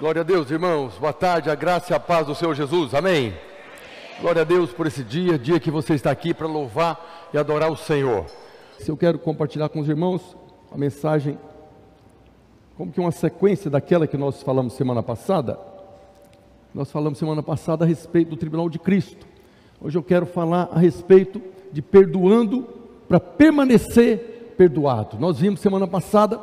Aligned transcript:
Glória 0.00 0.22
a 0.22 0.24
Deus, 0.24 0.50
irmãos. 0.50 0.94
Boa 0.98 1.12
tarde, 1.12 1.50
a 1.50 1.54
graça 1.54 1.92
e 1.92 1.94
a 1.94 2.00
paz 2.00 2.26
do 2.26 2.34
Senhor 2.34 2.54
Jesus. 2.54 2.94
Amém. 2.94 3.34
Glória 4.18 4.40
a 4.40 4.44
Deus 4.46 4.72
por 4.72 4.86
esse 4.86 5.04
dia, 5.04 5.38
dia 5.38 5.60
que 5.60 5.70
você 5.70 5.92
está 5.92 6.10
aqui 6.10 6.32
para 6.32 6.46
louvar 6.46 7.28
e 7.34 7.36
adorar 7.36 7.70
o 7.70 7.76
Senhor. 7.76 8.24
Se 8.78 8.90
eu 8.90 8.96
quero 8.96 9.18
compartilhar 9.18 9.68
com 9.68 9.78
os 9.78 9.90
irmãos 9.90 10.34
a 10.72 10.78
mensagem, 10.78 11.38
como 12.78 12.90
que 12.90 12.98
uma 12.98 13.10
sequência 13.10 13.70
daquela 13.70 14.06
que 14.06 14.16
nós 14.16 14.42
falamos 14.42 14.72
semana 14.72 15.02
passada. 15.02 15.58
Nós 16.74 16.90
falamos 16.90 17.18
semana 17.18 17.42
passada 17.42 17.84
a 17.84 17.86
respeito 17.86 18.30
do 18.30 18.38
tribunal 18.38 18.70
de 18.70 18.78
Cristo. 18.78 19.26
Hoje 19.82 19.98
eu 19.98 20.02
quero 20.02 20.24
falar 20.24 20.70
a 20.72 20.78
respeito 20.78 21.42
de 21.70 21.82
perdoando 21.82 22.66
para 23.06 23.20
permanecer 23.20 24.54
perdoado. 24.56 25.18
Nós 25.18 25.38
vimos 25.38 25.60
semana 25.60 25.86
passada 25.86 26.40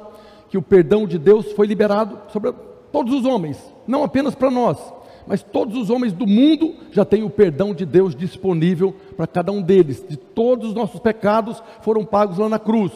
que 0.48 0.60
o 0.60 0.62
perdão 0.62 1.08
de 1.08 1.18
Deus 1.18 1.54
foi 1.54 1.66
liberado 1.66 2.20
sobre 2.32 2.52
todos 2.92 3.14
os 3.14 3.26
homens, 3.26 3.58
não 3.88 4.04
apenas 4.04 4.36
para 4.36 4.52
nós, 4.52 4.78
mas 5.26 5.44
todos 5.44 5.78
os 5.78 5.90
homens 5.90 6.14
do 6.14 6.26
mundo 6.26 6.74
já 6.92 7.04
têm 7.04 7.24
o 7.24 7.30
perdão 7.30 7.74
de 7.74 7.86
Deus 7.86 8.16
disponível 8.16 8.96
para 9.16 9.28
cada 9.28 9.52
um 9.52 9.62
deles. 9.62 10.06
De 10.08 10.16
todos 10.16 10.70
os 10.70 10.74
nossos 10.74 11.00
pecados 11.00 11.62
foram 11.82 12.06
pagos 12.06 12.38
lá 12.38 12.48
na 12.48 12.58
cruz. 12.58 12.92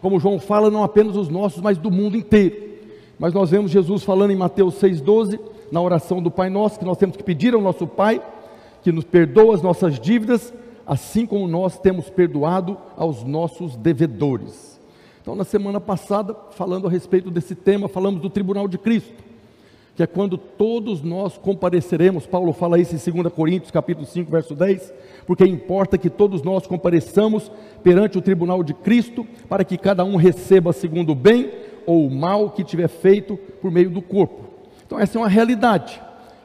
Como 0.00 0.20
João 0.20 0.38
fala, 0.38 0.70
não 0.70 0.82
apenas 0.82 1.16
os 1.16 1.28
nossos, 1.28 1.62
mas 1.62 1.78
do 1.78 1.90
mundo 1.90 2.16
inteiro. 2.16 2.72
Mas 3.18 3.32
nós 3.32 3.50
vemos 3.50 3.70
Jesus 3.70 4.02
falando 4.02 4.32
em 4.32 4.36
Mateus 4.36 4.74
6,12, 4.74 5.38
na 5.70 5.80
oração 5.80 6.22
do 6.22 6.30
Pai 6.30 6.50
Nosso, 6.50 6.78
que 6.78 6.84
nós 6.84 6.98
temos 6.98 7.16
que 7.16 7.22
pedir 7.22 7.54
ao 7.54 7.60
nosso 7.60 7.86
Pai 7.86 8.20
que 8.82 8.92
nos 8.92 9.04
perdoa 9.04 9.54
as 9.54 9.62
nossas 9.62 9.98
dívidas, 9.98 10.52
assim 10.86 11.24
como 11.24 11.46
nós 11.46 11.78
temos 11.78 12.10
perdoado 12.10 12.76
aos 12.96 13.22
nossos 13.24 13.76
devedores. 13.76 14.71
Então, 15.22 15.36
na 15.36 15.44
semana 15.44 15.80
passada, 15.80 16.34
falando 16.50 16.88
a 16.88 16.90
respeito 16.90 17.30
desse 17.30 17.54
tema, 17.54 17.86
falamos 17.86 18.20
do 18.20 18.28
tribunal 18.28 18.66
de 18.66 18.76
Cristo, 18.76 19.22
que 19.94 20.02
é 20.02 20.06
quando 20.06 20.36
todos 20.36 21.00
nós 21.00 21.38
compareceremos. 21.38 22.26
Paulo 22.26 22.52
fala 22.52 22.76
isso 22.76 22.96
em 22.96 23.22
2 23.22 23.32
Coríntios, 23.32 23.70
capítulo 23.70 24.04
5, 24.04 24.28
verso 24.28 24.52
10, 24.52 24.92
porque 25.24 25.44
importa 25.44 25.96
que 25.96 26.10
todos 26.10 26.42
nós 26.42 26.66
compareçamos 26.66 27.52
perante 27.84 28.18
o 28.18 28.20
tribunal 28.20 28.64
de 28.64 28.74
Cristo, 28.74 29.24
para 29.48 29.62
que 29.62 29.78
cada 29.78 30.04
um 30.04 30.16
receba 30.16 30.72
segundo 30.72 31.12
o 31.12 31.14
bem 31.14 31.52
ou 31.86 32.04
o 32.04 32.10
mal 32.10 32.50
que 32.50 32.64
tiver 32.64 32.88
feito 32.88 33.36
por 33.60 33.70
meio 33.70 33.90
do 33.90 34.02
corpo. 34.02 34.42
Então, 34.84 34.98
essa 34.98 35.18
é 35.18 35.20
uma 35.20 35.28
realidade. 35.28 36.02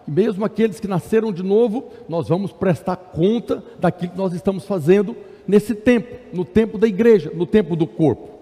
E 0.08 0.12
mesmo 0.12 0.46
aqueles 0.46 0.80
que 0.80 0.88
nasceram 0.88 1.34
de 1.34 1.42
novo, 1.42 1.86
nós 2.08 2.30
vamos 2.30 2.52
prestar 2.52 2.96
conta 2.96 3.64
daquilo 3.80 4.12
que 4.12 4.18
nós 4.20 4.34
estamos 4.34 4.66
fazendo 4.66 5.16
nesse 5.48 5.74
tempo, 5.74 6.16
no 6.32 6.46
tempo 6.46 6.78
da 6.78 6.88
igreja, 6.88 7.32
no 7.34 7.48
tempo 7.48 7.76
do 7.76 7.88
corpo. 7.88 8.37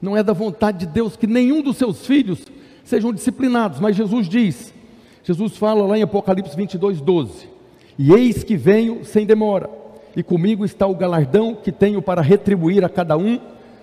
Não 0.00 0.16
é 0.16 0.22
da 0.22 0.32
vontade 0.32 0.78
de 0.78 0.86
Deus 0.86 1.16
que 1.16 1.26
nenhum 1.26 1.62
dos 1.62 1.76
seus 1.76 2.06
filhos 2.06 2.44
sejam 2.84 3.12
disciplinados, 3.12 3.80
mas 3.80 3.96
Jesus 3.96 4.28
diz, 4.28 4.72
Jesus 5.24 5.56
fala 5.56 5.86
lá 5.86 5.98
em 5.98 6.02
Apocalipse 6.02 6.56
22, 6.56 7.00
12: 7.00 7.48
E 7.98 8.12
eis 8.12 8.42
que 8.42 8.56
venho 8.56 9.04
sem 9.04 9.26
demora, 9.26 9.68
e 10.16 10.22
comigo 10.22 10.64
está 10.64 10.86
o 10.86 10.94
galardão 10.94 11.54
que 11.54 11.72
tenho 11.72 12.00
para 12.00 12.22
retribuir 12.22 12.84
a 12.84 12.88
cada 12.88 13.16
um 13.16 13.40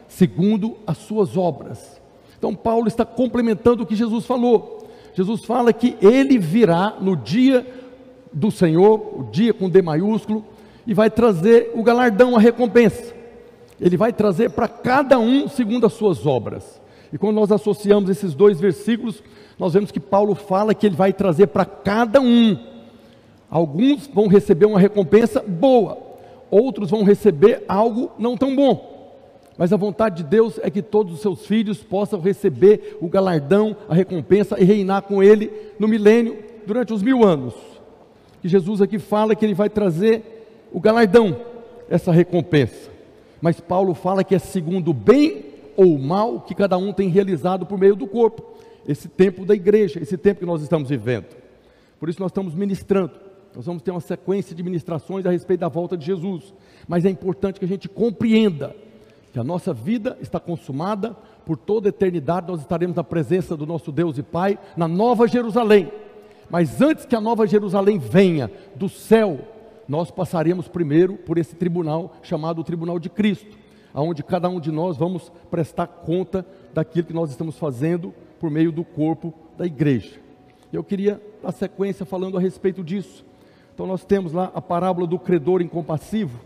segundo 0.07 0.77
as 0.85 0.97
suas 0.97 1.35
obras. 1.35 2.01
Então, 2.37 2.53
Paulo 2.53 2.87
está 2.87 3.05
complementando 3.05 3.83
o 3.83 3.85
que 3.85 3.95
Jesus 3.95 4.25
falou. 4.25 4.87
Jesus 5.13 5.45
fala 5.45 5.71
que 5.71 5.95
ele 6.01 6.37
virá 6.37 6.97
no 6.99 7.15
dia 7.15 7.65
do 8.31 8.51
Senhor, 8.51 8.99
o 9.19 9.23
dia 9.31 9.53
com 9.53 9.69
D 9.69 9.81
maiúsculo, 9.81 10.45
e 10.85 10.93
vai 10.93 11.09
trazer 11.09 11.71
o 11.73 11.81
galardão, 11.81 12.35
a 12.35 12.39
recompensa. 12.39 13.14
Ele 13.79 13.97
vai 13.97 14.13
trazer 14.13 14.51
para 14.51 14.67
cada 14.67 15.19
um 15.19 15.47
segundo 15.47 15.85
as 15.85 15.93
suas 15.93 16.25
obras. 16.25 16.81
E 17.11 17.17
quando 17.17 17.35
nós 17.35 17.51
associamos 17.51 18.09
esses 18.09 18.33
dois 18.33 18.59
versículos, 18.59 19.21
nós 19.57 19.73
vemos 19.73 19.91
que 19.91 19.99
Paulo 19.99 20.35
fala 20.35 20.73
que 20.73 20.85
ele 20.85 20.95
vai 20.95 21.13
trazer 21.13 21.47
para 21.47 21.65
cada 21.65 22.19
um. 22.19 22.57
Alguns 23.49 24.07
vão 24.07 24.27
receber 24.27 24.65
uma 24.65 24.79
recompensa 24.79 25.41
boa, 25.41 25.97
outros 26.49 26.89
vão 26.89 27.03
receber 27.03 27.63
algo 27.67 28.11
não 28.17 28.35
tão 28.35 28.55
bom. 28.55 28.93
Mas 29.57 29.71
a 29.71 29.77
vontade 29.77 30.23
de 30.23 30.29
Deus 30.29 30.59
é 30.61 30.69
que 30.69 30.81
todos 30.81 31.13
os 31.13 31.21
seus 31.21 31.45
filhos 31.45 31.81
possam 31.81 32.19
receber 32.19 32.97
o 32.99 33.07
galardão, 33.07 33.75
a 33.87 33.95
recompensa 33.95 34.59
e 34.59 34.65
reinar 34.65 35.03
com 35.03 35.23
Ele 35.23 35.51
no 35.79 35.87
milênio 35.87 36.43
durante 36.67 36.91
os 36.91 37.01
mil 37.01 37.23
anos. 37.23 37.53
E 38.43 38.49
Jesus 38.49 38.81
aqui 38.81 38.99
fala 38.99 39.35
que 39.35 39.45
Ele 39.45 39.53
vai 39.53 39.69
trazer 39.69 40.21
o 40.73 40.79
galardão, 40.79 41.37
essa 41.89 42.11
recompensa. 42.11 42.94
Mas 43.45 43.59
Paulo 43.59 43.93
fala 43.93 44.23
que 44.23 44.33
é 44.33 44.39
segundo 44.39 44.89
o 44.89 44.93
bem 44.93 45.45
ou 45.77 45.93
o 45.93 45.99
mal 45.99 46.41
que 46.41 46.55
cada 46.55 46.79
um 46.79 46.91
tem 46.91 47.09
realizado 47.09 47.63
por 47.63 47.77
meio 47.77 47.95
do 47.95 48.07
corpo. 48.07 48.43
Esse 48.87 49.07
tempo 49.07 49.45
da 49.45 49.53
igreja, 49.53 50.01
esse 50.01 50.17
tempo 50.17 50.39
que 50.39 50.47
nós 50.47 50.63
estamos 50.63 50.89
vivendo. 50.89 51.27
Por 51.99 52.09
isso 52.09 52.19
nós 52.19 52.31
estamos 52.31 52.55
ministrando. 52.55 53.11
Nós 53.55 53.67
vamos 53.67 53.83
ter 53.83 53.91
uma 53.91 54.01
sequência 54.01 54.55
de 54.55 54.63
ministrações 54.63 55.27
a 55.27 55.29
respeito 55.29 55.59
da 55.59 55.67
volta 55.67 55.95
de 55.95 56.03
Jesus. 56.03 56.55
Mas 56.87 57.05
é 57.05 57.09
importante 57.11 57.59
que 57.59 57.65
a 57.65 57.67
gente 57.67 57.87
compreenda 57.87 58.75
que 59.31 59.37
a 59.37 59.43
nossa 59.43 59.71
vida 59.75 60.17
está 60.19 60.39
consumada, 60.39 61.15
por 61.45 61.55
toda 61.55 61.87
a 61.87 61.89
eternidade 61.89 62.47
nós 62.47 62.61
estaremos 62.61 62.95
na 62.95 63.03
presença 63.03 63.55
do 63.55 63.67
nosso 63.67 63.91
Deus 63.91 64.17
e 64.17 64.23
Pai, 64.23 64.57
na 64.75 64.87
Nova 64.87 65.27
Jerusalém. 65.27 65.91
Mas 66.49 66.81
antes 66.81 67.05
que 67.05 67.15
a 67.15 67.21
Nova 67.21 67.45
Jerusalém 67.45 67.99
venha 67.99 68.49
do 68.75 68.89
céu, 68.89 69.37
nós 69.87 70.09
passaremos 70.11 70.67
primeiro 70.67 71.15
por 71.15 71.37
esse 71.37 71.55
tribunal 71.55 72.15
chamado 72.23 72.63
Tribunal 72.63 72.99
de 72.99 73.09
Cristo, 73.09 73.57
aonde 73.93 74.23
cada 74.23 74.49
um 74.49 74.59
de 74.59 74.71
nós 74.71 74.97
vamos 74.97 75.31
prestar 75.49 75.87
conta 75.87 76.45
daquilo 76.73 77.07
que 77.07 77.13
nós 77.13 77.29
estamos 77.29 77.57
fazendo 77.57 78.13
por 78.39 78.49
meio 78.49 78.71
do 78.71 78.83
corpo 78.83 79.33
da 79.57 79.65
igreja. 79.65 80.19
Eu 80.73 80.83
queria 80.83 81.21
a 81.43 81.51
sequência 81.51 82.05
falando 82.05 82.37
a 82.37 82.41
respeito 82.41 82.83
disso. 82.83 83.25
Então 83.73 83.85
nós 83.85 84.03
temos 84.03 84.33
lá 84.33 84.51
a 84.53 84.61
parábola 84.61 85.07
do 85.07 85.19
credor 85.19 85.61
incompassivo, 85.61 86.39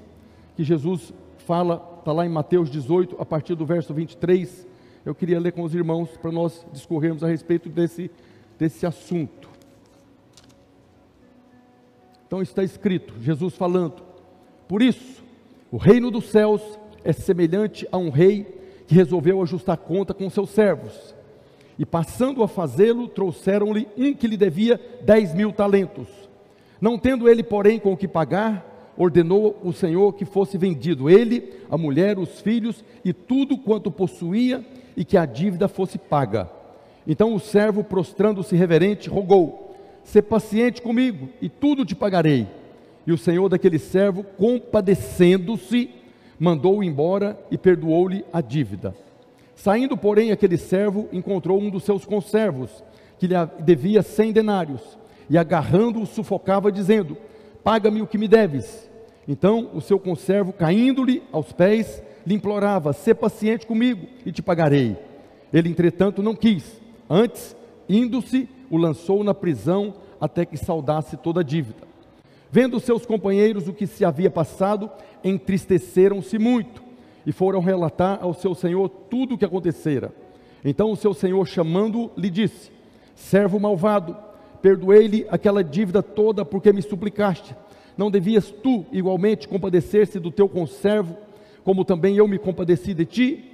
que 0.55 0.63
Jesus 0.63 1.13
fala, 1.39 1.97
está 1.99 2.11
lá 2.11 2.25
em 2.25 2.29
Mateus 2.29 2.69
18, 2.69 3.15
a 3.19 3.25
partir 3.25 3.55
do 3.55 3.65
verso 3.65 3.93
23. 3.93 4.67
Eu 5.05 5.15
queria 5.15 5.39
ler 5.39 5.51
com 5.51 5.63
os 5.63 5.73
irmãos 5.73 6.09
para 6.17 6.31
nós 6.31 6.65
discorrermos 6.71 7.23
a 7.23 7.27
respeito 7.27 7.69
desse, 7.69 8.11
desse 8.57 8.85
assunto. 8.85 9.48
Então 12.29 12.43
está 12.43 12.63
escrito, 12.63 13.15
Jesus 13.23 13.55
falando: 13.55 14.03
Por 14.67 14.83
isso, 14.83 15.23
o 15.71 15.77
reino 15.77 16.11
dos 16.11 16.25
céus 16.25 16.61
é 17.03 17.11
semelhante 17.11 17.87
a 17.91 17.97
um 17.97 18.11
rei 18.11 18.45
que 18.85 18.93
resolveu 18.93 19.41
ajustar 19.41 19.77
conta 19.77 20.13
com 20.13 20.29
seus 20.29 20.51
servos. 20.51 21.15
E 21.79 21.87
passando 21.87 22.43
a 22.43 22.47
fazê-lo, 22.47 23.07
trouxeram-lhe 23.07 23.87
um 23.97 24.13
que 24.13 24.27
lhe 24.27 24.37
devia 24.37 24.79
dez 25.01 25.33
mil 25.33 25.51
talentos. 25.51 26.07
Não 26.79 26.99
tendo 26.99 27.27
ele, 27.27 27.41
porém, 27.41 27.79
com 27.79 27.93
o 27.93 27.97
que 27.97 28.07
pagar, 28.07 28.93
ordenou 28.95 29.59
o 29.63 29.73
Senhor 29.73 30.13
que 30.13 30.23
fosse 30.23 30.55
vendido 30.55 31.09
ele, 31.09 31.51
a 31.67 31.79
mulher, 31.79 32.19
os 32.19 32.41
filhos 32.41 32.83
e 33.03 33.11
tudo 33.11 33.57
quanto 33.57 33.89
possuía 33.89 34.63
e 34.95 35.03
que 35.03 35.17
a 35.17 35.25
dívida 35.25 35.67
fosse 35.67 35.97
paga. 35.97 36.47
Então 37.07 37.33
o 37.33 37.39
servo, 37.39 37.83
prostrando-se 37.83 38.55
reverente, 38.55 39.09
rogou: 39.09 39.68
"Se 40.11 40.23
paciente 40.23 40.81
comigo 40.81 41.29
e 41.39 41.47
tudo 41.47 41.85
te 41.85 41.93
pagarei." 41.95 42.47
E 43.05 43.11
o 43.11 43.17
Senhor 43.17 43.47
daquele 43.47 43.77
servo, 43.77 44.23
compadecendo-se, 44.23 45.91
mandou-o 46.39 46.83
embora 46.83 47.39
e 47.51 47.57
perdoou-lhe 47.57 48.25
a 48.33 48.41
dívida. 48.41 48.95
Saindo, 49.55 49.95
porém, 49.95 50.31
aquele 50.31 50.57
servo 50.57 51.07
encontrou 51.13 51.61
um 51.61 51.69
dos 51.69 51.83
seus 51.83 52.05
conservos, 52.05 52.83
que 53.19 53.27
lhe 53.27 53.35
devia 53.59 54.01
cem 54.01 54.31
denários, 54.31 54.81
e 55.29 55.37
agarrando-o, 55.37 56.07
sufocava, 56.07 56.71
dizendo: 56.71 57.15
Paga-me 57.63 58.01
o 58.01 58.07
que 58.07 58.17
me 58.17 58.27
deves. 58.27 58.89
Então 59.27 59.69
o 59.75 59.81
seu 59.81 59.99
conservo, 59.99 60.51
caindo-lhe 60.51 61.21
aos 61.31 61.51
pés, 61.51 62.01
lhe 62.25 62.33
implorava: 62.33 62.93
Sê 62.93 63.13
paciente 63.13 63.67
comigo 63.67 64.07
e 64.25 64.31
te 64.31 64.41
pagarei. 64.41 64.97
Ele, 65.53 65.69
entretanto, 65.69 66.23
não 66.23 66.35
quis. 66.35 66.81
Antes, 67.07 67.55
indo-se, 67.87 68.49
o 68.69 68.77
lançou 68.77 69.23
na 69.23 69.33
prisão 69.33 69.93
até 70.19 70.45
que 70.45 70.57
saudasse 70.57 71.17
toda 71.17 71.41
a 71.41 71.43
dívida. 71.43 71.87
Vendo 72.51 72.79
seus 72.79 73.05
companheiros 73.05 73.67
o 73.67 73.73
que 73.73 73.85
se 73.85 74.03
havia 74.03 74.29
passado, 74.29 74.89
entristeceram-se 75.23 76.39
muito 76.39 76.81
e 77.25 77.31
foram 77.31 77.59
relatar 77.59 78.19
ao 78.21 78.33
seu 78.33 78.55
senhor 78.55 78.89
tudo 78.89 79.35
o 79.35 79.37
que 79.37 79.45
acontecera. 79.45 80.11
Então 80.63 80.91
o 80.91 80.95
seu 80.95 81.13
senhor, 81.13 81.45
chamando-o, 81.45 82.11
lhe 82.19 82.29
disse: 82.29 82.71
Servo 83.15 83.59
malvado, 83.59 84.17
perdoei-lhe 84.61 85.25
aquela 85.29 85.63
dívida 85.63 86.01
toda 86.01 86.43
porque 86.43 86.73
me 86.73 86.81
suplicaste. 86.81 87.55
Não 87.97 88.09
devias 88.09 88.49
tu 88.49 88.85
igualmente 88.91 89.47
compadecer-se 89.47 90.19
do 90.19 90.31
teu 90.31 90.47
conservo, 90.49 91.17
como 91.63 91.85
também 91.85 92.15
eu 92.15 92.27
me 92.27 92.39
compadeci 92.39 92.93
de 92.93 93.05
ti? 93.05 93.45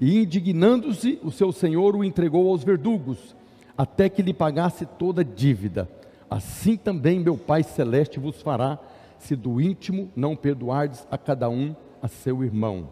E 0.00 0.18
indignando-se, 0.18 1.18
o 1.22 1.30
seu 1.30 1.50
senhor 1.52 1.96
o 1.96 2.04
entregou 2.04 2.50
aos 2.50 2.62
verdugos, 2.62 3.34
até 3.76 4.08
que 4.08 4.22
lhe 4.22 4.32
pagasse 4.32 4.86
toda 4.86 5.22
a 5.22 5.24
dívida. 5.24 5.88
Assim 6.30 6.76
também 6.76 7.20
meu 7.20 7.36
Pai 7.36 7.62
celeste 7.62 8.18
vos 8.18 8.40
fará, 8.40 8.78
se 9.18 9.34
do 9.36 9.60
íntimo 9.60 10.10
não 10.14 10.36
perdoardes 10.36 11.06
a 11.10 11.18
cada 11.18 11.48
um 11.48 11.74
a 12.02 12.08
seu 12.08 12.44
irmão. 12.44 12.88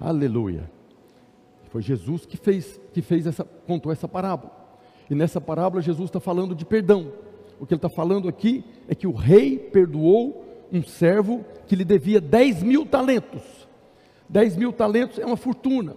Aleluia. 0.00 0.70
Foi 1.70 1.82
Jesus 1.82 2.24
que 2.24 2.36
fez, 2.36 2.80
que 2.92 3.02
fez 3.02 3.26
essa, 3.26 3.44
contou 3.44 3.92
essa 3.92 4.08
parábola. 4.08 4.52
E 5.10 5.14
nessa 5.14 5.40
parábola, 5.40 5.82
Jesus 5.82 6.08
está 6.08 6.20
falando 6.20 6.54
de 6.54 6.64
perdão. 6.64 7.12
O 7.58 7.66
que 7.66 7.74
ele 7.74 7.78
está 7.78 7.88
falando 7.88 8.28
aqui 8.28 8.64
é 8.86 8.94
que 8.94 9.06
o 9.06 9.12
rei 9.12 9.58
perdoou 9.58 10.44
um 10.72 10.82
servo 10.82 11.44
que 11.66 11.74
lhe 11.74 11.84
devia 11.84 12.20
10 12.20 12.62
mil 12.62 12.86
talentos. 12.86 13.42
10 14.28 14.56
mil 14.56 14.72
talentos 14.72 15.18
é 15.18 15.24
uma 15.24 15.36
fortuna. 15.36 15.96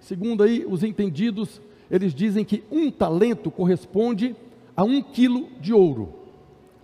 Segundo 0.00 0.42
aí 0.42 0.64
os 0.66 0.82
entendidos, 0.82 1.60
eles 1.90 2.14
dizem 2.14 2.44
que 2.44 2.62
um 2.70 2.90
talento 2.90 3.50
corresponde 3.50 4.36
a 4.76 4.84
um 4.84 5.02
quilo 5.02 5.48
de 5.60 5.74
ouro. 5.74 6.14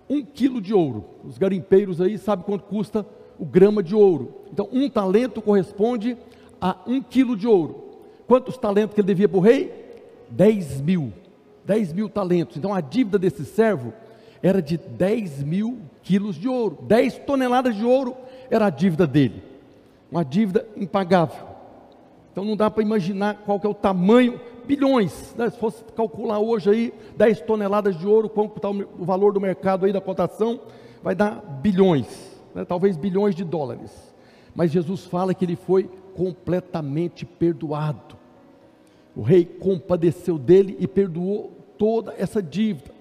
Um 0.09 0.23
quilo 0.23 0.61
de 0.61 0.73
ouro. 0.73 1.05
Os 1.23 1.37
garimpeiros 1.37 2.01
aí 2.01 2.17
sabem 2.17 2.45
quanto 2.45 2.65
custa 2.65 3.05
o 3.39 3.45
grama 3.45 3.81
de 3.81 3.95
ouro. 3.95 4.33
Então, 4.51 4.67
um 4.71 4.89
talento 4.89 5.41
corresponde 5.41 6.17
a 6.59 6.77
um 6.85 7.01
quilo 7.01 7.37
de 7.37 7.47
ouro. 7.47 7.85
Quantos 8.27 8.57
talentos 8.57 8.93
que 8.93 9.01
ele 9.01 9.07
devia 9.07 9.29
para 9.29 9.37
o 9.37 9.41
rei? 9.41 9.71
10 10.29 10.81
mil. 10.81 11.13
10 11.65 11.93
mil 11.93 12.09
talentos. 12.09 12.57
Então, 12.57 12.73
a 12.73 12.81
dívida 12.81 13.17
desse 13.17 13.45
servo 13.45 13.93
era 14.41 14.61
de 14.61 14.77
10 14.77 15.43
mil 15.43 15.79
quilos 16.03 16.35
de 16.35 16.47
ouro. 16.47 16.79
10 16.81 17.19
toneladas 17.19 17.75
de 17.75 17.85
ouro 17.85 18.15
era 18.49 18.65
a 18.65 18.69
dívida 18.69 19.07
dele. 19.07 19.41
Uma 20.11 20.23
dívida 20.23 20.67
impagável. 20.75 21.47
Então, 22.31 22.43
não 22.43 22.55
dá 22.55 22.69
para 22.69 22.83
imaginar 22.83 23.41
qual 23.45 23.59
que 23.59 23.65
é 23.65 23.69
o 23.69 23.73
tamanho 23.73 24.39
bilhões, 24.67 25.33
né? 25.35 25.49
se 25.49 25.57
fosse 25.57 25.83
calcular 25.95 26.39
hoje 26.39 26.69
aí 26.69 26.93
10 27.15 27.41
toneladas 27.41 27.97
de 27.97 28.05
ouro, 28.05 28.29
quanto 28.29 28.57
está 28.57 28.69
o 28.69 29.05
valor 29.05 29.33
do 29.33 29.41
mercado 29.41 29.85
aí 29.85 29.93
da 29.93 30.01
cotação, 30.01 30.59
vai 31.01 31.15
dar 31.15 31.41
bilhões 31.61 32.37
né, 32.57 32.65
talvez 32.65 32.97
bilhões 32.97 33.35
de 33.35 33.43
dólares. 33.43 33.91
Mas 34.55 34.71
Jesus 34.71 35.05
fala 35.05 35.35
que 35.35 35.45
ele 35.45 35.55
foi 35.55 35.87
completamente 36.15 37.23
perdoado. 37.23 38.17
O 39.15 39.21
rei 39.21 39.45
compadeceu 39.45 40.39
dele 40.39 40.75
e 40.79 40.87
perdoou 40.87 41.51
toda 41.77 42.15
essa 42.17 42.41
dívida. 42.41 42.91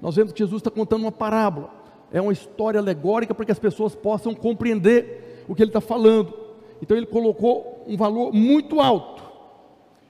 Nós 0.00 0.14
vemos 0.14 0.32
que 0.32 0.38
Jesus 0.38 0.60
está 0.60 0.70
contando 0.70 1.02
uma 1.02 1.12
parábola, 1.12 1.70
é 2.12 2.20
uma 2.20 2.32
história 2.32 2.78
alegórica 2.78 3.34
para 3.34 3.44
que 3.44 3.52
as 3.52 3.58
pessoas 3.58 3.94
possam 3.94 4.32
compreender 4.32 5.44
o 5.48 5.54
que 5.54 5.62
ele 5.62 5.70
está 5.70 5.80
falando. 5.80 6.32
Então 6.80 6.96
ele 6.96 7.06
colocou 7.06 7.84
um 7.86 7.96
valor 7.96 8.32
muito 8.32 8.80
alto. 8.80 9.29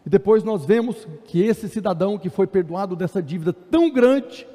E 0.05 0.09
depois 0.09 0.43
nós 0.43 0.65
vemos 0.65 1.07
que 1.25 1.43
esse 1.43 1.69
cidadão 1.69 2.19
que 2.19 2.31
foi 2.31 2.47
perdoado 2.47 2.97
dessa 2.97 3.23
dívida 3.23 3.53
tão 3.53 3.91
grande, 3.91 4.47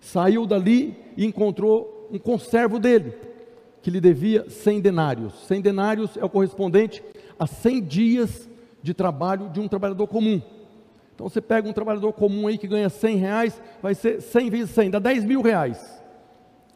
saiu 0.00 0.46
dali 0.46 0.96
e 1.16 1.24
encontrou 1.24 2.08
um 2.10 2.18
conservo 2.18 2.78
dele, 2.78 3.14
que 3.80 3.90
lhe 3.90 4.00
devia 4.00 4.48
100 4.50 4.80
denários. 4.80 5.32
100 5.46 5.60
denários 5.60 6.16
é 6.16 6.24
o 6.24 6.28
correspondente 6.28 7.02
a 7.38 7.46
100 7.46 7.82
dias 7.82 8.48
de 8.82 8.92
trabalho 8.92 9.48
de 9.48 9.60
um 9.60 9.68
trabalhador 9.68 10.06
comum. 10.06 10.42
Então 11.14 11.28
você 11.28 11.40
pega 11.40 11.68
um 11.68 11.72
trabalhador 11.72 12.12
comum 12.12 12.46
aí 12.48 12.58
que 12.58 12.66
ganha 12.66 12.88
100 12.88 13.16
reais, 13.16 13.62
vai 13.80 13.94
ser 13.94 14.20
100 14.20 14.50
vezes 14.50 14.70
100, 14.70 14.90
dá 14.90 14.98
10 14.98 15.24
mil 15.24 15.40
reais. 15.40 16.02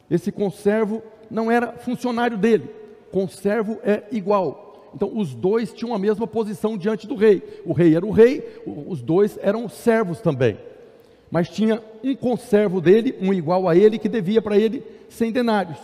Esse 0.09 0.31
conservo 0.31 1.03
não 1.31 1.51
era 1.51 1.73
funcionário 1.73 2.39
dele, 2.39 2.71
conservo 3.11 3.79
é 3.83 4.05
igual. 4.13 4.66
Então 4.95 5.11
os 5.17 5.35
dois 5.35 5.73
tinham 5.73 5.95
a 5.95 5.99
mesma 5.99 6.27
posição 6.27 6.77
diante 6.77 7.07
do 7.07 7.15
rei. 7.15 7.43
O 7.65 7.73
rei 7.73 7.95
era 7.95 8.05
o 8.05 8.11
rei, 8.11 8.45
os 8.87 9.03
dois 9.03 9.39
eram 9.43 9.69
servos 9.69 10.21
também. 10.21 10.59
Mas 11.31 11.49
tinha 11.49 11.83
um 12.03 12.15
conservo 12.15 12.81
dele, 12.81 13.15
um 13.21 13.33
igual 13.33 13.69
a 13.69 13.77
ele, 13.77 13.99
que 13.99 14.09
devia 14.09 14.41
para 14.41 14.57
ele 14.57 14.83
100 15.09 15.33
denários. 15.33 15.79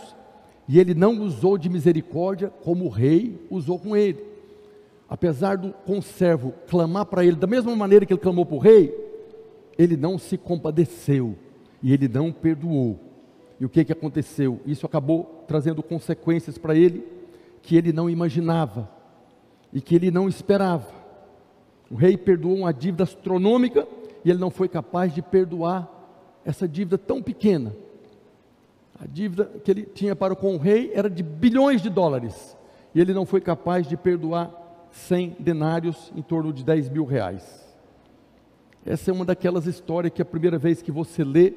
E 0.67 0.79
ele 0.79 0.93
não 0.93 1.19
usou 1.19 1.57
de 1.57 1.69
misericórdia 1.69 2.51
como 2.63 2.85
o 2.85 2.89
rei 2.89 3.39
usou 3.49 3.77
com 3.77 3.95
ele. 3.95 4.23
Apesar 5.09 5.57
do 5.57 5.73
conservo 5.85 6.53
clamar 6.67 7.05
para 7.05 7.25
ele 7.25 7.35
da 7.35 7.45
mesma 7.45 7.75
maneira 7.75 8.05
que 8.05 8.13
ele 8.13 8.21
clamou 8.21 8.45
para 8.45 8.55
o 8.55 8.59
rei, 8.59 8.95
ele 9.77 9.97
não 9.97 10.17
se 10.17 10.37
compadeceu 10.37 11.35
e 11.81 11.93
ele 11.93 12.07
não 12.07 12.31
perdoou. 12.31 12.97
E 13.59 13.65
o 13.65 13.69
que, 13.69 13.83
que 13.83 13.91
aconteceu? 13.91 14.59
Isso 14.65 14.85
acabou 14.85 15.43
trazendo 15.47 15.83
consequências 15.83 16.57
para 16.57 16.75
ele 16.75 17.03
que 17.63 17.75
ele 17.77 17.91
não 17.91 18.09
imaginava 18.09 18.87
e 19.71 19.81
que 19.81 19.95
ele 19.95 20.11
não 20.11 20.27
esperava. 20.27 20.87
O 21.89 21.95
rei 21.95 22.15
perdoou 22.15 22.55
uma 22.57 22.73
dívida 22.73 23.05
astronômica 23.05 23.87
e 24.23 24.29
ele 24.29 24.39
não 24.39 24.51
foi 24.51 24.67
capaz 24.67 25.15
de 25.15 25.21
perdoar 25.21 25.89
essa 26.45 26.67
dívida 26.67 26.97
tão 26.97 27.23
pequena. 27.23 27.73
A 28.99 29.07
dívida 29.07 29.45
que 29.63 29.71
ele 29.71 29.83
tinha 29.83 30.15
para 30.15 30.35
com 30.35 30.55
o 30.55 30.59
rei 30.59 30.91
era 30.93 31.09
de 31.09 31.23
bilhões 31.23 31.81
de 31.81 31.89
dólares. 31.89 32.55
E 32.93 32.99
ele 32.99 33.13
não 33.13 33.25
foi 33.25 33.41
capaz 33.41 33.87
de 33.87 33.97
perdoar 33.97 34.51
100 34.91 35.37
denários, 35.39 36.11
em 36.15 36.21
torno 36.21 36.53
de 36.53 36.63
10 36.63 36.89
mil 36.89 37.05
reais. 37.05 37.63
Essa 38.85 39.09
é 39.09 39.13
uma 39.13 39.25
daquelas 39.25 39.65
histórias 39.65 40.13
que 40.13 40.21
a 40.21 40.25
primeira 40.25 40.57
vez 40.57 40.81
que 40.81 40.91
você 40.91 41.23
lê, 41.23 41.53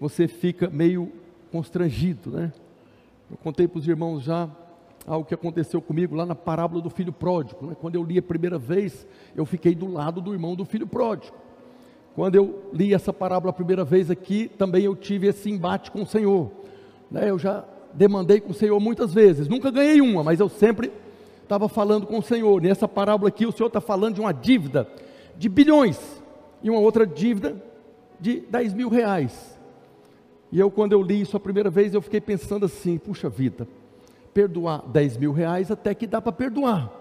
você 0.00 0.26
fica 0.26 0.68
meio 0.68 1.10
constrangido, 1.50 2.30
né? 2.30 2.52
Eu 3.30 3.36
contei 3.38 3.66
para 3.66 3.78
os 3.78 3.88
irmãos 3.88 4.22
já 4.22 4.50
algo 5.06 5.26
que 5.26 5.34
aconteceu 5.34 5.80
comigo 5.82 6.14
lá 6.14 6.24
na 6.24 6.34
parábola 6.34 6.80
do 6.80 6.90
filho 6.90 7.12
pródigo. 7.12 7.66
Né? 7.66 7.76
Quando 7.80 7.94
eu 7.96 8.02
li 8.02 8.18
a 8.18 8.22
primeira 8.22 8.58
vez, 8.58 9.06
eu 9.36 9.44
fiquei 9.44 9.74
do 9.74 9.90
lado 9.92 10.20
do 10.20 10.32
irmão 10.32 10.54
do 10.54 10.64
filho 10.64 10.86
pródigo. 10.86 11.36
Quando 12.14 12.36
eu 12.36 12.70
li 12.72 12.94
essa 12.94 13.12
parábola 13.12 13.50
a 13.50 13.54
primeira 13.54 13.84
vez 13.84 14.10
aqui, 14.10 14.48
também 14.48 14.84
eu 14.84 14.94
tive 14.94 15.26
esse 15.26 15.50
embate 15.50 15.90
com 15.90 16.02
o 16.02 16.06
Senhor. 16.06 16.50
Né, 17.10 17.28
eu 17.28 17.38
já 17.38 17.64
demandei 17.92 18.40
com 18.40 18.50
o 18.50 18.54
Senhor 18.54 18.78
muitas 18.80 19.12
vezes, 19.12 19.48
nunca 19.48 19.70
ganhei 19.70 20.00
uma, 20.00 20.24
mas 20.24 20.40
eu 20.40 20.48
sempre 20.48 20.90
estava 21.42 21.68
falando 21.68 22.06
com 22.06 22.18
o 22.18 22.22
Senhor. 22.22 22.60
Nessa 22.60 22.88
parábola 22.88 23.28
aqui, 23.28 23.46
o 23.46 23.52
Senhor 23.52 23.68
está 23.68 23.80
falando 23.80 24.14
de 24.14 24.20
uma 24.20 24.32
dívida 24.32 24.88
de 25.36 25.48
bilhões 25.48 26.22
e 26.62 26.70
uma 26.70 26.80
outra 26.80 27.06
dívida 27.06 27.62
de 28.18 28.40
10 28.40 28.74
mil 28.74 28.88
reais. 28.88 29.58
E 30.50 30.58
eu, 30.58 30.70
quando 30.70 30.92
eu 30.92 31.02
li 31.02 31.20
isso 31.20 31.36
a 31.36 31.40
primeira 31.40 31.68
vez, 31.68 31.94
eu 31.94 32.00
fiquei 32.00 32.20
pensando 32.20 32.64
assim: 32.66 32.96
puxa 32.96 33.28
vida, 33.28 33.66
perdoar 34.34 34.82
10 34.88 35.16
mil 35.16 35.32
reais 35.32 35.70
até 35.70 35.94
que 35.94 36.06
dá 36.06 36.20
para 36.20 36.32
perdoar, 36.32 36.92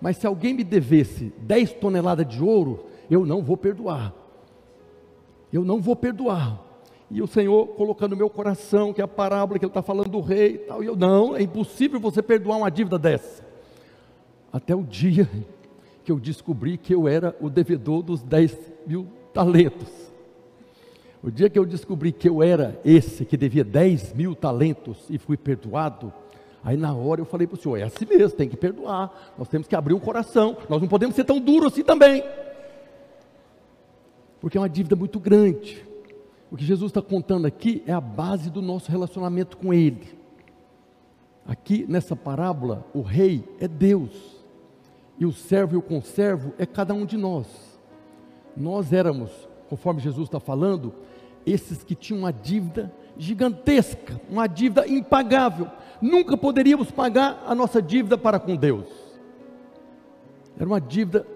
mas 0.00 0.16
se 0.16 0.26
alguém 0.26 0.54
me 0.54 0.64
devesse 0.64 1.32
10 1.38 1.74
toneladas 1.74 2.26
de 2.26 2.42
ouro, 2.42 2.86
eu 3.10 3.26
não 3.26 3.42
vou 3.42 3.56
perdoar. 3.56 4.14
Eu 5.52 5.64
não 5.64 5.80
vou 5.80 5.94
perdoar. 5.94 6.60
E 7.10 7.22
o 7.22 7.26
Senhor 7.26 7.68
colocando 7.68 8.10
no 8.10 8.18
meu 8.18 8.28
coração 8.28 8.92
que 8.92 9.00
é 9.00 9.04
a 9.04 9.08
parábola 9.08 9.58
que 9.58 9.64
ele 9.64 9.70
está 9.70 9.82
falando 9.82 10.10
do 10.10 10.20
rei 10.20 10.54
e 10.54 10.58
tal. 10.58 10.82
E 10.82 10.86
eu, 10.86 10.96
não, 10.96 11.36
é 11.36 11.42
impossível 11.42 11.98
você 11.98 12.22
perdoar 12.22 12.58
uma 12.58 12.70
dívida 12.70 12.98
dessa. 12.98 13.44
Até 14.52 14.74
o 14.74 14.82
dia 14.82 15.28
que 16.04 16.12
eu 16.12 16.18
descobri 16.18 16.76
que 16.76 16.94
eu 16.94 17.08
era 17.08 17.34
o 17.40 17.50
devedor 17.50 18.02
dos 18.02 18.22
10 18.22 18.56
mil 18.86 19.06
talentos. 19.32 19.88
O 21.22 21.30
dia 21.30 21.50
que 21.50 21.58
eu 21.58 21.66
descobri 21.66 22.12
que 22.12 22.28
eu 22.28 22.42
era 22.42 22.80
esse 22.84 23.24
que 23.24 23.36
devia 23.36 23.64
10 23.64 24.14
mil 24.14 24.34
talentos 24.34 24.98
e 25.10 25.18
fui 25.18 25.36
perdoado, 25.36 26.12
aí 26.62 26.76
na 26.76 26.94
hora 26.94 27.20
eu 27.20 27.24
falei 27.24 27.46
para 27.46 27.56
o 27.56 27.60
senhor: 27.60 27.76
é 27.76 27.82
assim 27.82 28.04
mesmo, 28.06 28.36
tem 28.36 28.48
que 28.48 28.56
perdoar, 28.56 29.34
nós 29.38 29.48
temos 29.48 29.66
que 29.66 29.76
abrir 29.76 29.94
o 29.94 30.00
coração, 30.00 30.56
nós 30.68 30.80
não 30.80 30.88
podemos 30.88 31.14
ser 31.14 31.24
tão 31.24 31.38
duros 31.40 31.72
assim 31.72 31.84
também, 31.84 32.22
porque 34.40 34.56
é 34.56 34.60
uma 34.60 34.68
dívida 34.68 34.96
muito 34.96 35.18
grande. 35.18 35.86
O 36.50 36.56
que 36.56 36.64
Jesus 36.64 36.90
está 36.90 37.02
contando 37.02 37.46
aqui 37.46 37.82
é 37.86 37.92
a 37.92 38.00
base 38.00 38.48
do 38.48 38.62
nosso 38.62 38.90
relacionamento 38.90 39.56
com 39.56 39.74
Ele. 39.74 40.16
Aqui 41.46 41.84
nessa 41.88 42.16
parábola, 42.16 42.86
o 42.94 43.02
rei 43.02 43.44
é 43.60 43.68
Deus, 43.68 44.38
e 45.18 45.26
o 45.26 45.32
servo 45.32 45.74
e 45.74 45.78
o 45.78 45.82
conservo 45.82 46.52
é 46.58 46.64
cada 46.64 46.94
um 46.94 47.04
de 47.04 47.16
nós. 47.16 47.46
Nós 48.56 48.92
éramos, 48.92 49.30
conforme 49.68 50.00
Jesus 50.00 50.28
está 50.28 50.40
falando, 50.40 50.92
esses 51.44 51.82
que 51.82 51.94
tinham 51.94 52.20
uma 52.20 52.32
dívida 52.32 52.92
gigantesca, 53.16 54.20
uma 54.30 54.46
dívida 54.46 54.86
impagável. 54.86 55.68
Nunca 56.00 56.36
poderíamos 56.36 56.90
pagar 56.90 57.42
a 57.46 57.54
nossa 57.54 57.82
dívida 57.82 58.16
para 58.16 58.38
com 58.38 58.56
Deus. 58.56 58.86
Era 60.56 60.68
uma 60.68 60.80
dívida 60.80 61.26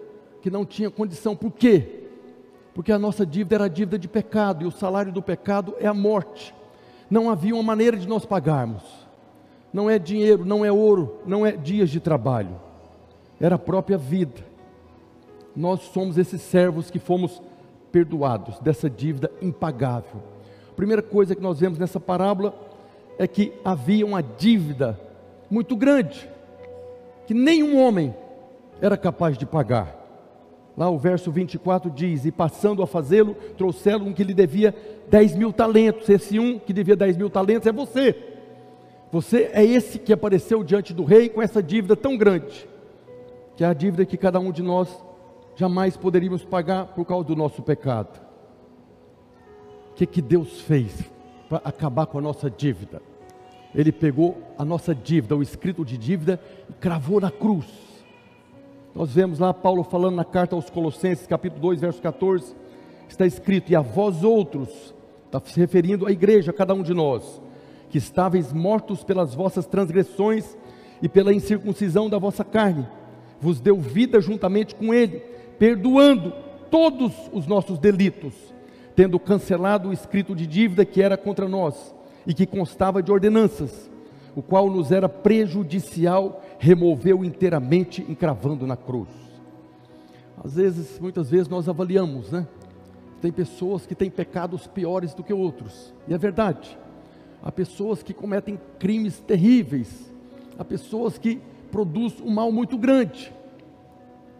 que 0.41 0.51
não 0.51 0.65
tinha 0.65 0.91
condição. 0.91 1.37
Por 1.37 1.51
quê? 1.53 2.03
porque 2.75 2.93
a 2.93 2.99
nossa 2.99 3.27
dívida 3.27 3.57
era 3.57 3.69
dívida 3.69 3.99
de 3.99 4.09
pecado, 4.09 4.65
e 4.65 4.67
o 4.67 4.71
salário 4.71 5.13
do 5.13 5.23
pecado 5.23 5.75
é 5.79 5.87
a 5.87 5.95
morte. 5.95 6.55
Não 7.11 7.29
havia 7.29 7.55
uma 7.55 7.63
maneira 7.63 7.97
de 7.97 8.09
nós 8.09 8.25
pagarmos. 8.25 8.83
Não 9.73 9.89
é 9.89 9.99
dinheiro, 9.99 10.45
não 10.45 10.65
é 10.65 10.73
ouro, 10.73 11.21
não 11.27 11.45
é 11.45 11.53
dias 11.53 11.91
de 11.91 12.01
trabalho. 12.01 12.57
Era 13.41 13.57
a 13.57 13.59
própria 13.59 13.99
vida. 13.99 14.45
Nós 15.55 15.81
somos 15.81 16.17
esses 16.17 16.41
servos 16.41 16.91
que 16.91 16.99
fomos 16.99 17.43
perdoados 17.91 18.59
dessa 18.61 18.89
dívida 18.89 19.31
impagável. 19.43 20.23
Primeira 20.75 21.03
coisa 21.03 21.35
que 21.35 21.43
nós 21.43 21.61
vemos 21.61 21.79
nessa 21.79 22.01
parábola 22.01 22.55
é 23.23 23.27
que 23.29 23.53
havia 23.65 24.05
uma 24.05 24.23
dívida 24.23 24.99
muito 25.51 25.77
grande, 25.77 26.29
que 27.27 27.35
nenhum 27.35 27.81
homem 27.81 28.15
era 28.81 28.97
capaz 28.97 29.39
de 29.39 29.47
pagar. 29.47 30.01
Lá 30.77 30.89
o 30.91 30.99
verso 30.99 31.31
24 31.31 31.91
diz: 31.91 32.25
E 32.25 32.33
passando 32.33 32.83
a 32.83 32.87
fazê-lo, 32.87 33.35
trouxeram 33.57 34.07
um 34.07 34.13
que 34.13 34.25
lhe 34.25 34.35
devia 34.35 34.75
10 35.09 35.37
mil 35.37 35.53
talentos. 35.53 36.09
Esse 36.09 36.39
um 36.39 36.59
que 36.59 36.73
devia 36.73 36.97
10 36.97 37.17
mil 37.17 37.31
talentos 37.31 37.67
é 37.67 37.73
você. 37.73 38.17
Você 39.13 39.51
é 39.53 39.63
esse 39.63 39.99
que 39.99 40.13
apareceu 40.13 40.65
diante 40.65 40.95
do 40.95 41.05
rei 41.05 41.29
com 41.29 41.43
essa 41.43 41.63
dívida 41.63 41.95
tão 41.95 42.17
grande, 42.17 42.67
que 43.55 43.63
é 43.63 43.67
a 43.67 43.75
dívida 43.75 44.07
que 44.07 44.17
cada 44.17 44.41
um 44.41 44.51
de 44.51 44.63
nós 44.63 44.89
jamais 45.55 45.97
poderíamos 45.97 46.45
pagar 46.45 46.87
por 46.87 47.05
causa 47.05 47.29
do 47.29 47.37
nosso 47.37 47.63
pecado. 47.63 48.21
O 49.91 49.95
que, 49.95 50.07
que 50.07 50.23
Deus 50.23 50.63
fez 50.63 50.99
para 51.49 51.59
acabar 51.59 52.07
com 52.07 52.17
a 52.17 52.23
nossa 52.23 52.51
dívida? 52.51 53.12
Ele 53.75 53.91
pegou 53.91 54.39
a 54.59 54.65
nossa 54.65 54.95
dívida, 54.95 55.37
o 55.37 55.43
escrito 55.43 55.85
de 55.85 55.97
dívida, 55.97 56.39
e 56.69 56.73
cravou 56.75 57.21
na 57.21 57.31
cruz. 57.31 57.67
Nós 58.95 59.15
vemos 59.15 59.39
lá 59.39 59.55
Paulo 59.55 59.83
falando 59.83 60.17
na 60.17 60.25
carta 60.25 60.55
aos 60.55 60.69
Colossenses, 60.69 61.27
capítulo 61.27 61.63
2, 61.63 61.81
verso 61.81 62.03
14, 62.03 62.55
está 63.09 63.27
escrito: 63.27 63.73
E 63.73 63.77
a 63.77 63.81
vós 63.81 64.23
outros, 64.23 64.95
está 65.25 65.41
se 65.41 65.59
referindo 65.59 66.07
à 66.07 66.13
igreja, 66.13 66.51
a 66.51 66.55
cada 66.55 66.75
um 66.75 66.83
de 66.83 66.93
nós, 66.93 67.41
que 67.89 67.97
estáveis 67.97 68.53
mortos 68.53 69.03
pelas 69.03 69.35
vossas 69.35 69.67
transgressões 69.67 70.57
e 71.01 71.09
pela 71.09 71.33
incircuncisão 71.33 72.11
da 72.11 72.19
vossa 72.19 72.45
carne, 72.45 72.87
vos 73.41 73.59
deu 73.59 73.81
vida 73.81 74.21
juntamente 74.21 74.75
com 74.75 74.93
Ele, 74.93 75.21
perdoando 75.59 76.31
todos 76.71 77.13
os 77.33 77.47
nossos 77.47 77.79
delitos, 77.79 78.35
tendo 78.95 79.19
cancelado 79.19 79.89
o 79.89 79.93
escrito 79.95 80.35
de 80.35 80.47
dívida 80.47 80.85
que 80.85 81.01
era 81.01 81.17
contra 81.17 81.49
nós 81.49 81.95
e 82.27 82.35
que 82.35 82.47
constava 82.47 83.03
de 83.03 83.11
ordenanças, 83.11 83.91
o 84.35 84.43
qual 84.43 84.71
nos 84.71 84.91
era 84.91 85.09
prejudicial, 85.09 86.43
removeu 86.59 87.25
inteiramente, 87.25 88.05
encravando 88.09 88.67
na 88.67 88.77
cruz. 88.77 89.09
Às 90.43 90.55
vezes, 90.55 90.99
muitas 90.99 91.31
vezes 91.31 91.49
nós 91.49 91.69
avaliamos, 91.69 92.31
né? 92.31 92.47
Tem 93.21 93.31
pessoas 93.31 93.87
que 93.87 93.95
têm 93.95 94.11
pecados 94.11 94.67
piores 94.67 95.15
do 95.15 95.23
que 95.23 95.33
outros, 95.33 95.93
e 96.09 96.15
é 96.15 96.19
verdade. 96.19 96.77
Há 97.43 97.53
pessoas 97.53 98.03
que 98.03 98.15
cometem 98.15 98.59
crimes 98.79 99.21
terríveis, 99.21 100.13
há 100.59 100.65
pessoas 100.65 101.19
que 101.19 101.41
produzem 101.71 102.27
um 102.27 102.31
mal 102.31 102.51
muito 102.51 102.77
grande, 102.79 103.33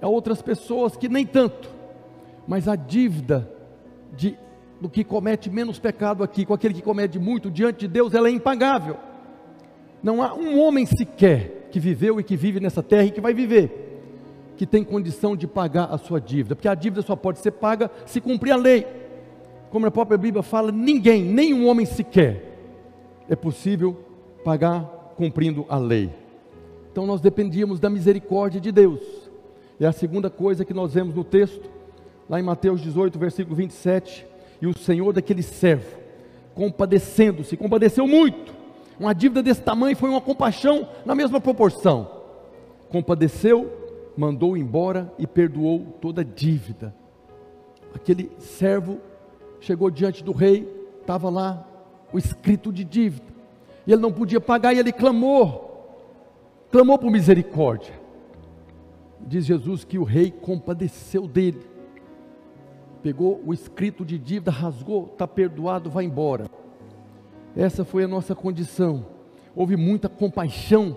há 0.01 0.09
outras 0.09 0.43
pessoas 0.43 0.97
que 0.97 1.09
nem 1.09 1.27
tanto, 1.27 1.71
mas 2.47 2.67
a 2.67 2.77
dívida 2.77 3.49
de, 4.17 4.37
do 4.83 4.91
que 4.91 5.05
comete 5.05 5.49
menos 5.49 5.79
pecado 5.79 6.23
aqui, 6.23 6.45
com 6.45 6.53
aquele 6.53 6.75
que 6.75 6.83
comete 6.83 7.19
muito 7.19 7.51
diante 7.51 7.81
de 7.81 7.89
Deus, 7.89 8.13
ela 8.13 8.29
é 8.29 8.33
impagável. 8.33 8.97
Não 10.03 10.23
há 10.23 10.35
um 10.35 10.61
homem 10.61 10.85
sequer 10.85 11.69
que 11.71 11.81
viveu 11.81 12.21
e 12.21 12.25
que 12.25 12.37
vive 12.37 12.61
nessa 12.61 12.83
terra 12.83 13.05
e 13.05 13.11
que 13.11 13.21
vai 13.21 13.33
viver 13.33 13.91
que 14.57 14.67
tem 14.67 14.85
condição 14.85 15.35
de 15.35 15.47
pagar 15.47 15.87
a 15.87 15.99
sua 15.99 16.21
dívida, 16.21 16.55
porque 16.55 16.69
a 16.69 16.75
dívida 16.75 17.03
só 17.03 17.17
pode 17.17 17.39
ser 17.39 17.53
paga 17.53 17.91
se 18.07 18.21
cumprir 18.21 18.53
a 18.53 18.57
lei. 18.57 18.87
Como 19.71 19.87
a 19.87 19.91
própria 19.91 20.19
Bíblia 20.19 20.43
fala, 20.43 20.71
ninguém, 20.71 21.25
nenhum 21.25 21.67
homem 21.67 21.87
sequer, 21.87 22.59
é 23.29 23.35
possível 23.35 23.99
pagar 24.45 24.85
cumprindo 25.17 25.65
a 25.69 25.79
lei. 25.79 26.11
Então 26.91 27.07
nós 27.07 27.21
dependíamos 27.21 27.81
da 27.81 27.89
misericórdia 27.89 28.61
de 28.61 28.71
Deus. 28.71 29.01
É 29.81 29.87
a 29.87 29.93
segunda 29.93 30.29
coisa 30.29 30.65
que 30.65 30.75
nós 30.75 30.95
vemos 30.95 31.15
no 31.15 31.25
texto, 31.25 31.69
lá 32.29 32.39
em 32.39 32.43
Mateus 32.43 32.81
18, 32.81 33.19
versículo 33.19 33.57
27. 33.57 34.32
E 34.63 34.67
o 34.67 34.79
Senhor 34.79 35.13
daquele 35.13 35.43
servo, 35.43 35.99
compadecendo-se, 36.55 37.57
compadeceu 37.57 38.07
muito. 38.07 38.55
Uma 38.99 39.13
dívida 39.13 39.43
desse 39.43 39.61
tamanho 39.61 39.97
foi 39.97 40.09
uma 40.09 40.21
compaixão 40.21 40.89
na 41.05 41.15
mesma 41.15 41.41
proporção. 41.41 42.09
Compadeceu 42.89 43.83
mandou 44.17 44.57
embora 44.57 45.13
e 45.19 45.27
perdoou 45.27 45.97
toda 46.01 46.25
dívida. 46.25 46.95
Aquele 47.95 48.31
servo 48.39 48.99
chegou 49.61 49.91
diante 49.91 50.23
do 50.23 50.33
rei, 50.33 50.69
estava 51.01 51.29
lá 51.29 51.67
o 52.13 52.19
escrito 52.19 52.73
de 52.73 52.85
dívida, 52.85 53.27
e 53.87 53.93
ele 53.93 54.03
não 54.03 54.13
podia 54.13 54.41
pagar, 54.41 54.75
e 54.75 54.79
ele 54.79 54.93
clamou, 54.93 55.97
clamou 56.71 56.99
por 56.99 57.11
misericórdia. 57.11 57.95
Diz 59.21 59.45
Jesus 59.45 59.85
que 59.85 59.99
o 59.99 60.05
rei 60.05 60.31
compadeceu 60.31 61.27
dele, 61.27 61.61
pegou 63.03 63.41
o 63.45 63.53
escrito 63.53 64.05
de 64.05 64.19
dívida, 64.19 64.51
rasgou, 64.51 65.11
está 65.13 65.27
perdoado, 65.27 65.91
vai 65.91 66.05
embora. 66.05 66.47
Essa 67.57 67.85
foi 67.85 68.05
a 68.05 68.09
nossa 68.09 68.35
condição. 68.35 69.05
Houve 69.55 69.77
muita 69.77 70.09
compaixão 70.09 70.97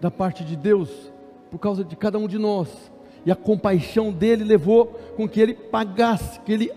da 0.00 0.10
parte 0.10 0.44
de 0.44 0.56
Deus 0.56 1.12
por 1.50 1.58
causa 1.58 1.84
de 1.84 1.96
cada 1.96 2.18
um 2.18 2.26
de 2.26 2.38
nós. 2.38 2.92
E 3.24 3.30
a 3.30 3.36
compaixão 3.36 4.12
dele 4.12 4.44
levou 4.44 4.86
com 5.16 5.28
que 5.28 5.40
ele 5.40 5.54
pagasse, 5.54 6.40
que 6.40 6.52
ele 6.52 6.72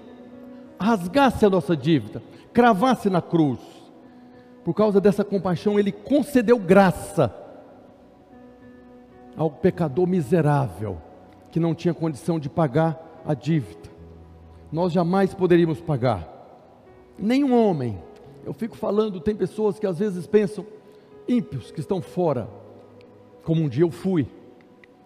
rasgasse 0.79 1.45
a 1.45 1.49
nossa 1.49 1.75
dívida, 1.75 2.21
cravasse 2.53 3.09
na 3.09 3.21
cruz. 3.21 3.59
Por 4.63 4.73
causa 4.73 5.01
dessa 5.01 5.23
compaixão, 5.23 5.79
ele 5.79 5.91
concedeu 5.91 6.57
graça 6.57 7.33
ao 9.35 9.49
pecador 9.49 10.07
miserável, 10.07 11.01
que 11.51 11.59
não 11.59 11.73
tinha 11.73 11.93
condição 11.93 12.39
de 12.39 12.49
pagar 12.49 13.21
a 13.25 13.33
dívida. 13.33 13.92
Nós 14.73 14.91
jamais 14.91 15.33
poderíamos 15.33 15.79
pagar. 15.79 16.27
Nenhum 17.17 17.55
homem. 17.55 17.97
Eu 18.43 18.51
fico 18.51 18.75
falando, 18.75 19.21
tem 19.21 19.33
pessoas 19.33 19.79
que 19.79 19.87
às 19.87 19.99
vezes 19.99 20.27
pensam, 20.27 20.65
ímpios 21.25 21.71
que 21.71 21.79
estão 21.79 22.01
fora, 22.01 22.49
como 23.41 23.61
um 23.61 23.69
dia 23.69 23.85
eu 23.85 23.91
fui 23.91 24.27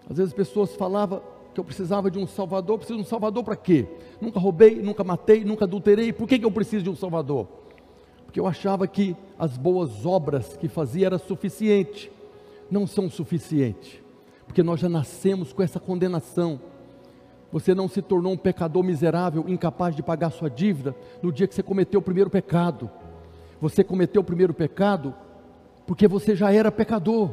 às 0.09 0.17
vezes 0.17 0.33
pessoas 0.33 0.73
falavam 0.75 1.21
que 1.53 1.59
eu 1.59 1.63
precisava 1.63 2.09
de 2.09 2.17
um 2.17 2.25
salvador, 2.25 2.77
preciso 2.77 2.99
de 2.99 3.05
um 3.05 3.09
salvador 3.09 3.43
para 3.43 3.55
quê? 3.55 3.87
Nunca 4.21 4.39
roubei, 4.39 4.81
nunca 4.81 5.03
matei, 5.03 5.43
nunca 5.43 5.65
adulterei, 5.65 6.13
por 6.13 6.27
que, 6.27 6.39
que 6.39 6.45
eu 6.45 6.51
preciso 6.51 6.83
de 6.83 6.89
um 6.89 6.95
salvador? 6.95 7.47
Porque 8.25 8.39
eu 8.39 8.47
achava 8.47 8.87
que 8.87 9.15
as 9.37 9.57
boas 9.57 10.05
obras 10.05 10.55
que 10.55 10.67
fazia 10.67 11.07
era 11.07 11.17
suficiente. 11.17 12.11
Não 12.69 12.85
são 12.85 13.09
suficientes, 13.09 14.01
porque 14.45 14.61
nós 14.61 14.79
já 14.79 14.89
nascemos 14.89 15.53
com 15.53 15.63
essa 15.63 15.79
condenação. 15.79 16.59
Você 17.51 17.73
não 17.73 17.87
se 17.87 18.01
tornou 18.01 18.33
um 18.33 18.37
pecador 18.37 18.83
miserável, 18.83 19.45
incapaz 19.47 19.95
de 19.95 20.03
pagar 20.03 20.31
sua 20.31 20.49
dívida 20.49 20.95
no 21.21 21.31
dia 21.31 21.47
que 21.47 21.55
você 21.55 21.63
cometeu 21.63 21.99
o 21.99 22.03
primeiro 22.03 22.29
pecado. 22.29 22.89
Você 23.61 23.83
cometeu 23.83 24.21
o 24.21 24.25
primeiro 24.25 24.53
pecado 24.53 25.13
porque 25.85 26.07
você 26.07 26.35
já 26.35 26.51
era 26.51 26.71
pecador. 26.71 27.31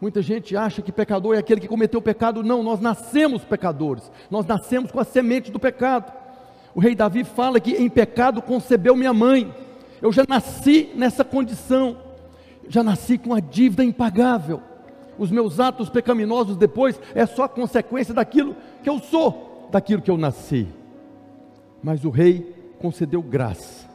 Muita 0.00 0.20
gente 0.20 0.56
acha 0.56 0.82
que 0.82 0.90
pecador 0.90 1.36
é 1.36 1.38
aquele 1.38 1.60
que 1.60 1.68
cometeu 1.68 2.00
o 2.00 2.02
pecado. 2.02 2.42
Não, 2.42 2.60
nós 2.60 2.80
nascemos 2.80 3.44
pecadores. 3.44 4.10
Nós 4.28 4.44
nascemos 4.44 4.90
com 4.90 4.98
a 4.98 5.04
semente 5.04 5.52
do 5.52 5.60
pecado. 5.60 6.12
O 6.74 6.80
rei 6.80 6.96
Davi 6.96 7.22
fala 7.22 7.60
que 7.60 7.70
em 7.70 7.88
pecado 7.88 8.42
concebeu 8.42 8.96
minha 8.96 9.14
mãe. 9.14 9.54
Eu 10.00 10.12
já 10.12 10.24
nasci 10.28 10.90
nessa 10.96 11.24
condição. 11.24 11.96
Já 12.68 12.82
nasci 12.82 13.16
com 13.16 13.32
a 13.32 13.38
dívida 13.38 13.84
impagável. 13.84 14.60
Os 15.22 15.30
meus 15.30 15.60
atos 15.60 15.88
pecaminosos 15.88 16.56
depois 16.56 17.00
é 17.14 17.24
só 17.24 17.46
consequência 17.46 18.12
daquilo 18.12 18.56
que 18.82 18.90
eu 18.90 18.98
sou, 18.98 19.68
daquilo 19.70 20.02
que 20.02 20.10
eu 20.10 20.18
nasci. 20.18 20.66
Mas 21.80 22.04
o 22.04 22.10
rei 22.10 22.52
concedeu 22.80 23.22
graça. 23.22 23.88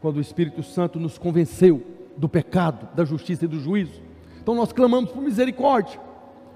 Quando 0.00 0.16
o 0.16 0.20
Espírito 0.22 0.62
Santo 0.62 0.98
nos 0.98 1.18
convenceu 1.18 1.82
do 2.16 2.26
pecado, 2.26 2.88
da 2.94 3.04
justiça 3.04 3.44
e 3.44 3.48
do 3.48 3.60
juízo, 3.60 4.00
então 4.40 4.54
nós 4.54 4.72
clamamos 4.72 5.10
por 5.10 5.20
misericórdia. 5.20 6.00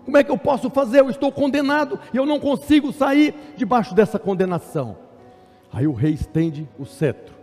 Como 0.07 0.17
é 0.17 0.25
que 0.25 0.31
eu 0.31 0.39
posso 0.39 0.71
fazer? 0.71 1.01
Eu 1.01 1.11
estou 1.11 1.31
condenado 1.31 2.01
e 2.11 2.17
eu 2.17 2.25
não 2.25 2.41
consigo 2.41 2.95
sair 2.95 3.35
debaixo 3.55 3.95
dessa 3.95 4.19
condenação. 4.19 4.97
Aí 5.71 5.87
o 5.87 5.93
rei 5.93 6.15
estende 6.15 6.67
o 6.79 6.87
cetro 6.87 7.35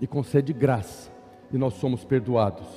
e 0.00 0.06
concede 0.06 0.52
graça, 0.52 1.10
e 1.52 1.58
nós 1.58 1.74
somos 1.74 2.04
perdoados. 2.04 2.68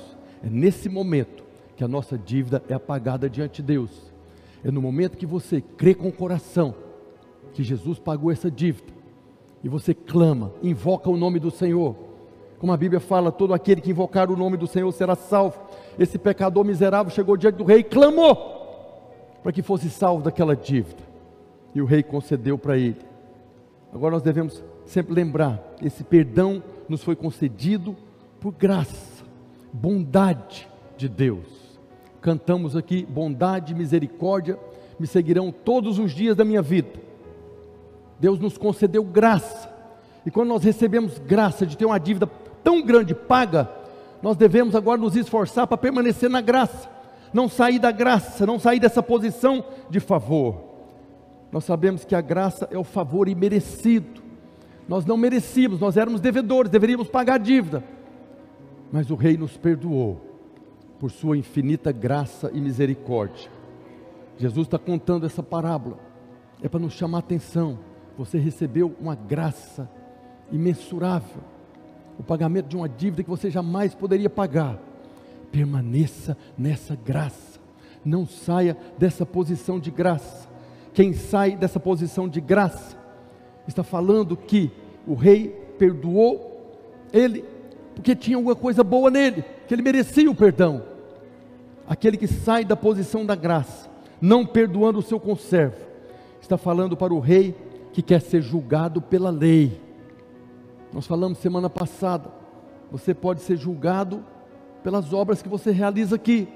É 0.44 0.50
nesse 0.50 0.88
momento 0.88 1.51
que 1.82 1.84
a 1.84 1.88
nossa 1.88 2.16
dívida 2.16 2.62
é 2.68 2.74
apagada 2.74 3.28
diante 3.28 3.56
de 3.56 3.66
Deus. 3.66 3.90
É 4.62 4.70
no 4.70 4.80
momento 4.80 5.16
que 5.16 5.26
você 5.26 5.60
crê 5.60 5.96
com 5.96 6.06
o 6.06 6.12
coração 6.12 6.76
que 7.52 7.64
Jesus 7.64 7.98
pagou 7.98 8.30
essa 8.30 8.48
dívida, 8.48 8.92
e 9.64 9.68
você 9.68 9.92
clama, 9.92 10.52
invoca 10.62 11.10
o 11.10 11.16
nome 11.16 11.40
do 11.40 11.50
Senhor. 11.50 11.96
Como 12.60 12.72
a 12.72 12.76
Bíblia 12.76 13.00
fala, 13.00 13.32
todo 13.32 13.52
aquele 13.52 13.80
que 13.80 13.90
invocar 13.90 14.30
o 14.30 14.36
nome 14.36 14.56
do 14.56 14.68
Senhor 14.68 14.92
será 14.92 15.16
salvo 15.16 15.58
esse 15.98 16.18
pecador 16.18 16.64
miserável 16.64 17.12
chegou 17.12 17.36
diante 17.36 17.56
do 17.56 17.64
rei 17.64 17.80
e 17.80 17.84
clamou 17.84 18.36
para 19.42 19.50
que 19.50 19.60
fosse 19.60 19.90
salvo 19.90 20.22
daquela 20.22 20.54
dívida. 20.54 21.02
E 21.74 21.82
o 21.82 21.84
rei 21.84 22.04
concedeu 22.04 22.56
para 22.56 22.78
ele. 22.78 23.00
Agora 23.92 24.14
nós 24.14 24.22
devemos 24.22 24.62
sempre 24.86 25.12
lembrar: 25.12 25.60
esse 25.82 26.04
perdão 26.04 26.62
nos 26.88 27.02
foi 27.02 27.16
concedido 27.16 27.96
por 28.40 28.52
graça, 28.52 29.24
bondade 29.72 30.68
de 30.96 31.08
Deus. 31.08 31.61
Cantamos 32.22 32.76
aqui: 32.76 33.04
bondade 33.04 33.74
misericórdia 33.74 34.58
me 34.98 35.06
seguirão 35.06 35.50
todos 35.50 35.98
os 35.98 36.12
dias 36.12 36.36
da 36.36 36.44
minha 36.44 36.62
vida. 36.62 37.00
Deus 38.20 38.38
nos 38.38 38.56
concedeu 38.56 39.02
graça, 39.02 39.68
e 40.24 40.30
quando 40.30 40.48
nós 40.48 40.62
recebemos 40.62 41.18
graça 41.18 41.66
de 41.66 41.76
ter 41.76 41.84
uma 41.84 41.98
dívida 41.98 42.30
tão 42.62 42.80
grande 42.80 43.12
paga, 43.12 43.68
nós 44.22 44.36
devemos 44.36 44.76
agora 44.76 45.00
nos 45.00 45.16
esforçar 45.16 45.66
para 45.66 45.76
permanecer 45.76 46.30
na 46.30 46.40
graça, 46.40 46.88
não 47.34 47.48
sair 47.48 47.80
da 47.80 47.90
graça, 47.90 48.46
não 48.46 48.60
sair 48.60 48.78
dessa 48.78 49.02
posição 49.02 49.64
de 49.90 49.98
favor. 49.98 50.70
Nós 51.50 51.64
sabemos 51.64 52.04
que 52.04 52.14
a 52.14 52.20
graça 52.20 52.68
é 52.70 52.78
o 52.78 52.84
favor 52.84 53.28
imerecido. 53.28 54.22
Nós 54.88 55.04
não 55.04 55.16
merecíamos, 55.16 55.80
nós 55.80 55.96
éramos 55.96 56.20
devedores, 56.20 56.70
deveríamos 56.70 57.08
pagar 57.08 57.34
a 57.34 57.38
dívida. 57.38 57.82
Mas 58.92 59.10
o 59.10 59.16
Rei 59.16 59.36
nos 59.36 59.56
perdoou 59.56 60.31
por 61.02 61.10
sua 61.10 61.36
infinita 61.36 61.90
graça 61.90 62.48
e 62.54 62.60
misericórdia. 62.60 63.50
Jesus 64.38 64.68
está 64.68 64.78
contando 64.78 65.26
essa 65.26 65.42
parábola, 65.42 65.98
é 66.62 66.68
para 66.68 66.78
nos 66.78 66.92
chamar 66.92 67.18
a 67.18 67.20
atenção. 67.22 67.80
Você 68.16 68.38
recebeu 68.38 68.94
uma 69.00 69.16
graça 69.16 69.90
imensurável, 70.52 71.42
o 72.16 72.22
pagamento 72.22 72.68
de 72.68 72.76
uma 72.76 72.88
dívida 72.88 73.24
que 73.24 73.28
você 73.28 73.50
jamais 73.50 73.96
poderia 73.96 74.30
pagar. 74.30 74.78
Permaneça 75.50 76.36
nessa 76.56 76.94
graça, 76.94 77.58
não 78.04 78.24
saia 78.24 78.76
dessa 78.96 79.26
posição 79.26 79.80
de 79.80 79.90
graça. 79.90 80.48
Quem 80.94 81.14
sai 81.14 81.56
dessa 81.56 81.80
posição 81.80 82.28
de 82.28 82.40
graça 82.40 82.96
está 83.66 83.82
falando 83.82 84.36
que 84.36 84.70
o 85.04 85.14
rei 85.14 85.48
perdoou 85.76 86.78
ele 87.12 87.44
porque 87.92 88.14
tinha 88.14 88.36
alguma 88.36 88.54
coisa 88.54 88.82
boa 88.82 89.10
nele, 89.10 89.44
que 89.66 89.74
ele 89.74 89.82
merecia 89.82 90.30
o 90.30 90.34
perdão. 90.34 90.91
Aquele 91.92 92.16
que 92.16 92.26
sai 92.26 92.64
da 92.64 92.74
posição 92.74 93.26
da 93.26 93.34
graça, 93.34 93.86
não 94.18 94.46
perdoando 94.46 95.00
o 95.00 95.02
seu 95.02 95.20
conservo, 95.20 95.76
está 96.40 96.56
falando 96.56 96.96
para 96.96 97.12
o 97.12 97.20
rei 97.20 97.54
que 97.92 98.00
quer 98.00 98.22
ser 98.22 98.40
julgado 98.40 99.02
pela 99.02 99.28
lei. 99.28 99.78
Nós 100.90 101.06
falamos 101.06 101.36
semana 101.36 101.68
passada, 101.68 102.30
você 102.90 103.12
pode 103.12 103.42
ser 103.42 103.58
julgado 103.58 104.24
pelas 104.82 105.12
obras 105.12 105.42
que 105.42 105.50
você 105.50 105.70
realiza 105.70 106.16
aqui. 106.16 106.48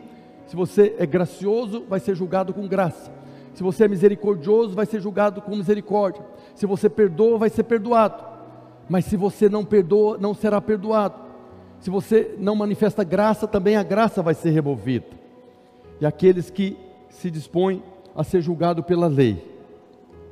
Se 0.47 0.57
você 0.57 0.97
é 0.99 1.05
gracioso, 1.05 1.85
vai 1.87 2.01
ser 2.01 2.15
julgado 2.15 2.55
com 2.55 2.67
graça. 2.67 3.13
Se 3.53 3.63
você 3.63 3.85
é 3.85 3.89
misericordioso, 3.89 4.75
vai 4.75 4.87
ser 4.87 5.03
julgado 5.03 5.43
com 5.43 5.55
misericórdia. 5.55 6.25
Se 6.55 6.65
você 6.65 6.89
perdoa, 6.89 7.37
vai 7.37 7.51
ser 7.51 7.65
perdoado. 7.65 8.25
Mas 8.89 9.05
se 9.05 9.19
você 9.19 9.51
não 9.51 9.67
perdoa, 9.67 10.17
não 10.17 10.33
será 10.33 10.63
perdoado. 10.63 11.27
Se 11.79 11.91
você 11.91 12.35
não 12.39 12.57
manifesta 12.57 13.05
graça, 13.05 13.47
também 13.47 13.77
a 13.77 13.83
graça 13.83 14.23
vai 14.23 14.33
ser 14.33 14.49
removida. 14.49 15.26
E 16.01 16.07
aqueles 16.07 16.51
que 16.51 16.77
se 17.09 17.31
dispõem 17.31 17.83
a 18.15 18.23
ser 18.25 18.41
julgado 18.41 18.83
pela 18.83 19.07
lei 19.07 19.57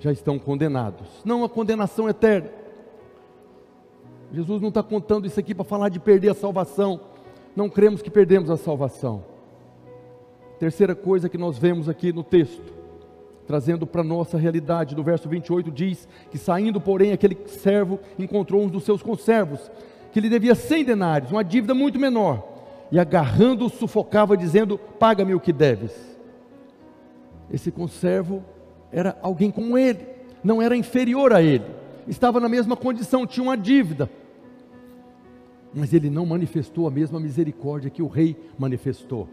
já 0.01 0.13
estão 0.13 0.39
condenados. 0.39 1.07
Não 1.25 1.45
a 1.45 1.49
condenação 1.49 2.09
eterna. 2.09 2.51
Jesus 4.33 4.61
não 4.61 4.69
está 4.69 4.83
contando 4.83 5.27
isso 5.27 5.39
aqui 5.39 5.55
para 5.55 5.65
falar 5.65 5.89
de 5.89 5.99
perder 5.99 6.31
a 6.31 6.35
salvação. 6.35 7.01
Não 7.55 7.69
cremos 7.69 8.03
que 8.03 8.11
perdemos 8.11 8.51
a 8.51 8.57
salvação. 8.57 9.25
Terceira 10.59 10.95
coisa 10.95 11.29
que 11.29 11.39
nós 11.39 11.59
vemos 11.59 11.89
aqui 11.89 12.13
no 12.13 12.23
texto, 12.23 12.73
trazendo 13.47 13.87
para 13.87 14.01
a 14.01 14.05
nossa 14.05 14.39
realidade, 14.39 14.97
no 14.97 15.03
verso 15.03 15.29
28 15.29 15.71
diz 15.71 16.09
que 16.31 16.39
saindo, 16.39 16.81
porém, 16.81 17.13
aquele 17.13 17.37
servo 17.47 17.99
encontrou 18.19 18.63
um 18.63 18.69
dos 18.69 18.85
seus 18.85 19.03
conservos 19.03 19.71
que 20.13 20.21
lhe 20.21 20.29
devia 20.29 20.55
cem 20.55 20.85
denários, 20.85 21.33
uma 21.33 21.43
dívida 21.43 21.75
muito 21.75 21.99
menor, 21.99 22.54
e 22.95 22.99
agarrando-o 23.01 23.69
sufocava, 23.69 24.37
dizendo: 24.37 24.79
Paga-me 24.79 25.35
o 25.35 25.41
que 25.41 25.53
deves. 25.53 25.91
Esse 27.51 27.73
conservo 27.73 28.45
era 28.93 29.19
alguém 29.21 29.51
como 29.51 29.77
ele, 29.77 30.07
não 30.45 30.63
era 30.63 30.77
inferior 30.77 31.33
a 31.33 31.43
ele, 31.43 31.65
estava 32.07 32.39
na 32.39 32.49
mesma 32.49 32.77
condição, 32.77 33.27
tinha 33.27 33.43
uma 33.43 33.57
dívida, 33.57 34.09
mas 35.75 35.93
ele 35.93 36.09
não 36.09 36.25
manifestou 36.25 36.87
a 36.87 36.91
mesma 36.91 37.19
misericórdia 37.19 37.91
que 37.91 38.01
o 38.01 38.07
rei 38.07 38.37
manifestou. 38.57 39.29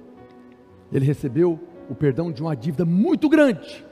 Ele 0.92 1.06
recebeu 1.06 1.60
o 1.88 1.94
perdão 1.94 2.32
de 2.32 2.42
uma 2.42 2.56
dívida 2.56 2.84
muito 2.84 3.30
grande. 3.30 3.86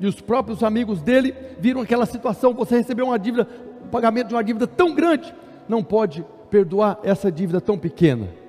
E 0.00 0.06
os 0.08 0.20
próprios 0.20 0.64
amigos 0.64 1.00
dele 1.02 1.32
viram 1.60 1.82
aquela 1.82 2.04
situação: 2.04 2.52
você 2.52 2.78
recebeu 2.78 3.06
uma 3.06 3.18
dívida, 3.18 3.46
o 3.84 3.88
pagamento 3.90 4.26
de 4.26 4.34
uma 4.34 4.42
dívida 4.42 4.66
tão 4.66 4.92
grande, 4.92 5.32
não 5.68 5.84
pode 5.84 6.26
perdoar 6.50 6.98
essa 7.04 7.30
dívida 7.30 7.60
tão 7.60 7.78
pequena? 7.78 8.47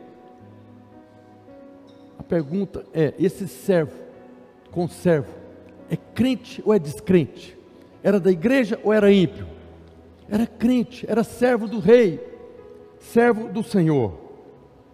Pergunta 2.30 2.86
é: 2.94 3.16
esse 3.20 3.48
servo, 3.48 4.00
conservo, 4.72 5.34
é 5.90 5.98
crente 5.98 6.62
ou 6.64 6.72
é 6.72 6.78
descrente? 6.78 7.58
Era 8.04 8.20
da 8.20 8.32
igreja 8.32 8.80
ou 8.84 8.94
era 8.94 9.12
ímpio? 9.12 9.48
Era 10.30 10.46
crente, 10.46 11.06
era 11.10 11.24
servo 11.24 11.68
do 11.68 11.80
rei, 11.80 12.24
servo 13.00 13.50
do 13.50 13.64
Senhor. 13.64 14.14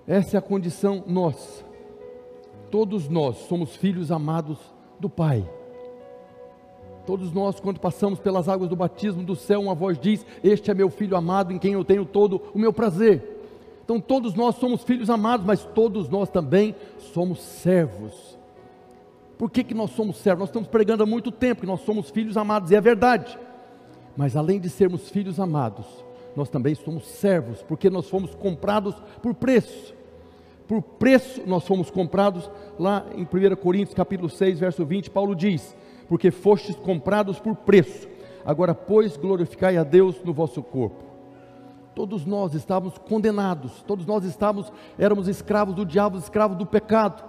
Essa 0.08 0.38
é 0.38 0.40
a 0.40 0.42
condição 0.42 1.04
nossa. 1.06 1.66
Todos 2.72 3.10
nós 3.10 3.36
somos 3.50 3.76
filhos 3.76 4.12
amados 4.12 4.58
do 4.98 5.10
Pai. 5.10 5.48
Todos 7.06 7.34
nós, 7.34 7.60
quando 7.60 7.80
passamos 7.80 8.18
pelas 8.18 8.48
águas 8.48 8.70
do 8.70 8.76
batismo 8.76 9.24
do 9.24 9.36
céu, 9.36 9.62
uma 9.62 9.76
voz 9.76 10.00
diz: 10.00 10.26
Este 10.42 10.72
é 10.72 10.74
meu 10.74 10.90
filho 10.90 11.18
amado, 11.18 11.52
em 11.52 11.60
quem 11.60 11.74
eu 11.74 11.84
tenho 11.84 12.06
todo 12.06 12.42
o 12.54 12.58
meu 12.58 12.72
prazer. 12.72 13.35
Então, 13.86 14.02
todos 14.02 14.34
nós 14.34 14.56
somos 14.56 14.84
filhos 14.84 15.10
amados, 15.10 15.46
mas 15.46 15.64
todos 15.64 16.10
nós 16.10 16.28
também 16.28 16.76
somos 17.14 17.40
servos. 17.40 18.38
Por 19.38 19.50
que, 19.50 19.64
que 19.64 19.74
nós 19.74 19.92
somos 19.92 20.18
servos? 20.18 20.40
Nós 20.42 20.50
estamos 20.50 20.68
pregando 20.68 21.04
há 21.04 21.06
muito 21.06 21.32
tempo 21.32 21.62
que 21.62 21.68
nós 21.68 21.82
somos 21.82 22.10
filhos 22.10 22.36
amados, 22.36 22.72
e 22.72 22.76
é 22.76 22.82
verdade. 22.82 23.38
Mas 24.18 24.36
além 24.36 24.60
de 24.60 24.70
sermos 24.70 25.10
filhos 25.10 25.40
amados, 25.40 25.86
nós 26.36 26.50
também 26.50 26.74
somos 26.76 27.06
servos, 27.06 27.62
porque 27.62 27.90
nós 27.90 28.10
fomos 28.10 28.34
comprados 28.36 28.96
por 29.22 29.34
preço. 29.34 29.94
Por 30.68 30.82
preço 30.82 31.44
nós 31.46 31.64
fomos 31.64 31.92
comprados, 31.92 32.50
lá 32.80 33.06
em 33.16 33.22
1 33.22 33.56
Coríntios 33.58 33.94
capítulo 33.94 34.30
6, 34.30 34.60
verso 34.60 34.84
20, 34.84 35.12
Paulo 35.12 35.36
diz: 35.36 35.76
porque 36.08 36.32
fostes 36.32 36.76
comprados 36.76 37.40
por 37.40 37.56
preço. 37.56 38.08
Agora, 38.44 38.76
pois, 38.76 39.18
glorificai 39.18 39.78
a 39.78 39.84
Deus 39.84 40.22
no 40.24 40.34
vosso 40.34 40.62
corpo. 40.62 41.05
Todos 41.96 42.26
nós 42.26 42.54
estávamos 42.54 42.98
condenados, 42.98 43.82
todos 43.88 44.06
nós 44.06 44.26
estávamos, 44.26 44.72
éramos 45.00 45.28
escravos 45.28 45.74
do 45.74 45.86
diabo, 45.86 46.18
escravos 46.18 46.58
do 46.58 46.66
pecado. 46.66 47.24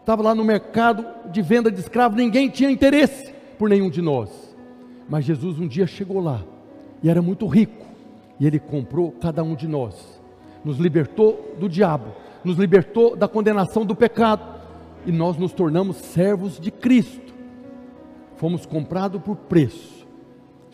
Estava 0.00 0.22
lá 0.22 0.34
no 0.34 0.44
mercado 0.44 1.04
de 1.30 1.42
venda 1.42 1.70
de 1.70 1.78
escravos, 1.78 2.16
ninguém 2.16 2.48
tinha 2.48 2.70
interesse 2.70 3.32
por 3.58 3.68
nenhum 3.68 3.90
de 3.90 4.00
nós. 4.00 4.30
Mas 5.08 5.24
Jesus 5.24 5.58
um 5.58 5.68
dia 5.68 5.86
chegou 5.86 6.20
lá 6.20 6.42
e 7.02 7.10
era 7.10 7.20
muito 7.20 7.46
rico, 7.46 7.84
e 8.40 8.46
ele 8.46 8.58
comprou 8.58 9.12
cada 9.12 9.42
um 9.42 9.54
de 9.54 9.68
nós, 9.68 10.20
nos 10.64 10.78
libertou 10.78 11.54
do 11.58 11.68
diabo, 11.68 12.12
nos 12.42 12.56
libertou 12.56 13.14
da 13.14 13.28
condenação 13.28 13.84
do 13.84 13.94
pecado, 13.94 14.60
e 15.04 15.12
nós 15.12 15.36
nos 15.36 15.52
tornamos 15.52 15.96
servos 15.96 16.58
de 16.58 16.70
Cristo 16.70 17.32
fomos 18.42 18.66
comprados 18.66 19.22
por 19.22 19.36
preço, 19.36 20.01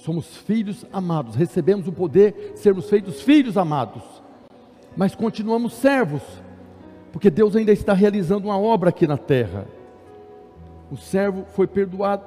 somos 0.08 0.38
filhos 0.38 0.86
amados, 0.90 1.34
recebemos 1.34 1.86
o 1.86 1.92
poder 1.92 2.52
de 2.54 2.60
sermos 2.60 2.88
feitos 2.88 3.20
filhos 3.20 3.58
amados, 3.58 4.02
mas 4.96 5.14
continuamos 5.14 5.74
servos, 5.74 6.22
porque 7.12 7.28
Deus 7.28 7.54
ainda 7.54 7.72
está 7.72 7.92
realizando 7.92 8.48
uma 8.48 8.58
obra 8.58 8.88
aqui 8.88 9.06
na 9.06 9.18
terra. 9.18 9.66
O 10.90 10.96
servo 10.96 11.44
foi 11.54 11.66
perdoado, 11.66 12.24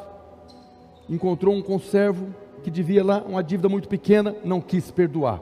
encontrou 1.10 1.56
um 1.56 1.62
conservo 1.64 2.28
que 2.64 2.70
devia 2.70 3.04
lá 3.04 3.24
uma 3.28 3.44
dívida 3.44 3.68
muito 3.68 3.90
pequena, 3.90 4.36
não 4.46 4.62
quis 4.62 4.92
perdoar, 4.92 5.42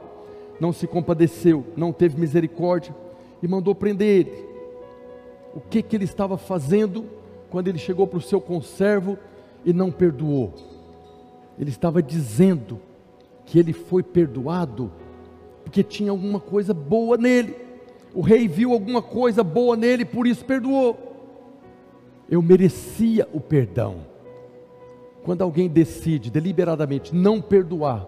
não 0.62 0.72
se 0.72 0.88
compadeceu, 0.88 1.66
não 1.76 1.92
teve 1.92 2.18
misericórdia 2.18 2.96
e 3.44 3.50
mandou 3.50 3.76
prender 3.76 4.08
ele. 4.08 4.46
O 5.54 5.60
que, 5.60 5.84
que 5.84 5.94
ele 5.94 6.06
estava 6.06 6.38
fazendo 6.38 7.04
quando 7.50 7.68
ele 7.68 7.78
chegou 7.78 8.08
para 8.08 8.20
o 8.20 8.22
seu 8.22 8.40
conservo 8.40 9.20
e 9.66 9.74
não 9.74 9.92
perdoou. 9.92 10.69
Ele 11.60 11.70
estava 11.70 12.02
dizendo 12.02 12.80
que 13.46 13.60
ele 13.60 13.74
foi 13.74 14.02
perdoado 14.02 14.92
porque 15.64 15.84
tinha 15.84 16.10
alguma 16.10 16.40
coisa 16.40 16.74
boa 16.74 17.18
nele. 17.18 17.56
O 18.14 18.22
rei 18.22 18.48
viu 18.48 18.72
alguma 18.72 19.02
coisa 19.02 19.44
boa 19.44 19.76
nele, 19.76 20.06
por 20.06 20.26
isso 20.26 20.44
perdoou. 20.46 20.98
Eu 22.30 22.42
merecia 22.42 23.28
o 23.34 23.40
perdão. 23.40 23.98
Quando 25.24 25.44
alguém 25.44 25.68
decide 25.68 26.32
deliberadamente 26.32 27.14
não 27.14 27.42
perdoar 27.42 28.08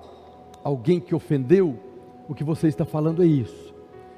alguém 0.63 0.99
que 0.99 1.13
ofendeu, 1.13 1.77
o 2.27 2.33
que 2.33 2.43
você 2.43 2.67
está 2.67 2.85
falando 2.85 3.21
é 3.21 3.27
isso. 3.27 3.73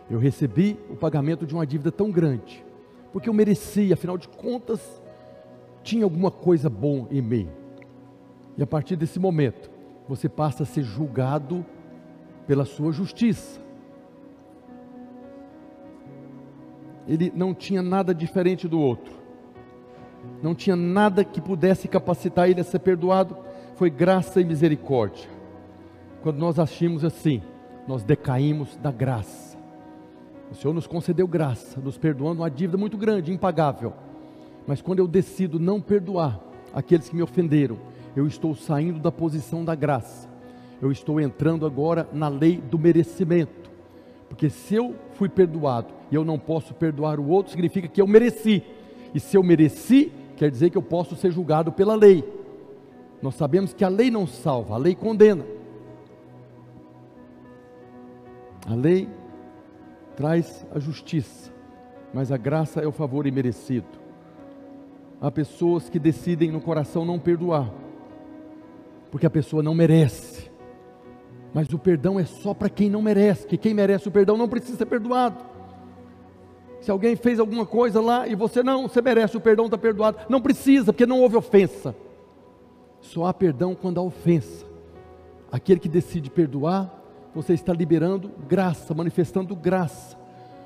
Eu 0.10 0.20
recebi 0.20 0.78
o 0.90 0.96
pagamento 0.96 1.46
de 1.46 1.54
uma 1.54 1.66
dívida 1.66 1.92
tão 1.92 2.12
grande, 2.12 2.64
porque 3.12 3.28
eu 3.28 3.34
merecia, 3.34 3.94
afinal 3.94 4.18
de 4.18 4.28
contas, 4.28 5.02
tinha 5.84 6.04
alguma 6.04 6.30
coisa 6.30 6.70
bom 6.70 7.08
em 7.10 7.22
mim. 7.22 7.50
E 8.58 8.64
a 8.64 8.68
partir 8.68 8.96
desse 8.96 9.20
momento, 9.20 9.70
você 10.08 10.30
passa 10.30 10.64
a 10.64 10.66
ser 10.66 10.84
julgado 10.84 11.66
pela 12.46 12.66
sua 12.66 12.92
justiça. 12.92 13.62
Ele 17.08 17.32
não 17.36 17.54
tinha 17.54 17.82
nada 17.82 18.14
diferente 18.14 18.68
do 18.68 18.80
outro. 18.80 19.14
Não 20.42 20.56
tinha 20.56 20.76
nada 20.76 21.24
que 21.24 21.42
pudesse 21.42 21.88
capacitar 21.88 22.50
ele 22.50 22.62
a 22.62 22.64
ser 22.64 22.80
perdoado. 22.80 23.38
Foi 23.76 23.90
graça 23.90 24.40
e 24.40 24.46
misericórdia. 24.46 25.30
Quando 26.22 26.38
nós 26.38 26.60
agimos 26.60 27.04
assim, 27.04 27.42
nós 27.88 28.04
decaímos 28.04 28.78
da 28.78 28.92
graça. 28.92 29.58
O 30.52 30.56
Senhor 30.56 30.74
nos 30.74 30.88
concedeu 30.88 31.28
graça, 31.28 31.82
nos 31.82 31.98
perdoando 31.98 32.42
uma 32.42 32.52
dívida 32.52 32.78
muito 32.78 32.98
grande, 32.98 33.34
impagável 33.34 33.94
mas 34.66 34.82
quando 34.82 35.00
eu 35.00 35.08
decido 35.08 35.60
não 35.60 35.82
perdoar 35.82 36.40
aqueles 36.74 37.10
que 37.10 37.16
me 37.16 37.22
ofenderam, 37.22 37.78
eu 38.16 38.28
estou 38.28 38.56
saindo 38.56 39.00
da 39.00 39.12
posição 39.12 39.66
da 39.66 39.76
graça. 39.76 40.30
Eu 40.82 40.92
estou 40.92 41.20
entrando 41.20 41.66
agora 41.66 42.08
na 42.12 42.28
lei 42.28 42.58
do 42.58 42.78
merecimento. 42.78 43.72
Porque 44.30 44.50
se 44.50 44.76
eu 44.76 44.96
fui 45.14 45.30
perdoado 45.30 45.94
e 46.12 46.16
eu 46.16 46.26
não 46.26 46.38
posso 46.38 46.74
perdoar 46.74 47.20
o 47.20 47.30
outro, 47.30 47.52
significa 47.52 47.88
que 47.88 48.02
eu 48.02 48.08
mereci. 48.08 48.64
E 49.14 49.20
se 49.20 49.38
eu 49.38 49.44
mereci, 49.44 50.12
quer 50.36 50.50
dizer 50.50 50.70
que 50.70 50.78
eu 50.78 50.82
posso 50.82 51.16
ser 51.16 51.32
julgado 51.32 51.72
pela 51.72 51.96
lei. 51.96 52.24
Nós 53.22 53.36
sabemos 53.36 53.74
que 53.74 53.86
a 53.86 53.90
lei 53.90 54.12
não 54.12 54.28
salva, 54.28 54.76
a 54.76 54.78
lei 54.78 54.96
condena. 54.96 55.46
A 58.68 58.76
lei 58.76 59.08
traz 60.16 60.66
a 60.74 60.80
justiça, 60.80 61.52
mas 62.14 62.32
a 62.32 62.38
graça 62.38 62.82
é 62.82 62.88
o 62.88 62.92
favor 62.92 63.28
imerecido. 63.28 63.88
Há 65.22 65.32
pessoas 65.32 65.90
que 65.90 66.00
decidem 66.00 66.52
no 66.52 66.60
coração 66.60 67.06
não 67.06 67.18
perdoar, 67.20 67.72
porque 69.14 69.28
a 69.28 69.30
pessoa 69.30 69.62
não 69.62 69.76
merece. 69.76 70.50
Mas 71.54 71.72
o 71.72 71.78
perdão 71.78 72.20
é 72.20 72.26
só 72.26 72.52
para 72.52 72.68
quem 72.68 72.90
não 72.90 73.00
merece, 73.00 73.46
que 73.46 73.60
quem 73.60 73.72
merece 73.72 74.08
o 74.08 74.12
perdão 74.12 74.36
não 74.36 74.50
precisa 74.50 74.76
ser 74.76 74.88
perdoado. 74.88 75.38
Se 76.82 76.90
alguém 76.90 77.16
fez 77.16 77.40
alguma 77.40 77.64
coisa 77.64 78.02
lá 78.02 78.28
e 78.28 78.34
você 78.34 78.64
não, 78.64 78.88
você 78.88 79.04
merece 79.04 79.38
o 79.38 79.40
perdão, 79.40 79.66
está 79.66 79.78
perdoado. 79.78 80.18
Não 80.28 80.42
precisa, 80.42 80.92
porque 80.92 81.06
não 81.06 81.22
houve 81.22 81.38
ofensa. 81.38 81.96
Só 83.02 83.28
há 83.28 83.34
perdão 83.36 83.76
quando 83.76 84.00
há 84.00 84.02
ofensa. 84.02 84.66
Aquele 85.52 85.80
que 85.80 85.88
decide 85.88 86.32
perdoar, 86.32 86.92
você 87.36 87.54
está 87.54 87.72
liberando 87.72 88.32
graça, 88.50 88.96
manifestando 88.96 89.56
graça. 89.56 90.18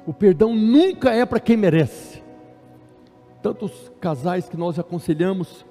O 0.05 0.13
perdão 0.13 0.55
nunca 0.55 1.13
é 1.13 1.25
para 1.25 1.41
quem 1.41 1.57
merece. 1.57 2.23
Tantos 3.43 3.91
casais 3.99 4.47
que 4.47 4.55
nós 4.55 4.79
aconselhamos, 4.79 5.65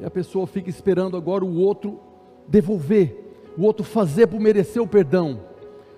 e 0.00 0.04
a 0.04 0.10
pessoa 0.10 0.46
fica 0.46 0.70
esperando 0.70 1.16
agora 1.16 1.44
o 1.44 1.58
outro 1.58 1.98
devolver 2.46 3.28
o 3.58 3.64
outro 3.64 3.84
fazer 3.84 4.28
por 4.28 4.38
merecer 4.38 4.80
o 4.80 4.86
perdão. 4.86 5.40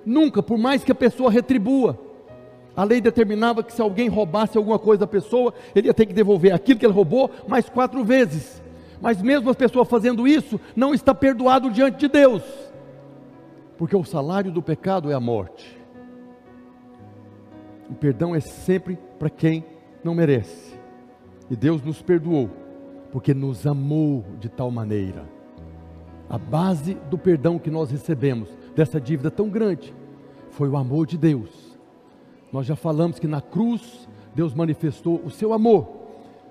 Nunca, 0.04 0.42
por 0.42 0.56
mais 0.56 0.82
que 0.82 0.90
a 0.90 0.94
pessoa 0.94 1.30
retribua. 1.30 1.98
A 2.74 2.82
lei 2.82 3.02
determinava 3.02 3.62
que 3.62 3.72
se 3.72 3.82
alguém 3.82 4.08
roubasse 4.08 4.56
alguma 4.56 4.78
coisa 4.78 5.00
da 5.00 5.06
pessoa, 5.06 5.52
ele 5.74 5.88
ia 5.88 5.94
ter 5.94 6.06
que 6.06 6.14
devolver 6.14 6.54
aquilo 6.54 6.78
que 6.78 6.86
ele 6.86 6.94
roubou 6.94 7.30
mais 7.46 7.68
quatro 7.68 8.02
vezes. 8.02 8.62
Mas 8.98 9.20
mesmo 9.20 9.50
as 9.50 9.56
pessoas 9.56 9.86
fazendo 9.88 10.26
isso, 10.26 10.58
não 10.74 10.94
está 10.94 11.14
perdoado 11.14 11.70
diante 11.70 11.98
de 11.98 12.08
Deus. 12.08 12.42
Porque 13.76 13.94
o 13.94 14.04
salário 14.04 14.50
do 14.50 14.62
pecado 14.62 15.10
é 15.10 15.14
a 15.14 15.20
morte. 15.20 15.78
O 17.90 17.94
perdão 17.94 18.34
é 18.34 18.40
sempre 18.40 18.98
para 19.18 19.28
quem 19.28 19.64
não 20.02 20.14
merece. 20.14 20.78
E 21.50 21.56
Deus 21.56 21.82
nos 21.82 22.00
perdoou, 22.00 22.48
porque 23.12 23.34
nos 23.34 23.66
amou 23.66 24.24
de 24.38 24.48
tal 24.48 24.70
maneira 24.70 25.40
a 26.30 26.38
base 26.38 26.94
do 27.10 27.18
perdão 27.18 27.58
que 27.58 27.68
nós 27.68 27.90
recebemos 27.90 28.48
dessa 28.76 29.00
dívida 29.00 29.32
tão 29.32 29.48
grande 29.48 29.92
foi 30.50 30.68
o 30.68 30.76
amor 30.76 31.04
de 31.04 31.18
Deus. 31.18 31.76
Nós 32.52 32.64
já 32.66 32.76
falamos 32.76 33.18
que 33.18 33.26
na 33.26 33.40
cruz 33.40 34.08
Deus 34.32 34.54
manifestou 34.54 35.20
o 35.24 35.30
seu 35.30 35.52
amor, 35.52 35.88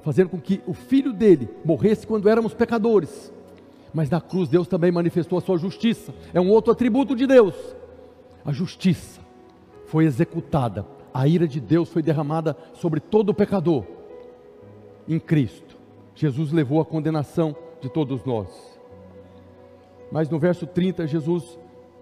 fazendo 0.02 0.30
com 0.30 0.40
que 0.40 0.62
o 0.68 0.74
filho 0.74 1.14
dele 1.14 1.48
morresse 1.64 2.06
quando 2.06 2.28
éramos 2.28 2.54
pecadores. 2.54 3.34
Mas 3.94 4.10
na 4.10 4.20
cruz 4.20 4.50
Deus 4.50 4.68
também 4.68 4.92
manifestou 4.92 5.38
a 5.38 5.42
sua 5.42 5.58
justiça. 5.58 6.14
É 6.34 6.42
um 6.42 6.50
outro 6.50 6.74
atributo 6.74 7.16
de 7.16 7.26
Deus. 7.26 7.56
A 8.44 8.52
justiça 8.52 9.22
foi 9.86 10.04
executada. 10.04 10.86
A 11.14 11.26
ira 11.26 11.48
de 11.48 11.62
Deus 11.62 11.90
foi 11.90 12.04
derramada 12.04 12.56
sobre 12.74 13.00
todo 13.00 13.34
pecador 13.34 13.86
em 15.08 15.20
Cristo. 15.20 15.69
Jesus 16.20 16.52
levou 16.52 16.82
a 16.82 16.86
condenação 16.86 17.56
de 17.80 17.88
todos 17.88 18.26
nós. 18.26 18.50
Mas 20.12 20.28
no 20.28 20.38
verso 20.38 20.68
30, 20.68 21.08
Jesus 21.08 21.58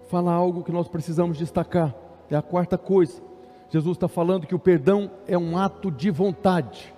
fala 0.08 0.32
algo 0.32 0.64
que 0.64 0.72
nós 0.72 0.88
precisamos 0.88 1.38
destacar. 1.38 1.94
É 2.28 2.34
a 2.34 2.42
quarta 2.42 2.76
coisa. 2.76 3.22
Jesus 3.70 3.96
está 3.96 4.08
falando 4.08 4.44
que 4.44 4.56
o 4.56 4.58
perdão 4.58 5.08
é 5.24 5.38
um 5.38 5.56
ato 5.56 5.88
de 5.88 6.10
vontade. 6.10 6.92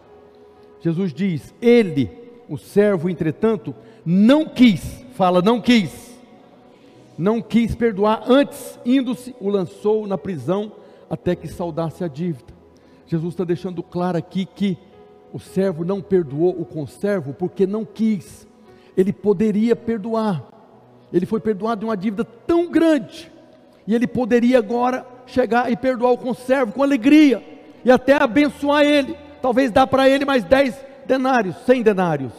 Jesus 0.81 1.13
diz: 1.13 1.55
Ele, 1.61 2.11
o 2.49 2.57
servo, 2.57 3.11
entretanto, 3.11 3.75
não 4.03 4.47
quis, 4.47 5.05
fala, 5.13 5.43
não 5.43 5.61
quis, 5.61 6.19
não 7.19 7.43
quis 7.43 7.75
perdoar, 7.75 8.23
antes, 8.27 8.81
indo-se, 8.83 9.37
o 9.39 9.51
lançou 9.51 10.07
na 10.07 10.17
prisão 10.17 10.73
até 11.11 11.37
que 11.37 11.49
saudasse 11.49 12.03
a 12.03 12.09
dívida. 12.09 12.55
Jesus 13.07 13.35
está 13.35 13.45
deixando 13.45 13.83
claro 13.83 14.17
aqui 14.17 14.47
que 14.47 14.79
o 15.33 15.39
servo 15.39 15.85
não 15.85 16.01
perdoou 16.01 16.61
o 16.61 16.65
conservo 16.65 17.33
porque 17.33 17.67
não 17.67 17.85
quis, 17.85 18.47
ele 18.97 19.13
poderia 19.13 19.75
perdoar, 19.77 20.45
ele 21.13 21.27
foi 21.27 21.41
perdoado 21.41 21.81
de 21.81 21.85
uma 21.85 21.97
dívida 21.97 22.25
tão 22.25 22.71
grande, 22.71 23.31
e 23.87 23.95
ele 23.95 24.07
poderia 24.07 24.59
agora 24.59 25.07
chegar 25.27 25.71
e 25.71 25.77
perdoar 25.77 26.13
o 26.13 26.19
conservo 26.19 26.73
com 26.73 26.83
alegria, 26.83 27.43
e 27.85 27.91
até 27.91 28.15
abençoar 28.15 28.83
ele, 28.85 29.17
talvez 29.41 29.71
dar 29.71 29.87
para 29.87 30.09
ele 30.09 30.25
mais 30.25 30.45
10 30.45 30.77
denários, 31.07 31.57
100 31.65 31.83
denários. 31.83 32.33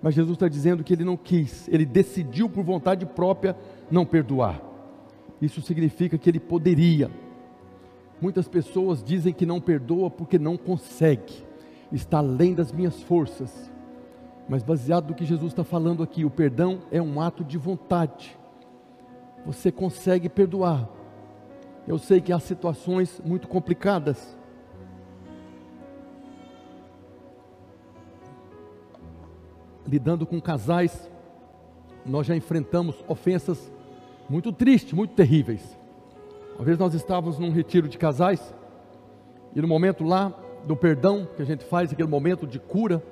Mas 0.00 0.14
Jesus 0.14 0.34
está 0.34 0.48
dizendo 0.48 0.84
que 0.84 0.92
ele 0.92 1.04
não 1.04 1.16
quis, 1.16 1.68
ele 1.68 1.84
decidiu 1.84 2.48
por 2.48 2.62
vontade 2.62 3.04
própria 3.04 3.56
não 3.90 4.06
perdoar. 4.06 4.62
Isso 5.40 5.60
significa 5.60 6.18
que 6.18 6.28
ele 6.28 6.40
poderia. 6.40 7.10
Muitas 8.20 8.48
pessoas 8.48 9.02
dizem 9.02 9.32
que 9.32 9.46
não 9.46 9.60
perdoa 9.60 10.10
porque 10.10 10.38
não 10.38 10.56
consegue, 10.56 11.44
está 11.92 12.18
além 12.18 12.54
das 12.54 12.72
minhas 12.72 13.02
forças. 13.02 13.70
Mas 14.48 14.62
baseado 14.62 15.08
no 15.08 15.14
que 15.14 15.24
Jesus 15.24 15.52
está 15.52 15.64
falando 15.64 16.02
aqui, 16.02 16.24
o 16.24 16.30
perdão 16.30 16.80
é 16.90 17.00
um 17.02 17.20
ato 17.20 17.44
de 17.44 17.58
vontade. 17.58 18.38
Você 19.44 19.70
consegue 19.70 20.28
perdoar. 20.28 20.88
Eu 21.86 21.98
sei 21.98 22.20
que 22.20 22.32
há 22.32 22.38
situações 22.38 23.20
muito 23.24 23.48
complicadas. 23.48 24.36
Lidando 29.86 30.26
com 30.26 30.40
casais, 30.40 31.10
nós 32.04 32.26
já 32.26 32.36
enfrentamos 32.36 33.02
ofensas 33.08 33.72
muito 34.28 34.52
tristes, 34.52 34.92
muito 34.92 35.14
terríveis. 35.14 35.78
Uma 36.56 36.64
vez 36.64 36.78
nós 36.78 36.92
estávamos 36.92 37.38
num 37.38 37.50
retiro 37.50 37.88
de 37.88 37.96
casais, 37.96 38.54
e 39.54 39.60
no 39.62 39.68
momento 39.68 40.04
lá 40.04 40.34
do 40.64 40.76
perdão, 40.76 41.28
que 41.36 41.42
a 41.42 41.44
gente 41.44 41.64
faz, 41.64 41.92
aquele 41.92 42.08
momento 42.08 42.46
de 42.46 42.58
cura, 42.58 43.02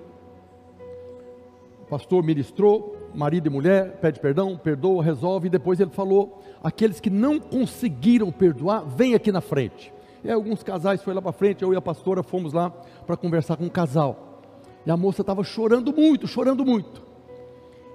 o 1.83 1.89
pastor 1.89 2.23
ministrou, 2.23 2.97
marido 3.15 3.47
e 3.47 3.51
mulher, 3.51 3.99
pede 4.01 4.19
perdão, 4.19 4.57
perdoa, 4.57 5.03
resolve, 5.03 5.47
e 5.47 5.51
depois 5.51 5.79
ele 5.81 5.91
falou: 5.91 6.43
aqueles 6.63 7.01
que 7.01 7.09
não 7.09 7.39
conseguiram 7.39 8.33
perdoar, 8.33 8.85
vem 8.85 9.15
aqui 9.15 9.31
na 9.31 9.41
frente. 9.41 9.93
E 10.25 10.31
alguns 10.31 10.63
casais 10.63 11.03
foram 11.03 11.17
lá 11.17 11.23
para 11.23 11.33
frente, 11.33 11.63
eu 11.63 11.73
e 11.73 11.77
a 11.77 11.81
pastora 11.81 12.23
fomos 12.23 12.53
lá 12.53 12.71
para 13.07 13.17
conversar 13.17 13.57
com 13.57 13.65
um 13.65 13.69
casal. 13.69 14.41
E 14.85 14.91
a 14.91 14.97
moça 14.97 15.21
estava 15.21 15.45
chorando 15.45 15.93
muito, 15.93 16.27
chorando 16.27 16.65
muito. 16.65 17.03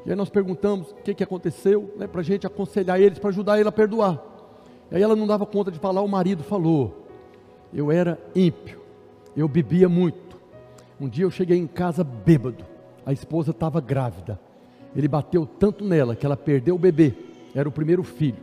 E 0.06 0.10
aí 0.10 0.16
nós 0.16 0.30
perguntamos 0.30 0.92
o 0.92 0.96
que, 0.96 1.14
que 1.14 1.24
aconteceu, 1.24 1.94
né, 1.98 2.08
para 2.08 2.22
a 2.22 2.24
gente 2.24 2.48
aconselhar 2.48 3.00
eles, 3.00 3.20
para 3.20 3.30
ajudar 3.30 3.60
ele 3.60 3.70
a 3.70 3.72
perdoar. 3.72 4.22
E 4.90 4.96
aí 4.96 5.02
ela 5.02 5.16
não 5.16 5.28
dava 5.28 5.46
conta 5.46 5.72
de 5.72 5.80
falar, 5.80 6.02
o 6.02 6.08
marido 6.08 6.44
falou: 6.44 7.06
Eu 7.74 7.92
era 7.92 8.20
ímpio, 8.36 8.81
eu 9.36 9.48
bebia 9.48 9.90
muito. 9.90 10.40
Um 11.00 11.10
dia 11.10 11.26
eu 11.26 11.32
cheguei 11.32 11.58
em 11.58 11.68
casa 11.68 12.04
bêbado 12.04 12.72
a 13.06 13.12
esposa 13.12 13.52
estava 13.52 13.82
grávida. 13.82 14.40
Ele 14.96 15.08
bateu 15.08 15.46
tanto 15.46 15.84
nela 15.84 16.16
que 16.16 16.26
ela 16.26 16.38
perdeu 16.38 16.76
o 16.76 16.80
bebê, 16.80 17.14
era 17.56 17.68
o 17.68 17.72
primeiro 17.72 18.04
filho, 18.04 18.42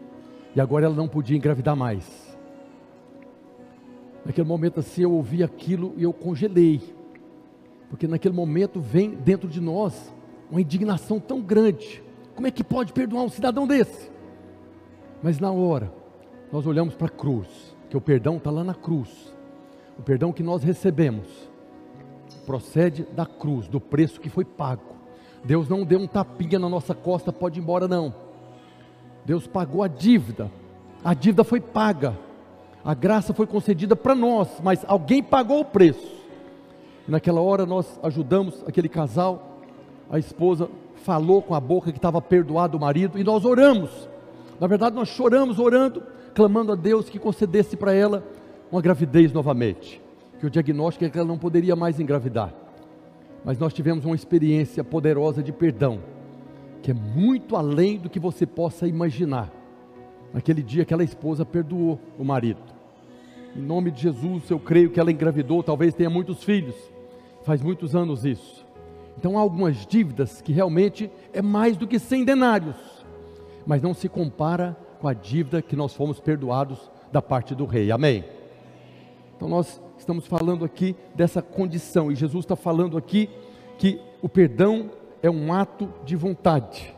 e 0.54 0.60
agora 0.60 0.86
ela 0.86 0.94
não 0.94 1.08
podia 1.08 1.36
engravidar 1.36 1.76
mais. 1.76 2.36
Naquele 4.24 4.46
momento 4.46 4.80
assim 4.80 5.02
eu 5.02 5.12
ouvi 5.12 5.42
aquilo 5.42 5.94
e 5.96 6.02
eu 6.02 6.12
congelei, 6.12 6.82
porque 7.88 8.06
naquele 8.06 8.34
momento 8.34 8.80
vem 8.80 9.10
dentro 9.10 9.48
de 9.48 9.60
nós 9.60 10.14
uma 10.50 10.60
indignação 10.60 11.20
tão 11.20 11.40
grande. 11.40 12.02
Como 12.34 12.46
é 12.46 12.50
que 12.50 12.64
pode 12.64 12.92
perdoar 12.92 13.24
um 13.24 13.28
cidadão 13.28 13.66
desse? 13.66 14.10
Mas 15.22 15.38
na 15.38 15.50
hora, 15.50 15.92
nós 16.52 16.66
olhamos 16.66 16.94
para 16.94 17.08
a 17.08 17.10
cruz, 17.10 17.48
que 17.90 17.96
o 17.96 18.00
perdão 18.00 18.36
está 18.36 18.50
lá 18.50 18.62
na 18.62 18.74
cruz, 18.74 19.34
o 19.98 20.02
perdão 20.02 20.32
que 20.32 20.42
nós 20.42 20.62
recebemos 20.62 21.26
procede 22.46 23.02
da 23.14 23.26
cruz, 23.26 23.68
do 23.68 23.78
preço 23.78 24.20
que 24.20 24.30
foi 24.30 24.44
pago. 24.44 24.96
Deus 25.44 25.68
não 25.68 25.84
deu 25.84 25.98
um 25.98 26.06
tapinha 26.06 26.58
na 26.58 26.68
nossa 26.68 26.94
costa, 26.94 27.32
pode 27.32 27.58
ir 27.58 27.62
embora, 27.62 27.86
não. 27.86 28.14
Deus 29.24 29.46
pagou 29.46 29.82
a 29.82 29.88
dívida, 29.88 30.50
a 31.04 31.12
dívida 31.12 31.44
foi 31.44 31.60
paga, 31.60 32.16
a 32.82 32.94
graça 32.94 33.34
foi 33.34 33.46
concedida 33.46 33.94
para 33.94 34.14
nós, 34.14 34.48
mas 34.62 34.84
alguém 34.88 35.22
pagou 35.22 35.60
o 35.60 35.64
preço. 35.64 36.16
E 37.06 37.10
naquela 37.10 37.40
hora 37.40 37.66
nós 37.66 38.00
ajudamos 38.02 38.64
aquele 38.66 38.88
casal, 38.88 39.58
a 40.10 40.18
esposa 40.18 40.70
falou 41.04 41.42
com 41.42 41.54
a 41.54 41.60
boca 41.60 41.92
que 41.92 41.98
estava 41.98 42.20
perdoado 42.22 42.78
o 42.78 42.80
marido, 42.80 43.18
e 43.18 43.24
nós 43.24 43.44
oramos. 43.44 44.08
Na 44.58 44.66
verdade, 44.66 44.96
nós 44.96 45.08
choramos 45.08 45.58
orando, 45.58 46.02
clamando 46.34 46.72
a 46.72 46.74
Deus 46.74 47.08
que 47.10 47.18
concedesse 47.18 47.76
para 47.76 47.92
ela 47.92 48.24
uma 48.70 48.80
gravidez 48.82 49.32
novamente 49.32 50.00
que 50.38 50.46
o 50.46 50.50
diagnóstico 50.50 51.04
é 51.04 51.10
que 51.10 51.18
ela 51.18 51.26
não 51.26 51.38
poderia 51.38 51.74
mais 51.74 51.98
engravidar. 51.98 52.54
Mas 53.44 53.58
nós 53.58 53.72
tivemos 53.72 54.04
uma 54.04 54.14
experiência 54.14 54.84
poderosa 54.84 55.42
de 55.42 55.52
perdão, 55.52 56.00
que 56.82 56.90
é 56.90 56.94
muito 56.94 57.56
além 57.56 57.98
do 57.98 58.08
que 58.08 58.20
você 58.20 58.46
possa 58.46 58.86
imaginar. 58.86 59.50
Naquele 60.32 60.62
dia, 60.62 60.82
aquela 60.82 61.02
esposa 61.02 61.44
perdoou 61.44 61.98
o 62.18 62.24
marido. 62.24 62.60
Em 63.56 63.60
nome 63.60 63.90
de 63.90 64.02
Jesus, 64.02 64.48
eu 64.50 64.60
creio 64.60 64.90
que 64.90 65.00
ela 65.00 65.10
engravidou, 65.10 65.62
talvez 65.62 65.94
tenha 65.94 66.10
muitos 66.10 66.44
filhos. 66.44 66.76
Faz 67.42 67.62
muitos 67.62 67.96
anos 67.96 68.24
isso. 68.24 68.66
Então 69.16 69.36
há 69.36 69.40
algumas 69.40 69.86
dívidas 69.86 70.40
que 70.40 70.52
realmente 70.52 71.10
é 71.32 71.42
mais 71.42 71.76
do 71.76 71.86
que 71.86 71.98
100 71.98 72.24
denários, 72.24 72.76
mas 73.66 73.82
não 73.82 73.92
se 73.92 74.08
compara 74.08 74.76
com 75.00 75.08
a 75.08 75.14
dívida 75.14 75.62
que 75.62 75.74
nós 75.74 75.94
fomos 75.94 76.20
perdoados 76.20 76.90
da 77.10 77.20
parte 77.20 77.54
do 77.54 77.64
rei. 77.64 77.90
Amém? 77.90 78.24
Então 79.38 79.48
nós 79.48 79.80
estamos 79.96 80.26
falando 80.26 80.64
aqui 80.64 80.96
dessa 81.14 81.40
condição, 81.40 82.10
e 82.10 82.16
Jesus 82.16 82.44
está 82.44 82.56
falando 82.56 82.98
aqui 82.98 83.30
que 83.78 84.00
o 84.20 84.28
perdão 84.28 84.90
é 85.22 85.30
um 85.30 85.52
ato 85.52 85.88
de 86.04 86.16
vontade. 86.16 86.92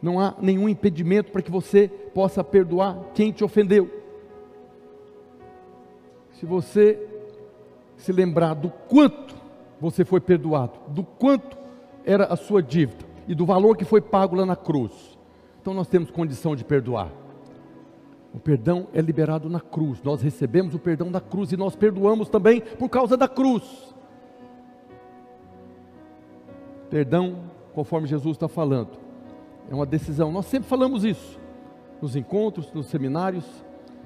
Não 0.00 0.18
há 0.18 0.34
nenhum 0.40 0.66
impedimento 0.66 1.30
para 1.30 1.42
que 1.42 1.50
você 1.50 1.88
possa 1.88 2.42
perdoar 2.42 2.98
quem 3.14 3.30
te 3.30 3.44
ofendeu. 3.44 3.88
Se 6.40 6.46
você 6.46 7.06
se 7.98 8.12
lembrar 8.12 8.54
do 8.54 8.70
quanto 8.88 9.36
você 9.78 10.06
foi 10.06 10.20
perdoado, 10.20 10.72
do 10.88 11.04
quanto 11.04 11.58
era 12.02 12.24
a 12.24 12.36
sua 12.36 12.62
dívida 12.62 13.04
e 13.28 13.34
do 13.34 13.44
valor 13.44 13.76
que 13.76 13.84
foi 13.84 14.00
pago 14.00 14.34
lá 14.34 14.46
na 14.46 14.56
cruz, 14.56 15.18
então 15.60 15.74
nós 15.74 15.86
temos 15.86 16.10
condição 16.10 16.56
de 16.56 16.64
perdoar. 16.64 17.12
O 18.34 18.38
perdão 18.38 18.88
é 18.94 19.00
liberado 19.00 19.48
na 19.48 19.60
cruz. 19.60 20.02
Nós 20.02 20.22
recebemos 20.22 20.74
o 20.74 20.78
perdão 20.78 21.10
da 21.10 21.20
cruz 21.20 21.52
e 21.52 21.56
nós 21.56 21.76
perdoamos 21.76 22.28
também 22.28 22.60
por 22.60 22.88
causa 22.88 23.16
da 23.16 23.28
cruz. 23.28 23.94
Perdão, 26.88 27.40
conforme 27.74 28.06
Jesus 28.06 28.36
está 28.36 28.48
falando, 28.48 28.90
é 29.70 29.74
uma 29.74 29.86
decisão. 29.86 30.32
Nós 30.32 30.46
sempre 30.46 30.68
falamos 30.68 31.04
isso 31.04 31.40
nos 32.00 32.16
encontros, 32.16 32.72
nos 32.72 32.86
seminários, 32.86 33.44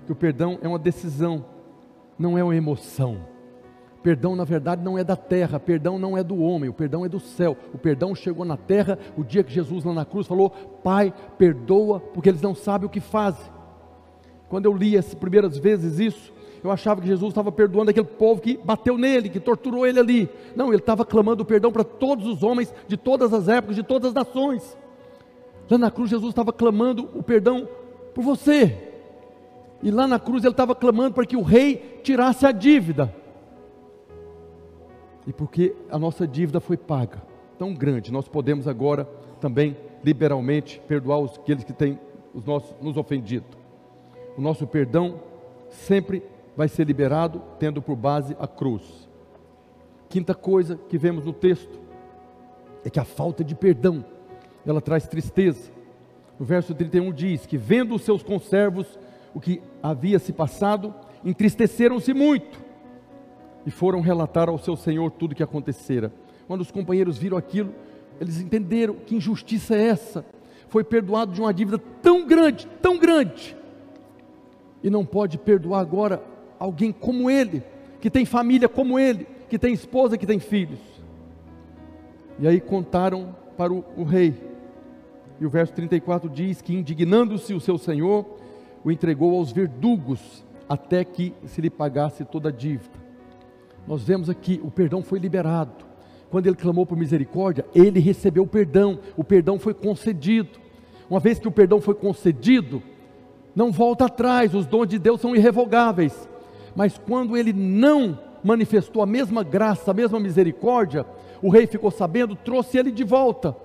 que 0.04 0.12
o 0.12 0.14
perdão 0.14 0.58
é 0.60 0.68
uma 0.68 0.78
decisão, 0.78 1.44
não 2.18 2.36
é 2.36 2.44
uma 2.44 2.54
emoção. 2.54 3.18
Perdão, 4.02 4.36
na 4.36 4.44
verdade, 4.44 4.84
não 4.84 4.98
é 4.98 5.02
da 5.02 5.16
terra, 5.16 5.58
perdão 5.58 5.98
não 5.98 6.16
é 6.16 6.22
do 6.22 6.38
homem, 6.38 6.68
o 6.68 6.74
perdão 6.74 7.04
é 7.04 7.08
do 7.08 7.18
céu. 7.18 7.56
O 7.72 7.78
perdão 7.78 8.14
chegou 8.14 8.44
na 8.44 8.56
terra 8.56 8.98
o 9.16 9.24
dia 9.24 9.42
que 9.42 9.52
Jesus 9.52 9.82
lá 9.82 9.92
na 9.92 10.04
cruz 10.04 10.26
falou: 10.26 10.50
Pai, 10.50 11.12
perdoa, 11.38 11.98
porque 11.98 12.28
eles 12.28 12.42
não 12.42 12.54
sabem 12.54 12.86
o 12.86 12.90
que 12.90 13.00
fazem. 13.00 13.55
Quando 14.48 14.66
eu 14.66 14.74
li 14.74 14.96
as 14.96 15.14
primeiras 15.14 15.58
vezes 15.58 15.98
isso, 15.98 16.32
eu 16.62 16.70
achava 16.70 17.00
que 17.00 17.06
Jesus 17.06 17.30
estava 17.30 17.50
perdoando 17.52 17.90
aquele 17.90 18.06
povo 18.06 18.40
que 18.40 18.56
bateu 18.56 18.96
nele, 18.96 19.28
que 19.28 19.40
torturou 19.40 19.86
ele 19.86 20.00
ali. 20.00 20.28
Não, 20.54 20.68
ele 20.68 20.76
estava 20.76 21.04
clamando 21.04 21.44
perdão 21.44 21.72
para 21.72 21.84
todos 21.84 22.26
os 22.26 22.42
homens 22.42 22.72
de 22.86 22.96
todas 22.96 23.32
as 23.32 23.48
épocas, 23.48 23.76
de 23.76 23.82
todas 23.82 24.08
as 24.08 24.14
nações. 24.14 24.76
Lá 25.70 25.78
na 25.78 25.90
cruz, 25.90 26.10
Jesus 26.10 26.30
estava 26.30 26.52
clamando 26.52 27.08
o 27.14 27.22
perdão 27.22 27.68
por 28.14 28.22
você. 28.22 28.90
E 29.82 29.90
lá 29.90 30.06
na 30.06 30.18
cruz, 30.18 30.44
ele 30.44 30.52
estava 30.52 30.74
clamando 30.74 31.14
para 31.14 31.26
que 31.26 31.36
o 31.36 31.42
rei 31.42 32.00
tirasse 32.02 32.46
a 32.46 32.52
dívida. 32.52 33.14
E 35.26 35.32
porque 35.32 35.74
a 35.90 35.98
nossa 35.98 36.26
dívida 36.26 36.60
foi 36.60 36.76
paga, 36.76 37.20
tão 37.58 37.74
grande, 37.74 38.12
nós 38.12 38.28
podemos 38.28 38.68
agora 38.68 39.08
também 39.40 39.76
liberalmente 40.04 40.80
perdoar 40.86 41.18
os, 41.18 41.36
aqueles 41.36 41.64
que 41.64 41.72
têm 41.72 41.98
os 42.32 42.44
nossos, 42.44 42.74
nos 42.80 42.96
ofendido 42.96 43.65
o 44.36 44.40
nosso 44.40 44.66
perdão 44.66 45.20
sempre 45.70 46.22
vai 46.56 46.68
ser 46.68 46.86
liberado 46.86 47.42
tendo 47.58 47.82
por 47.82 47.96
base 47.96 48.36
a 48.38 48.46
cruz. 48.46 49.08
Quinta 50.08 50.34
coisa 50.34 50.78
que 50.88 50.98
vemos 50.98 51.24
no 51.24 51.32
texto 51.32 51.80
é 52.84 52.90
que 52.90 53.00
a 53.00 53.04
falta 53.04 53.42
de 53.42 53.54
perdão, 53.54 54.04
ela 54.64 54.80
traz 54.80 55.06
tristeza. 55.06 55.70
No 56.38 56.46
verso 56.46 56.74
31 56.74 57.12
diz 57.12 57.46
que 57.46 57.56
vendo 57.56 57.94
os 57.94 58.02
seus 58.02 58.22
conservos 58.22 58.98
o 59.34 59.40
que 59.40 59.60
havia 59.82 60.18
se 60.18 60.32
passado, 60.32 60.94
entristeceram-se 61.24 62.14
muito 62.14 62.64
e 63.66 63.70
foram 63.70 64.00
relatar 64.00 64.48
ao 64.48 64.58
seu 64.58 64.76
senhor 64.76 65.10
tudo 65.10 65.32
o 65.32 65.34
que 65.34 65.42
acontecera. 65.42 66.12
Quando 66.46 66.60
os 66.60 66.70
companheiros 66.70 67.18
viram 67.18 67.36
aquilo, 67.36 67.74
eles 68.20 68.40
entenderam 68.40 68.94
que 68.94 69.16
injustiça 69.16 69.74
é 69.74 69.88
essa. 69.88 70.24
Foi 70.68 70.84
perdoado 70.84 71.32
de 71.32 71.40
uma 71.40 71.52
dívida 71.52 71.78
tão 72.00 72.26
grande, 72.26 72.66
tão 72.80 72.96
grande, 72.96 73.56
e 74.86 74.90
não 74.90 75.04
pode 75.04 75.36
perdoar 75.36 75.80
agora 75.80 76.22
alguém 76.60 76.92
como 76.92 77.28
ele, 77.28 77.60
que 78.00 78.08
tem 78.08 78.24
família 78.24 78.68
como 78.68 79.00
ele, 79.00 79.26
que 79.50 79.58
tem 79.58 79.74
esposa, 79.74 80.16
que 80.16 80.24
tem 80.24 80.38
filhos. 80.38 80.78
E 82.38 82.46
aí 82.46 82.60
contaram 82.60 83.34
para 83.56 83.72
o, 83.72 83.84
o 83.96 84.04
rei. 84.04 84.32
E 85.40 85.44
o 85.44 85.50
verso 85.50 85.72
34 85.72 86.30
diz 86.30 86.62
que, 86.62 86.72
indignando-se 86.72 87.52
o 87.52 87.58
seu 87.58 87.76
senhor, 87.76 88.24
o 88.84 88.92
entregou 88.92 89.36
aos 89.36 89.50
verdugos 89.50 90.44
até 90.68 91.02
que 91.02 91.34
se 91.46 91.60
lhe 91.60 91.68
pagasse 91.68 92.24
toda 92.24 92.50
a 92.50 92.52
dívida. 92.52 92.94
Nós 93.88 94.04
vemos 94.04 94.30
aqui, 94.30 94.60
o 94.62 94.70
perdão 94.70 95.02
foi 95.02 95.18
liberado. 95.18 95.84
Quando 96.30 96.46
ele 96.46 96.54
clamou 96.54 96.86
por 96.86 96.96
misericórdia, 96.96 97.66
ele 97.74 97.98
recebeu 97.98 98.44
o 98.44 98.48
perdão, 98.48 99.00
o 99.16 99.24
perdão 99.24 99.58
foi 99.58 99.74
concedido. 99.74 100.60
Uma 101.10 101.18
vez 101.18 101.40
que 101.40 101.48
o 101.48 101.52
perdão 101.52 101.80
foi 101.80 101.94
concedido, 101.96 102.80
não 103.56 103.72
volta 103.72 104.04
atrás, 104.04 104.54
os 104.54 104.66
dons 104.66 104.86
de 104.86 104.98
Deus 104.98 105.18
são 105.18 105.34
irrevogáveis. 105.34 106.28
Mas 106.74 106.98
quando 106.98 107.38
ele 107.38 107.54
não 107.54 108.18
manifestou 108.44 109.02
a 109.02 109.06
mesma 109.06 109.42
graça, 109.42 109.90
a 109.90 109.94
mesma 109.94 110.20
misericórdia, 110.20 111.06
o 111.42 111.48
rei 111.48 111.66
ficou 111.66 111.90
sabendo, 111.90 112.36
trouxe 112.36 112.76
ele 112.76 112.92
de 112.92 113.02
volta 113.02 113.56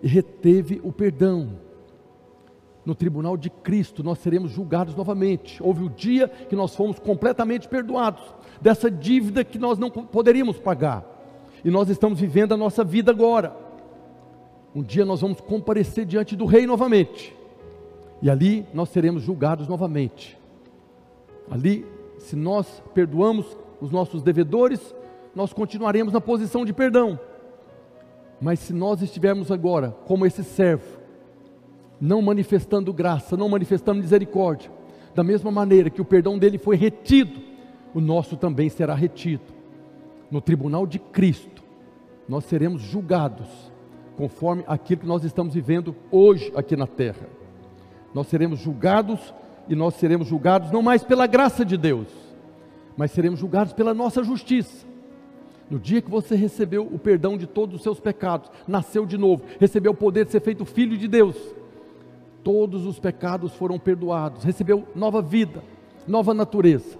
e 0.00 0.06
reteve 0.06 0.80
o 0.84 0.92
perdão. 0.92 1.58
No 2.86 2.94
tribunal 2.94 3.36
de 3.36 3.50
Cristo 3.50 4.04
nós 4.04 4.20
seremos 4.20 4.52
julgados 4.52 4.94
novamente. 4.94 5.60
Houve 5.60 5.82
o 5.82 5.90
dia 5.90 6.28
que 6.28 6.54
nós 6.54 6.74
fomos 6.76 7.00
completamente 7.00 7.68
perdoados 7.68 8.22
dessa 8.60 8.88
dívida 8.88 9.42
que 9.42 9.58
nós 9.58 9.78
não 9.78 9.90
poderíamos 9.90 10.60
pagar. 10.60 11.04
E 11.64 11.70
nós 11.72 11.88
estamos 11.88 12.20
vivendo 12.20 12.54
a 12.54 12.56
nossa 12.56 12.84
vida 12.84 13.10
agora. 13.10 13.54
Um 14.72 14.82
dia 14.82 15.04
nós 15.04 15.20
vamos 15.20 15.40
comparecer 15.40 16.04
diante 16.06 16.36
do 16.36 16.46
rei 16.46 16.66
novamente. 16.66 17.41
E 18.22 18.30
ali 18.30 18.64
nós 18.72 18.88
seremos 18.90 19.24
julgados 19.24 19.66
novamente. 19.66 20.38
Ali, 21.50 21.84
se 22.18 22.36
nós 22.36 22.80
perdoamos 22.94 23.58
os 23.80 23.90
nossos 23.90 24.22
devedores, 24.22 24.94
nós 25.34 25.52
continuaremos 25.52 26.12
na 26.12 26.20
posição 26.20 26.64
de 26.64 26.72
perdão. 26.72 27.18
Mas 28.40 28.60
se 28.60 28.72
nós 28.72 29.02
estivermos 29.02 29.50
agora 29.50 29.96
como 30.06 30.24
esse 30.24 30.44
servo, 30.44 31.00
não 32.00 32.22
manifestando 32.22 32.92
graça, 32.92 33.36
não 33.36 33.48
manifestando 33.48 34.00
misericórdia, 34.00 34.70
da 35.16 35.24
mesma 35.24 35.50
maneira 35.50 35.90
que 35.90 36.00
o 36.00 36.04
perdão 36.04 36.38
dele 36.38 36.58
foi 36.58 36.76
retido, 36.76 37.40
o 37.92 38.00
nosso 38.00 38.36
também 38.36 38.68
será 38.68 38.94
retido. 38.94 39.42
No 40.30 40.40
tribunal 40.40 40.86
de 40.86 41.00
Cristo, 41.00 41.62
nós 42.28 42.44
seremos 42.44 42.82
julgados 42.82 43.48
conforme 44.16 44.62
aquilo 44.66 45.00
que 45.00 45.06
nós 45.06 45.24
estamos 45.24 45.54
vivendo 45.54 45.94
hoje 46.10 46.52
aqui 46.54 46.76
na 46.76 46.86
terra 46.86 47.41
nós 48.14 48.26
seremos 48.26 48.60
julgados 48.60 49.34
e 49.68 49.74
nós 49.74 49.94
seremos 49.94 50.28
julgados 50.28 50.70
não 50.70 50.82
mais 50.82 51.02
pela 51.02 51.26
graça 51.26 51.64
de 51.64 51.76
Deus, 51.76 52.08
mas 52.96 53.10
seremos 53.10 53.40
julgados 53.40 53.72
pela 53.72 53.94
nossa 53.94 54.22
justiça. 54.22 54.86
No 55.70 55.78
dia 55.78 56.02
que 56.02 56.10
você 56.10 56.34
recebeu 56.34 56.84
o 56.84 56.98
perdão 56.98 57.38
de 57.38 57.46
todos 57.46 57.76
os 57.76 57.82
seus 57.82 57.98
pecados, 57.98 58.50
nasceu 58.68 59.06
de 59.06 59.16
novo, 59.16 59.44
recebeu 59.58 59.92
o 59.92 59.96
poder 59.96 60.26
de 60.26 60.32
ser 60.32 60.40
feito 60.40 60.64
filho 60.64 60.98
de 60.98 61.08
Deus, 61.08 61.36
todos 62.44 62.84
os 62.84 62.98
pecados 62.98 63.54
foram 63.54 63.78
perdoados, 63.78 64.44
recebeu 64.44 64.86
nova 64.94 65.22
vida, 65.22 65.62
nova 66.06 66.34
natureza, 66.34 66.98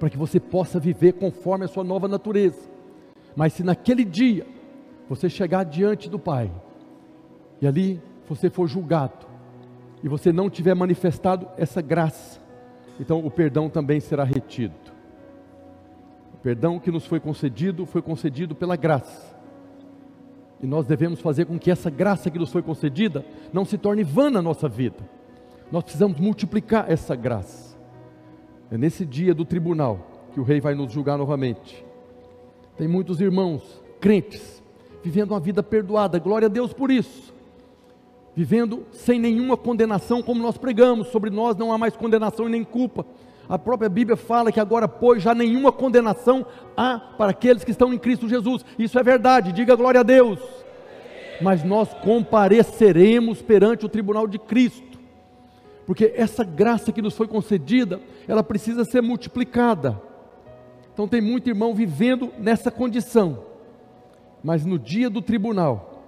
para 0.00 0.10
que 0.10 0.16
você 0.16 0.40
possa 0.40 0.80
viver 0.80 1.12
conforme 1.12 1.64
a 1.64 1.68
sua 1.68 1.84
nova 1.84 2.08
natureza. 2.08 2.68
Mas 3.36 3.52
se 3.52 3.62
naquele 3.62 4.04
dia 4.04 4.46
você 5.08 5.28
chegar 5.28 5.64
diante 5.64 6.08
do 6.08 6.18
Pai 6.18 6.50
e 7.60 7.66
ali 7.66 8.00
você 8.28 8.50
for 8.50 8.66
julgado, 8.66 9.35
e 10.06 10.08
você 10.08 10.32
não 10.32 10.48
tiver 10.48 10.72
manifestado 10.72 11.48
essa 11.56 11.82
graça, 11.82 12.40
então 13.00 13.26
o 13.26 13.28
perdão 13.28 13.68
também 13.68 13.98
será 13.98 14.22
retido. 14.22 14.72
O 16.32 16.36
perdão 16.36 16.78
que 16.78 16.92
nos 16.92 17.04
foi 17.04 17.18
concedido 17.18 17.84
foi 17.84 18.00
concedido 18.00 18.54
pela 18.54 18.76
graça. 18.76 19.36
E 20.62 20.66
nós 20.66 20.86
devemos 20.86 21.20
fazer 21.20 21.46
com 21.46 21.58
que 21.58 21.72
essa 21.72 21.90
graça 21.90 22.30
que 22.30 22.38
nos 22.38 22.52
foi 22.52 22.62
concedida 22.62 23.26
não 23.52 23.64
se 23.64 23.76
torne 23.76 24.04
vã 24.04 24.30
na 24.30 24.40
nossa 24.40 24.68
vida. 24.68 24.98
Nós 25.72 25.82
precisamos 25.82 26.20
multiplicar 26.20 26.88
essa 26.88 27.16
graça. 27.16 27.76
É 28.70 28.78
nesse 28.78 29.04
dia 29.04 29.34
do 29.34 29.44
tribunal 29.44 30.28
que 30.32 30.38
o 30.38 30.44
rei 30.44 30.60
vai 30.60 30.76
nos 30.76 30.92
julgar 30.92 31.18
novamente. 31.18 31.84
Tem 32.76 32.86
muitos 32.86 33.20
irmãos, 33.20 33.82
crentes, 34.00 34.62
vivendo 35.02 35.32
uma 35.32 35.40
vida 35.40 35.64
perdoada, 35.64 36.20
glória 36.20 36.46
a 36.46 36.48
Deus 36.48 36.72
por 36.72 36.92
isso 36.92 37.34
vivendo 38.36 38.84
sem 38.92 39.18
nenhuma 39.18 39.56
condenação, 39.56 40.22
como 40.22 40.42
nós 40.42 40.58
pregamos, 40.58 41.08
sobre 41.08 41.30
nós 41.30 41.56
não 41.56 41.72
há 41.72 41.78
mais 41.78 41.96
condenação 41.96 42.46
e 42.46 42.50
nem 42.50 42.62
culpa. 42.62 43.06
A 43.48 43.58
própria 43.58 43.88
Bíblia 43.88 44.16
fala 44.16 44.52
que 44.52 44.60
agora, 44.60 44.86
pois, 44.86 45.22
já 45.22 45.34
nenhuma 45.34 45.72
condenação 45.72 46.44
há 46.76 46.98
para 46.98 47.30
aqueles 47.30 47.64
que 47.64 47.70
estão 47.70 47.94
em 47.94 47.98
Cristo 47.98 48.28
Jesus. 48.28 48.62
Isso 48.78 48.98
é 48.98 49.02
verdade, 49.02 49.52
diga 49.52 49.74
glória 49.74 50.00
a 50.00 50.02
Deus. 50.02 50.38
Mas 51.40 51.64
nós 51.64 51.94
compareceremos 51.94 53.40
perante 53.40 53.86
o 53.86 53.88
tribunal 53.88 54.26
de 54.26 54.38
Cristo, 54.38 54.98
porque 55.86 56.12
essa 56.14 56.44
graça 56.44 56.92
que 56.92 57.00
nos 57.00 57.16
foi 57.16 57.28
concedida, 57.28 58.00
ela 58.28 58.42
precisa 58.42 58.84
ser 58.84 59.00
multiplicada. 59.00 60.00
Então, 60.92 61.06
tem 61.06 61.20
muito 61.20 61.48
irmão 61.48 61.74
vivendo 61.74 62.32
nessa 62.38 62.70
condição, 62.70 63.44
mas 64.42 64.64
no 64.64 64.78
dia 64.78 65.08
do 65.08 65.22
tribunal, 65.22 66.02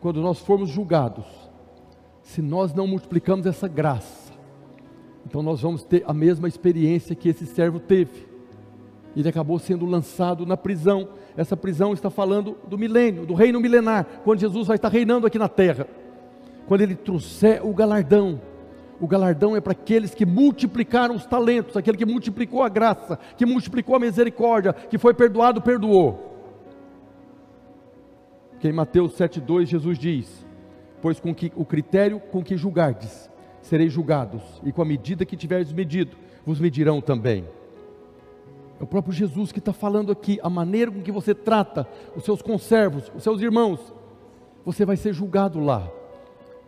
quando 0.00 0.22
nós 0.22 0.38
formos 0.38 0.70
julgados, 0.70 1.49
se 2.22 2.40
nós 2.40 2.72
não 2.74 2.86
multiplicamos 2.86 3.46
essa 3.46 3.68
graça, 3.68 4.30
Então 5.26 5.42
nós 5.42 5.60
vamos 5.60 5.84
ter 5.84 6.02
a 6.06 6.14
mesma 6.14 6.48
experiência 6.48 7.14
que 7.14 7.28
esse 7.28 7.46
servo 7.46 7.78
teve. 7.78 8.28
Ele 9.16 9.28
acabou 9.28 9.58
sendo 9.58 9.84
lançado 9.86 10.46
na 10.46 10.56
prisão. 10.56 11.08
Essa 11.36 11.56
prisão 11.56 11.92
está 11.92 12.10
falando 12.10 12.56
do 12.66 12.78
milênio, 12.78 13.26
do 13.26 13.34
reino 13.34 13.60
milenar, 13.60 14.06
quando 14.24 14.40
Jesus 14.40 14.66
vai 14.66 14.76
estar 14.76 14.88
reinando 14.88 15.26
aqui 15.26 15.38
na 15.38 15.48
terra. 15.48 15.86
Quando 16.66 16.80
ele 16.80 16.94
trouxer 16.94 17.64
o 17.64 17.74
galardão. 17.74 18.40
O 19.00 19.06
galardão 19.06 19.56
é 19.56 19.60
para 19.60 19.72
aqueles 19.72 20.14
que 20.14 20.26
multiplicaram 20.26 21.14
os 21.14 21.24
talentos, 21.24 21.76
aquele 21.76 21.96
que 21.96 22.04
multiplicou 22.04 22.62
a 22.62 22.68
graça, 22.68 23.18
que 23.36 23.46
multiplicou 23.46 23.96
a 23.96 24.00
misericórdia, 24.00 24.72
que 24.72 24.98
foi 24.98 25.14
perdoado, 25.14 25.62
perdoou. 25.62 26.28
Que 28.60 28.68
em 28.68 28.72
Mateus 28.72 29.12
7,2 29.12 29.66
Jesus 29.66 29.98
diz: 29.98 30.46
Pois 31.00 31.18
com 31.18 31.34
que 31.34 31.52
o 31.56 31.64
critério 31.64 32.20
com 32.20 32.42
que 32.42 32.56
julgardes, 32.56 33.30
sereis 33.62 33.92
julgados, 33.92 34.42
e 34.64 34.72
com 34.72 34.82
a 34.82 34.84
medida 34.84 35.24
que 35.24 35.36
tiverdes 35.36 35.72
medido, 35.72 36.16
vos 36.44 36.60
medirão 36.60 37.00
também. 37.00 37.44
É 38.78 38.82
o 38.82 38.86
próprio 38.86 39.12
Jesus 39.12 39.52
que 39.52 39.58
está 39.58 39.72
falando 39.72 40.10
aqui, 40.10 40.38
a 40.42 40.48
maneira 40.48 40.90
com 40.90 41.02
que 41.02 41.12
você 41.12 41.34
trata 41.34 41.86
os 42.16 42.24
seus 42.24 42.40
conservos, 42.40 43.12
os 43.14 43.22
seus 43.22 43.40
irmãos, 43.42 43.92
você 44.64 44.84
vai 44.84 44.96
ser 44.96 45.12
julgado 45.12 45.60
lá. 45.60 45.88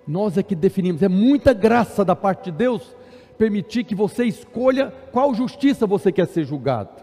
Nós 0.06 0.36
é 0.36 0.42
que 0.42 0.54
definimos, 0.54 1.02
é 1.02 1.08
muita 1.08 1.54
graça 1.54 2.04
da 2.04 2.14
parte 2.14 2.50
de 2.50 2.58
Deus 2.58 2.94
permitir 3.38 3.84
que 3.84 3.94
você 3.94 4.24
escolha 4.24 4.92
qual 5.10 5.34
justiça 5.34 5.86
você 5.86 6.12
quer 6.12 6.26
ser 6.26 6.44
julgado. 6.44 7.02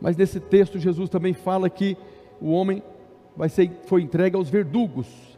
Mas 0.00 0.16
nesse 0.16 0.38
texto 0.40 0.78
Jesus 0.78 1.08
também 1.08 1.32
fala 1.32 1.70
que 1.70 1.96
o 2.40 2.50
homem 2.50 2.82
vai 3.36 3.48
ser, 3.48 3.70
foi 3.86 4.02
entregue 4.02 4.36
aos 4.36 4.50
verdugos. 4.50 5.31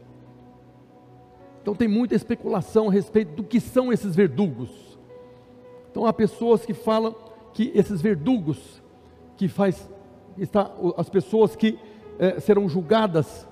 Então 1.64 1.74
tem 1.74 1.88
muita 1.88 2.14
especulação 2.14 2.90
a 2.90 2.92
respeito 2.92 3.34
do 3.34 3.42
que 3.42 3.58
são 3.58 3.90
esses 3.90 4.14
verdugos. 4.14 4.68
Então 5.90 6.04
há 6.04 6.12
pessoas 6.12 6.66
que 6.66 6.74
falam 6.74 7.16
que 7.54 7.72
esses 7.74 8.02
verdugos 8.02 8.82
que 9.34 9.48
faz 9.48 9.90
está 10.36 10.70
as 10.98 11.08
pessoas 11.08 11.56
que 11.56 11.78
é, 12.18 12.38
serão 12.38 12.68
julgadas, 12.68 13.48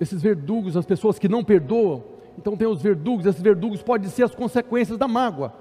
esses 0.00 0.22
verdugos, 0.22 0.76
as 0.76 0.86
pessoas 0.86 1.18
que 1.18 1.28
não 1.28 1.42
perdoam. 1.42 2.04
Então 2.38 2.56
tem 2.56 2.68
os 2.68 2.80
verdugos, 2.80 3.26
esses 3.26 3.42
verdugos 3.42 3.82
podem 3.82 4.08
ser 4.08 4.22
as 4.22 4.34
consequências 4.36 4.96
da 4.96 5.08
mágoa. 5.08 5.52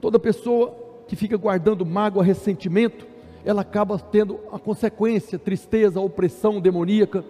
Toda 0.00 0.18
pessoa 0.18 0.74
que 1.06 1.14
fica 1.14 1.36
guardando 1.36 1.86
mágoa, 1.86 2.24
ressentimento, 2.24 3.06
ela 3.44 3.62
acaba 3.62 4.00
tendo 4.00 4.40
a 4.50 4.58
consequência, 4.58 5.38
tristeza, 5.38 6.00
opressão 6.00 6.60
demoníaca. 6.60 7.24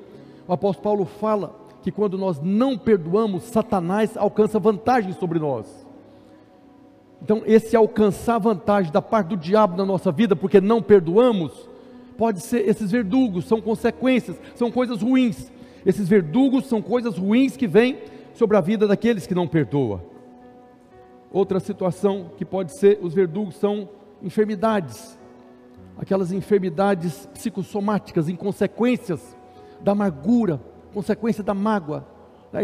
O 0.49 0.55
apóstolo 0.55 0.83
Paulo 0.83 1.05
fala 1.05 1.62
que 1.83 1.91
quando 1.91 2.17
nós 2.17 2.41
não 2.41 2.79
perdoamos, 2.79 3.43
Satanás 3.45 4.17
alcança 4.17 4.59
vantagem 4.59 5.13
sobre 5.13 5.39
nós. 5.39 5.87
Então, 7.21 7.43
esse 7.45 7.77
alcançar 7.77 8.39
vantagem 8.39 8.93
da 8.93 9.03
parte 9.03 9.29
do 9.29 9.37
diabo 9.37 9.77
na 9.77 9.85
nossa 9.85 10.11
vida, 10.11 10.35
porque 10.35 10.61
não 10.61 10.81
perdoamos, 10.81 11.69
pode 12.17 12.41
ser 12.41 12.69
esses 12.69 12.91
verdugos, 12.91 13.45
são 13.47 13.61
consequências, 13.61 14.41
são 14.55 14.71
coisas 14.71 15.03
ruins. 15.03 15.51
Esses 15.85 16.09
verdugos 16.09 16.67
são 16.67 16.81
coisas 16.81 17.19
ruins 17.19 17.57
que 17.57 17.67
vêm 17.67 17.99
sobre 18.35 18.57
a 18.57 18.61
vida 18.61 18.87
daqueles 18.87 19.27
que 19.27 19.35
não 19.35 19.47
perdoam. 19.47 20.01
Outra 21.33 21.61
situação 21.61 22.31
que 22.37 22.45
pode 22.45 22.79
ser, 22.79 22.99
os 23.03 23.15
verdugos 23.15 23.57
são 23.57 23.89
enfermidades, 24.23 25.19
aquelas 25.97 26.31
enfermidades 26.31 27.27
psicossomáticas, 27.35 28.29
em 28.29 28.37
consequências 28.37 29.37
da 29.81 29.93
amargura, 29.93 30.61
consequência 30.93 31.43
da 31.43 31.55
mágoa. 31.55 32.07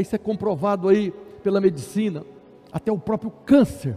Isso 0.00 0.14
é 0.14 0.18
comprovado 0.18 0.88
aí 0.88 1.12
pela 1.42 1.60
medicina, 1.60 2.24
até 2.72 2.92
o 2.92 2.98
próprio 2.98 3.30
câncer 3.44 3.96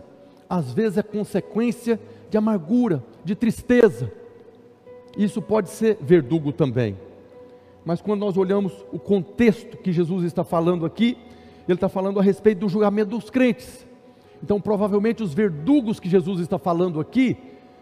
às 0.51 0.73
vezes 0.73 0.97
é 0.97 1.01
consequência 1.01 1.97
de 2.29 2.37
amargura, 2.37 3.01
de 3.23 3.35
tristeza. 3.35 4.11
Isso 5.17 5.41
pode 5.41 5.69
ser 5.69 5.97
verdugo 6.01 6.51
também. 6.51 6.97
Mas 7.85 8.01
quando 8.01 8.19
nós 8.19 8.35
olhamos 8.35 8.73
o 8.91 8.99
contexto 8.99 9.77
que 9.77 9.93
Jesus 9.93 10.25
está 10.25 10.43
falando 10.43 10.85
aqui, 10.85 11.17
ele 11.65 11.75
está 11.75 11.87
falando 11.87 12.19
a 12.19 12.21
respeito 12.21 12.59
do 12.59 12.67
julgamento 12.67 13.11
dos 13.11 13.29
crentes. 13.29 13.87
Então, 14.43 14.59
provavelmente, 14.59 15.23
os 15.23 15.33
verdugos 15.33 16.01
que 16.01 16.09
Jesus 16.09 16.41
está 16.41 16.59
falando 16.59 16.99
aqui 16.99 17.37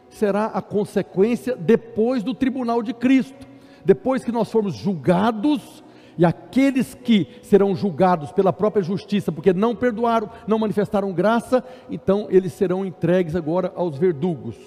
será 0.07 0.45
a 0.45 0.61
consequência 0.61 1.55
depois 1.55 2.21
do 2.21 2.35
tribunal 2.35 2.83
de 2.83 2.93
Cristo. 2.93 3.47
Depois 3.83 4.23
que 4.23 4.31
nós 4.31 4.51
formos 4.51 4.75
julgados 4.75 5.83
e 6.19 6.25
aqueles 6.25 6.93
que 6.93 7.29
serão 7.41 7.73
julgados 7.73 8.33
pela 8.33 8.51
própria 8.51 8.83
justiça, 8.83 9.31
porque 9.31 9.53
não 9.53 9.73
perdoaram, 9.73 10.29
não 10.45 10.59
manifestaram 10.59 11.13
graça, 11.13 11.63
então 11.89 12.27
eles 12.29 12.51
serão 12.51 12.85
entregues 12.85 13.37
agora 13.37 13.71
aos 13.73 13.97
verdugos. 13.97 14.57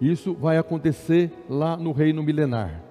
Isso 0.00 0.34
vai 0.34 0.58
acontecer 0.58 1.30
lá 1.48 1.76
no 1.76 1.92
reino 1.92 2.20
milenar. 2.20 2.82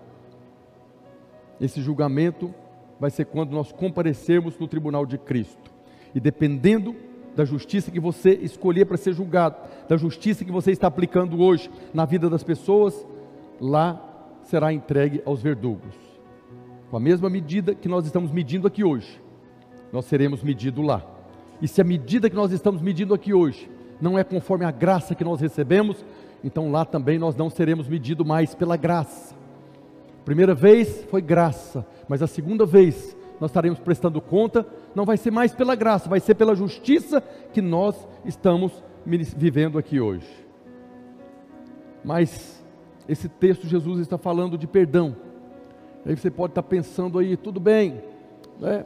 Esse 1.60 1.82
julgamento 1.82 2.56
vai 2.98 3.10
ser 3.10 3.26
quando 3.26 3.52
nós 3.52 3.74
comparecermos 3.74 4.58
no 4.58 4.66
tribunal 4.66 5.06
de 5.06 5.18
Cristo. 5.18 5.70
E 6.16 6.22
dependendo 6.22 6.96
da 7.36 7.44
justiça 7.44 7.92
que 7.92 8.00
você 8.00 8.40
escolher 8.42 8.86
para 8.86 8.96
ser 8.96 9.12
julgado, 9.12 9.58
da 9.90 9.98
justiça 9.98 10.46
que 10.46 10.52
você 10.52 10.72
está 10.72 10.88
aplicando 10.88 11.42
hoje 11.42 11.70
na 11.94 12.06
vida 12.06 12.30
das 12.30 12.42
pessoas, 12.42 13.06
lá 13.60 14.02
será 14.44 14.72
entregue 14.72 15.22
aos 15.26 15.42
verdugos 15.42 16.13
com 16.94 16.98
a 16.98 17.00
mesma 17.00 17.28
medida 17.28 17.74
que 17.74 17.90
nós 17.90 18.06
estamos 18.06 18.32
medindo 18.32 18.68
aqui 18.68 18.84
hoje, 18.84 19.20
nós 19.92 20.06
seremos 20.06 20.44
medidos 20.44 20.86
lá. 20.86 21.04
E 21.60 21.68
se 21.68 21.82
a 21.82 21.84
medida 21.84 22.30
que 22.30 22.36
nós 22.36 22.52
estamos 22.52 22.84
medindo 22.84 23.16
aqui 23.16 23.34
hoje 23.34 23.68
não 24.00 24.16
é 24.16 24.24
conforme 24.24 24.64
a 24.64 24.70
graça 24.70 25.16
que 25.16 25.24
nós 25.24 25.42
recebemos, 25.42 26.06
então 26.44 26.70
lá 26.70 26.86
também 26.86 27.18
nós 27.18 27.36
não 27.36 27.50
seremos 27.50 27.88
medidos 27.88 28.28
mais 28.28 28.54
pela 28.54 28.78
graça. 28.78 29.34
Primeira 30.24 30.54
vez 30.54 31.04
foi 31.06 31.20
graça, 31.20 31.84
mas 32.08 32.22
a 32.22 32.28
segunda 32.28 32.64
vez 32.64 33.18
nós 33.40 33.50
estaremos 33.50 33.80
prestando 33.80 34.22
conta, 34.22 34.64
não 34.94 35.04
vai 35.04 35.18
ser 35.18 35.32
mais 35.32 35.52
pela 35.52 35.74
graça, 35.74 36.08
vai 36.08 36.20
ser 36.20 36.36
pela 36.36 36.54
justiça 36.54 37.22
que 37.52 37.60
nós 37.60 37.96
estamos 38.24 38.72
vivendo 39.04 39.80
aqui 39.80 40.00
hoje. 40.00 40.30
Mas 42.06 42.64
esse 43.10 43.28
texto 43.28 43.66
Jesus 43.66 44.00
está 44.00 44.20
falando 44.20 44.60
de 44.60 44.68
perdão. 44.68 45.33
Aí 46.06 46.16
você 46.16 46.30
pode 46.30 46.52
estar 46.52 46.64
pensando 46.64 47.18
aí, 47.18 47.38
tudo 47.38 47.60
bem, 47.60 48.02
né? 48.60 48.86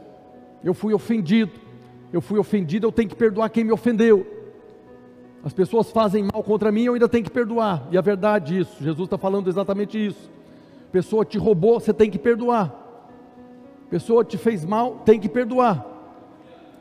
eu 0.62 0.72
fui 0.72 0.94
ofendido, 0.94 1.52
eu 2.12 2.20
fui 2.20 2.38
ofendido, 2.38 2.86
eu 2.86 2.92
tenho 2.92 3.08
que 3.08 3.16
perdoar 3.16 3.50
quem 3.50 3.64
me 3.64 3.72
ofendeu. 3.72 4.26
As 5.42 5.52
pessoas 5.52 5.90
fazem 5.90 6.28
mal 6.32 6.42
contra 6.44 6.70
mim, 6.70 6.84
eu 6.84 6.94
ainda 6.94 7.08
tenho 7.08 7.24
que 7.24 7.30
perdoar. 7.30 7.88
E 7.90 7.98
a 7.98 8.00
verdade 8.00 8.56
é 8.56 8.60
isso, 8.60 8.82
Jesus 8.82 9.06
está 9.06 9.18
falando 9.18 9.48
exatamente 9.48 10.06
isso. 10.06 10.30
Pessoa 10.92 11.24
te 11.24 11.38
roubou, 11.38 11.80
você 11.80 11.92
tem 11.92 12.08
que 12.08 12.18
perdoar. 12.18 12.72
Pessoa 13.90 14.24
te 14.24 14.38
fez 14.38 14.64
mal, 14.64 15.02
tem 15.04 15.18
que 15.18 15.28
perdoar. 15.28 15.84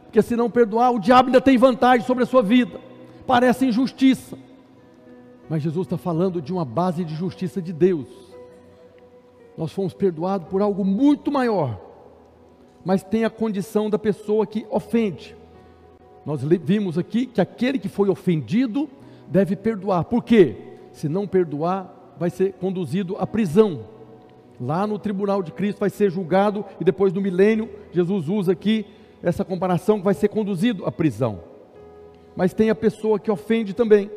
Porque 0.03 0.21
se 0.21 0.35
não 0.35 0.49
perdoar, 0.49 0.91
o 0.91 0.99
diabo 0.99 1.29
ainda 1.29 1.41
tem 1.41 1.57
vantagem 1.57 2.05
sobre 2.05 2.23
a 2.23 2.27
sua 2.27 2.43
vida. 2.43 2.79
Parece 3.25 3.65
injustiça. 3.65 4.37
Mas 5.49 5.63
Jesus 5.63 5.85
está 5.85 5.97
falando 5.97 6.41
de 6.41 6.53
uma 6.53 6.63
base 6.63 7.03
de 7.03 7.15
justiça 7.15 7.61
de 7.61 7.73
Deus 7.73 8.26
nós 9.57 9.71
fomos 9.71 9.93
perdoados 9.93 10.47
por 10.47 10.61
algo 10.61 10.85
muito 10.85 11.31
maior, 11.31 11.81
mas 12.85 13.03
tem 13.03 13.25
a 13.25 13.29
condição 13.29 13.89
da 13.89 13.97
pessoa 13.97 14.45
que 14.45 14.65
ofende. 14.69 15.35
Nós 16.25 16.41
vimos 16.43 16.97
aqui 16.97 17.25
que 17.25 17.41
aquele 17.41 17.79
que 17.79 17.89
foi 17.89 18.09
ofendido 18.09 18.87
deve 19.27 19.55
perdoar, 19.55 20.03
por 20.05 20.23
quê? 20.23 20.55
Se 20.91 21.09
não 21.09 21.27
perdoar, 21.27 22.13
vai 22.19 22.29
ser 22.29 22.53
conduzido 22.53 23.15
à 23.17 23.25
prisão. 23.25 23.85
Lá 24.59 24.87
no 24.87 24.97
tribunal 24.97 25.43
de 25.43 25.51
Cristo 25.51 25.79
vai 25.79 25.89
ser 25.89 26.11
julgado 26.11 26.63
e 26.79 26.83
depois 26.83 27.13
no 27.13 27.21
milênio, 27.21 27.69
Jesus 27.91 28.27
usa 28.29 28.51
aqui 28.51 28.85
essa 29.21 29.43
comparação 29.43 29.99
que 29.99 30.05
vai 30.05 30.13
ser 30.13 30.27
conduzido 30.27 30.85
à 30.85 30.91
prisão. 30.91 31.39
Mas 32.35 32.53
tem 32.53 32.69
a 32.69 32.75
pessoa 32.75 33.19
que 33.19 33.31
ofende 33.31 33.73
também. 33.73 34.09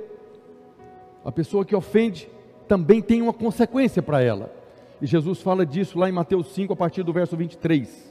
A 1.24 1.32
pessoa 1.32 1.64
que 1.64 1.74
ofende 1.74 2.28
também 2.66 3.00
tem 3.02 3.20
uma 3.22 3.32
consequência 3.32 4.02
para 4.02 4.22
ela. 4.22 4.59
E 5.01 5.07
Jesus 5.07 5.40
fala 5.40 5.64
disso 5.64 5.98
lá 5.98 6.09
em 6.09 6.12
Mateus 6.12 6.48
5, 6.53 6.72
a 6.72 6.76
partir 6.76 7.03
do 7.03 7.12
verso 7.12 7.36
23. 7.36 8.11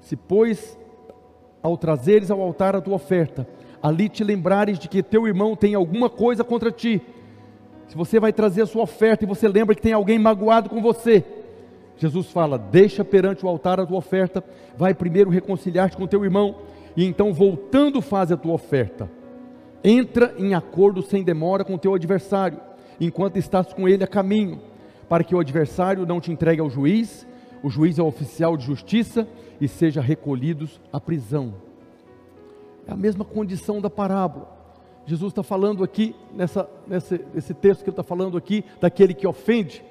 Se, 0.00 0.14
pois, 0.14 0.78
ao 1.62 1.76
trazeres 1.78 2.30
ao 2.30 2.40
altar 2.40 2.76
a 2.76 2.80
tua 2.80 2.96
oferta, 2.96 3.48
ali 3.82 4.08
te 4.08 4.22
lembrares 4.22 4.78
de 4.78 4.88
que 4.88 5.02
teu 5.02 5.26
irmão 5.26 5.56
tem 5.56 5.74
alguma 5.74 6.10
coisa 6.10 6.44
contra 6.44 6.70
ti, 6.70 7.00
se 7.88 7.96
você 7.96 8.20
vai 8.20 8.32
trazer 8.32 8.62
a 8.62 8.66
sua 8.66 8.82
oferta 8.82 9.24
e 9.24 9.26
você 9.28 9.48
lembra 9.48 9.74
que 9.74 9.80
tem 9.80 9.92
alguém 9.92 10.18
magoado 10.18 10.68
com 10.68 10.82
você, 10.82 11.24
Jesus 11.96 12.30
fala: 12.30 12.58
deixa 12.58 13.04
perante 13.04 13.44
o 13.44 13.48
altar 13.48 13.80
a 13.80 13.86
tua 13.86 13.98
oferta, 13.98 14.44
vai 14.76 14.92
primeiro 14.92 15.30
reconciliar-te 15.30 15.96
com 15.96 16.06
teu 16.06 16.24
irmão, 16.24 16.56
e 16.94 17.04
então 17.04 17.32
voltando 17.32 18.02
faz 18.02 18.30
a 18.30 18.36
tua 18.36 18.52
oferta. 18.52 19.10
Entra 19.82 20.34
em 20.38 20.54
acordo 20.54 21.02
sem 21.02 21.22
demora 21.22 21.64
com 21.64 21.78
teu 21.78 21.94
adversário, 21.94 22.58
enquanto 23.00 23.38
estás 23.38 23.72
com 23.72 23.88
ele 23.88 24.04
a 24.04 24.08
caminho 24.08 24.60
para 25.08 25.24
que 25.24 25.34
o 25.34 25.40
adversário 25.40 26.06
não 26.06 26.20
te 26.20 26.32
entregue 26.32 26.60
ao 26.60 26.70
juiz, 26.70 27.26
o 27.62 27.70
juiz 27.70 27.98
é 27.98 28.02
o 28.02 28.06
oficial 28.06 28.56
de 28.56 28.64
justiça, 28.64 29.26
e 29.60 29.68
seja 29.68 30.00
recolhidos 30.00 30.80
à 30.92 31.00
prisão. 31.00 31.54
É 32.86 32.92
a 32.92 32.96
mesma 32.96 33.24
condição 33.24 33.80
da 33.80 33.88
parábola. 33.88 34.52
Jesus 35.06 35.32
está 35.32 35.42
falando 35.42 35.84
aqui, 35.84 36.14
nessa, 36.34 36.68
nesse, 36.86 37.20
nesse 37.32 37.54
texto 37.54 37.82
que 37.82 37.90
ele 37.90 37.92
está 37.92 38.02
falando 38.02 38.36
aqui, 38.36 38.64
daquele 38.80 39.14
que 39.14 39.26
ofende, 39.26 39.84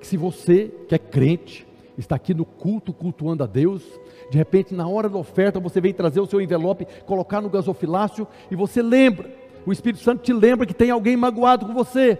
que 0.00 0.06
se 0.06 0.16
você, 0.16 0.72
que 0.88 0.94
é 0.94 0.98
crente, 0.98 1.66
está 1.96 2.16
aqui 2.16 2.32
no 2.32 2.44
culto, 2.44 2.92
cultuando 2.92 3.42
a 3.42 3.46
Deus, 3.46 3.82
de 4.30 4.38
repente, 4.38 4.74
na 4.74 4.86
hora 4.86 5.08
da 5.08 5.18
oferta, 5.18 5.58
você 5.58 5.80
vem 5.80 5.92
trazer 5.92 6.20
o 6.20 6.26
seu 6.26 6.40
envelope, 6.40 6.86
colocar 7.06 7.40
no 7.40 7.48
gasofilácio, 7.48 8.26
e 8.50 8.56
você 8.56 8.82
lembra, 8.82 9.30
o 9.66 9.72
Espírito 9.72 10.02
Santo 10.02 10.22
te 10.22 10.32
lembra 10.32 10.66
que 10.66 10.74
tem 10.74 10.90
alguém 10.90 11.16
magoado 11.16 11.66
com 11.66 11.74
você. 11.74 12.18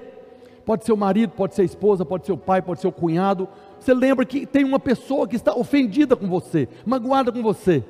Pode 0.69 0.85
ser 0.85 0.93
o 0.93 0.99
marido, 0.99 1.31
pode 1.31 1.55
ser 1.55 1.63
a 1.63 1.65
esposa, 1.65 2.05
pode 2.05 2.27
ser 2.27 2.33
o 2.33 2.37
pai, 2.37 2.61
pode 2.61 2.83
ser 2.83 2.89
o 2.89 2.93
cunhado. 2.93 3.49
Você 3.81 3.95
lembra 3.95 4.27
que 4.27 4.45
tem 4.45 4.65
uma 4.65 4.79
pessoa 4.79 5.27
que 5.27 5.35
está 5.35 5.55
ofendida 5.55 6.15
com 6.15 6.29
você, 6.29 6.69
magoada 6.85 7.33
com 7.33 7.43
você. 7.43 7.83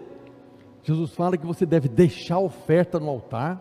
Jesus 0.85 1.12
fala 1.12 1.37
que 1.37 1.45
você 1.45 1.66
deve 1.66 1.89
deixar 1.89 2.37
a 2.37 2.39
oferta 2.39 3.01
no 3.01 3.09
altar, 3.09 3.61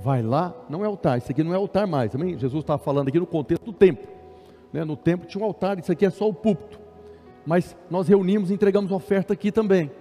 vai 0.00 0.20
lá, 0.20 0.52
não 0.68 0.84
é 0.84 0.88
altar, 0.88 1.18
isso 1.18 1.30
aqui 1.30 1.44
não 1.44 1.54
é 1.54 1.56
altar 1.56 1.86
mais? 1.86 2.10
Jesus 2.10 2.64
estava 2.64 2.82
falando 2.82 3.06
aqui 3.06 3.20
no 3.20 3.26
contexto 3.26 3.66
do 3.66 3.72
templo, 3.72 4.08
né? 4.72 4.82
no 4.82 4.96
templo 4.96 5.28
tinha 5.28 5.40
um 5.40 5.46
altar, 5.46 5.78
isso 5.78 5.92
aqui 5.92 6.04
é 6.04 6.10
só 6.10 6.28
o 6.28 6.34
púlpito, 6.34 6.80
mas 7.46 7.76
nós 7.88 8.08
reunimos 8.08 8.50
e 8.50 8.54
entregamos 8.54 8.90
oferta 8.90 9.32
aqui 9.32 9.52
também. 9.52 9.92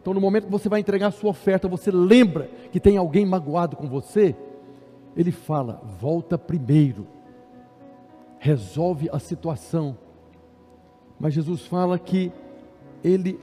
Então, 0.00 0.14
no 0.14 0.22
momento 0.22 0.46
que 0.46 0.50
você 0.50 0.70
vai 0.70 0.80
entregar 0.80 1.08
a 1.08 1.10
sua 1.10 1.28
oferta, 1.28 1.68
você 1.68 1.90
lembra 1.90 2.48
que 2.72 2.80
tem 2.80 2.96
alguém 2.96 3.26
magoado 3.26 3.76
com 3.76 3.86
você, 3.86 4.34
ele 5.14 5.30
fala: 5.30 5.82
volta 6.00 6.38
primeiro, 6.38 7.06
resolve 8.44 9.08
a 9.10 9.18
situação. 9.18 9.96
Mas 11.18 11.32
Jesus 11.32 11.64
fala 11.64 11.98
que 11.98 12.30
ele 13.02 13.40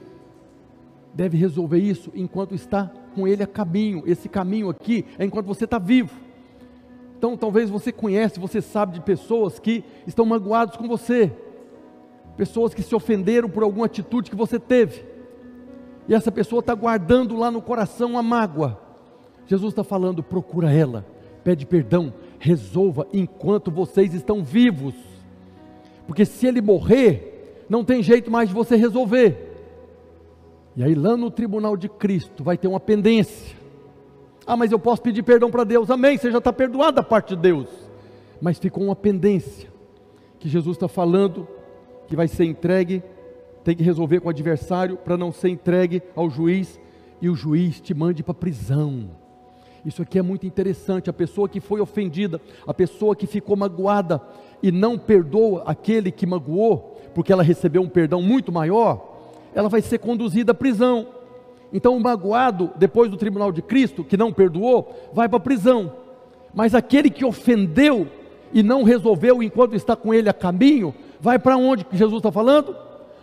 deve 1.12 1.36
resolver 1.36 1.78
isso 1.78 2.12
enquanto 2.14 2.54
está 2.54 2.88
com 3.12 3.26
ele 3.26 3.42
a 3.42 3.46
caminho. 3.48 4.04
Esse 4.06 4.28
caminho 4.28 4.70
aqui 4.70 5.04
é 5.18 5.24
enquanto 5.24 5.46
você 5.46 5.64
está 5.64 5.76
vivo. 5.76 6.14
Então, 7.18 7.36
talvez 7.36 7.68
você 7.68 7.90
conhece, 7.90 8.38
você 8.38 8.60
sabe 8.60 8.94
de 8.94 9.00
pessoas 9.00 9.58
que 9.58 9.82
estão 10.06 10.24
magoados 10.24 10.76
com 10.76 10.86
você, 10.86 11.32
pessoas 12.36 12.72
que 12.72 12.82
se 12.82 12.94
ofenderam 12.94 13.48
por 13.48 13.64
alguma 13.64 13.86
atitude 13.86 14.30
que 14.30 14.36
você 14.36 14.58
teve, 14.58 15.04
e 16.08 16.14
essa 16.14 16.30
pessoa 16.30 16.60
está 16.60 16.74
guardando 16.74 17.36
lá 17.36 17.50
no 17.50 17.62
coração 17.62 18.16
a 18.16 18.22
mágoa. 18.22 18.80
Jesus 19.46 19.72
está 19.72 19.82
falando: 19.82 20.22
procura 20.22 20.72
ela, 20.72 21.04
pede 21.42 21.66
perdão, 21.66 22.12
resolva 22.42 23.06
enquanto 23.12 23.70
vocês 23.70 24.12
estão 24.12 24.42
vivos, 24.42 24.94
porque 26.08 26.24
se 26.24 26.44
ele 26.44 26.60
morrer, 26.60 27.64
não 27.68 27.84
tem 27.84 28.02
jeito 28.02 28.32
mais 28.32 28.48
de 28.48 28.54
você 28.54 28.74
resolver. 28.74 29.50
E 30.74 30.82
aí 30.82 30.92
lá 30.92 31.16
no 31.16 31.30
tribunal 31.30 31.76
de 31.76 31.88
Cristo 31.88 32.42
vai 32.42 32.58
ter 32.58 32.66
uma 32.66 32.80
pendência. 32.80 33.56
Ah, 34.44 34.56
mas 34.56 34.72
eu 34.72 34.78
posso 34.78 35.00
pedir 35.00 35.22
perdão 35.22 35.52
para 35.52 35.62
Deus. 35.62 35.88
Amém, 35.88 36.18
você 36.18 36.32
já 36.32 36.38
está 36.38 36.52
perdoado 36.52 36.96
da 36.96 37.02
parte 37.04 37.36
de 37.36 37.42
Deus. 37.42 37.68
Mas 38.40 38.58
ficou 38.58 38.82
uma 38.82 38.96
pendência 38.96 39.70
que 40.40 40.48
Jesus 40.48 40.76
está 40.76 40.88
falando 40.88 41.46
que 42.08 42.16
vai 42.16 42.26
ser 42.26 42.44
entregue, 42.44 43.04
tem 43.62 43.76
que 43.76 43.84
resolver 43.84 44.18
com 44.18 44.26
o 44.26 44.30
adversário 44.30 44.96
para 44.96 45.16
não 45.16 45.30
ser 45.30 45.50
entregue 45.50 46.02
ao 46.16 46.28
juiz 46.28 46.80
e 47.20 47.30
o 47.30 47.36
juiz 47.36 47.80
te 47.80 47.94
mande 47.94 48.24
para 48.24 48.34
prisão. 48.34 49.21
Isso 49.84 50.02
aqui 50.02 50.18
é 50.18 50.22
muito 50.22 50.46
interessante. 50.46 51.10
A 51.10 51.12
pessoa 51.12 51.48
que 51.48 51.60
foi 51.60 51.80
ofendida, 51.80 52.40
a 52.66 52.72
pessoa 52.72 53.16
que 53.16 53.26
ficou 53.26 53.56
magoada 53.56 54.20
e 54.62 54.70
não 54.70 54.96
perdoa 54.96 55.64
aquele 55.66 56.12
que 56.12 56.26
magoou, 56.26 57.00
porque 57.14 57.32
ela 57.32 57.42
recebeu 57.42 57.82
um 57.82 57.88
perdão 57.88 58.22
muito 58.22 58.52
maior, 58.52 59.18
ela 59.54 59.68
vai 59.68 59.82
ser 59.82 59.98
conduzida 59.98 60.52
à 60.52 60.54
prisão. 60.54 61.06
Então, 61.72 61.96
o 61.96 62.00
magoado, 62.00 62.70
depois 62.76 63.10
do 63.10 63.16
tribunal 63.16 63.50
de 63.50 63.62
Cristo, 63.62 64.04
que 64.04 64.16
não 64.16 64.32
perdoou, 64.32 65.10
vai 65.12 65.28
para 65.28 65.38
a 65.38 65.40
prisão. 65.40 65.92
Mas 66.54 66.74
aquele 66.74 67.10
que 67.10 67.24
ofendeu 67.24 68.06
e 68.52 68.62
não 68.62 68.82
resolveu 68.82 69.42
enquanto 69.42 69.74
está 69.74 69.96
com 69.96 70.12
ele 70.12 70.28
a 70.28 70.34
caminho, 70.34 70.94
vai 71.18 71.38
para 71.38 71.56
onde 71.56 71.86
Jesus 71.92 72.18
está 72.18 72.30
falando? 72.30 72.76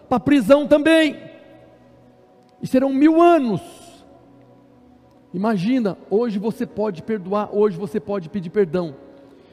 Para 0.07 0.17
a 0.17 0.19
prisão 0.19 0.67
também. 0.67 1.15
E 2.61 2.67
serão 2.67 2.91
mil 2.91 3.21
anos. 3.21 3.61
Imagina, 5.33 5.97
hoje 6.09 6.39
você 6.39 6.65
pode 6.65 7.03
perdoar, 7.03 7.49
hoje 7.51 7.77
você 7.77 7.99
pode 7.99 8.29
pedir 8.29 8.49
perdão. 8.49 8.95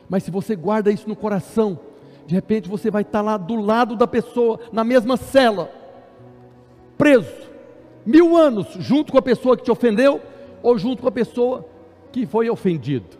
Mas 0.09 0.22
se 0.22 0.31
você 0.31 0.57
guarda 0.57 0.91
isso 0.91 1.09
no 1.09 1.16
coração, 1.16 1.79
de 2.27 2.35
repente 2.35 2.68
você 2.68 2.91
vai 2.91 3.03
estar 3.03 3.20
lá 3.20 3.37
do 3.37 3.57
lado 3.57 3.95
da 3.95 4.07
pessoa, 4.07 4.59
na 4.72 4.85
mesma 4.85 5.16
cela 5.16 5.70
preso 6.97 7.47
mil 8.07 8.37
anos 8.37 8.68
junto 8.79 9.12
com 9.12 9.18
a 9.18 9.22
pessoa 9.22 9.57
que 9.57 9.64
te 9.64 9.70
ofendeu 9.70 10.20
ou 10.62 10.79
junto 10.79 11.03
com 11.03 11.09
a 11.09 11.12
pessoa 11.12 11.66
que 12.12 12.24
foi 12.24 12.49
ofendido. 12.49 13.16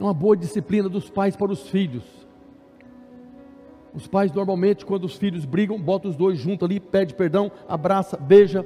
É 0.00 0.02
uma 0.02 0.14
boa 0.14 0.36
disciplina 0.36 0.88
dos 0.88 1.10
pais 1.10 1.36
para 1.36 1.52
os 1.52 1.68
filhos. 1.68 2.04
Os 3.94 4.06
pais 4.06 4.32
normalmente, 4.32 4.86
quando 4.86 5.04
os 5.04 5.16
filhos 5.16 5.44
brigam, 5.44 5.80
botam 5.80 6.10
os 6.10 6.16
dois 6.16 6.38
juntos 6.38 6.64
ali, 6.64 6.78
pede 6.78 7.14
perdão, 7.14 7.50
abraça, 7.68 8.16
beija. 8.16 8.64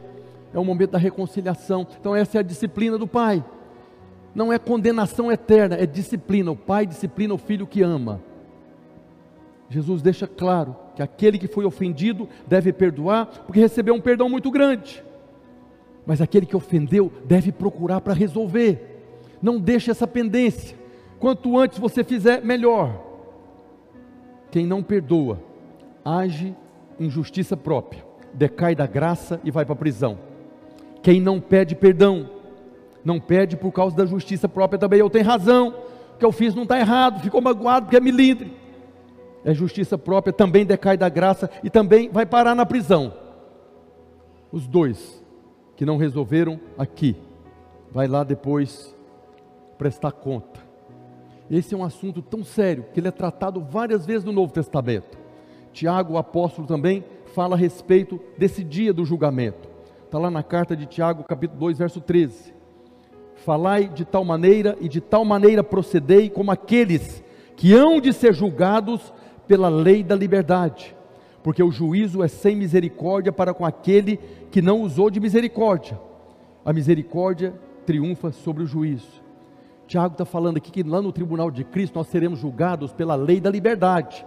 É 0.54 0.58
o 0.58 0.64
momento 0.64 0.90
da 0.90 0.98
reconciliação. 0.98 1.86
Então 1.98 2.14
essa 2.14 2.38
é 2.38 2.40
a 2.40 2.44
disciplina 2.44 2.98
do 2.98 3.06
pai. 3.06 3.44
Não 4.34 4.52
é 4.52 4.58
condenação 4.58 5.30
eterna, 5.30 5.76
é 5.76 5.86
disciplina. 5.86 6.50
O 6.50 6.56
pai 6.56 6.86
disciplina 6.86 7.34
o 7.34 7.38
filho 7.38 7.66
que 7.66 7.82
ama. 7.82 8.20
Jesus 9.68 10.02
deixa 10.02 10.26
claro 10.26 10.76
que 10.94 11.02
aquele 11.02 11.38
que 11.38 11.46
foi 11.46 11.64
ofendido 11.64 12.28
deve 12.46 12.72
perdoar, 12.72 13.26
porque 13.46 13.60
recebeu 13.60 13.94
um 13.94 14.00
perdão 14.00 14.28
muito 14.28 14.50
grande. 14.50 15.02
Mas 16.04 16.20
aquele 16.20 16.44
que 16.44 16.56
ofendeu 16.56 17.10
deve 17.24 17.50
procurar 17.52 18.00
para 18.00 18.12
resolver. 18.12 19.00
Não 19.40 19.58
deixe 19.58 19.90
essa 19.90 20.06
pendência. 20.06 20.76
Quanto 21.18 21.56
antes 21.56 21.78
você 21.78 22.04
fizer, 22.04 22.44
melhor. 22.44 23.00
Quem 24.50 24.66
não 24.66 24.82
perdoa, 24.82 25.40
age 26.04 26.54
em 27.00 27.08
justiça 27.08 27.56
própria, 27.56 28.04
decai 28.34 28.74
da 28.74 28.86
graça 28.86 29.40
e 29.42 29.50
vai 29.50 29.64
para 29.64 29.72
a 29.72 29.76
prisão. 29.76 30.18
Quem 31.02 31.20
não 31.20 31.40
pede 31.40 31.74
perdão, 31.74 32.30
não 33.04 33.18
pede 33.18 33.56
por 33.56 33.72
causa 33.72 33.96
da 33.96 34.06
justiça 34.06 34.48
própria 34.48 34.78
também. 34.78 35.00
Eu 35.00 35.10
tenho 35.10 35.24
razão, 35.24 35.74
o 36.14 36.18
que 36.18 36.24
eu 36.24 36.32
fiz 36.32 36.54
não 36.54 36.62
está 36.62 36.78
errado, 36.78 37.20
ficou 37.20 37.40
magoado 37.40 37.86
porque 37.86 37.96
é 37.96 38.00
milindre 38.00 38.62
é 39.44 39.52
justiça 39.52 39.98
própria, 39.98 40.32
também 40.32 40.64
decai 40.64 40.96
da 40.96 41.08
graça 41.08 41.50
e 41.62 41.70
também 41.70 42.08
vai 42.08 42.24
parar 42.24 42.54
na 42.54 42.64
prisão. 42.64 43.12
Os 44.50 44.66
dois 44.66 45.22
que 45.76 45.84
não 45.84 45.96
resolveram 45.96 46.60
aqui, 46.78 47.16
vai 47.90 48.06
lá 48.06 48.22
depois 48.22 48.94
prestar 49.78 50.12
conta. 50.12 50.60
Esse 51.50 51.74
é 51.74 51.76
um 51.76 51.84
assunto 51.84 52.22
tão 52.22 52.44
sério 52.44 52.86
que 52.92 53.00
ele 53.00 53.08
é 53.08 53.12
tratado 53.12 53.60
várias 53.60 54.06
vezes 54.06 54.24
no 54.24 54.32
Novo 54.32 54.52
Testamento. 54.52 55.18
Tiago, 55.72 56.14
o 56.14 56.18
apóstolo, 56.18 56.66
também 56.66 57.04
fala 57.34 57.56
a 57.56 57.58
respeito 57.58 58.20
desse 58.38 58.62
dia 58.62 58.92
do 58.92 59.04
julgamento. 59.04 59.68
Está 60.12 60.18
lá 60.20 60.30
na 60.30 60.42
carta 60.42 60.76
de 60.76 60.84
Tiago, 60.84 61.24
capítulo 61.24 61.58
2, 61.58 61.78
verso 61.78 61.98
13. 61.98 62.52
Falai 63.46 63.88
de 63.88 64.04
tal 64.04 64.22
maneira 64.26 64.76
e 64.78 64.86
de 64.86 65.00
tal 65.00 65.24
maneira 65.24 65.64
procedei 65.64 66.28
como 66.28 66.50
aqueles 66.50 67.24
que 67.56 67.72
hão 67.72 67.98
de 67.98 68.12
ser 68.12 68.34
julgados 68.34 69.10
pela 69.48 69.70
lei 69.70 70.02
da 70.02 70.14
liberdade, 70.14 70.94
porque 71.42 71.62
o 71.62 71.72
juízo 71.72 72.22
é 72.22 72.28
sem 72.28 72.54
misericórdia 72.54 73.32
para 73.32 73.54
com 73.54 73.64
aquele 73.64 74.18
que 74.50 74.60
não 74.60 74.82
usou 74.82 75.08
de 75.08 75.18
misericórdia. 75.18 75.98
A 76.62 76.74
misericórdia 76.74 77.54
triunfa 77.86 78.32
sobre 78.32 78.64
o 78.64 78.66
juízo. 78.66 79.22
Tiago 79.86 80.12
está 80.12 80.26
falando 80.26 80.58
aqui 80.58 80.70
que 80.70 80.82
lá 80.82 81.00
no 81.00 81.10
tribunal 81.10 81.50
de 81.50 81.64
Cristo 81.64 81.94
nós 81.94 82.08
seremos 82.08 82.38
julgados 82.38 82.92
pela 82.92 83.14
lei 83.14 83.40
da 83.40 83.48
liberdade. 83.48 84.26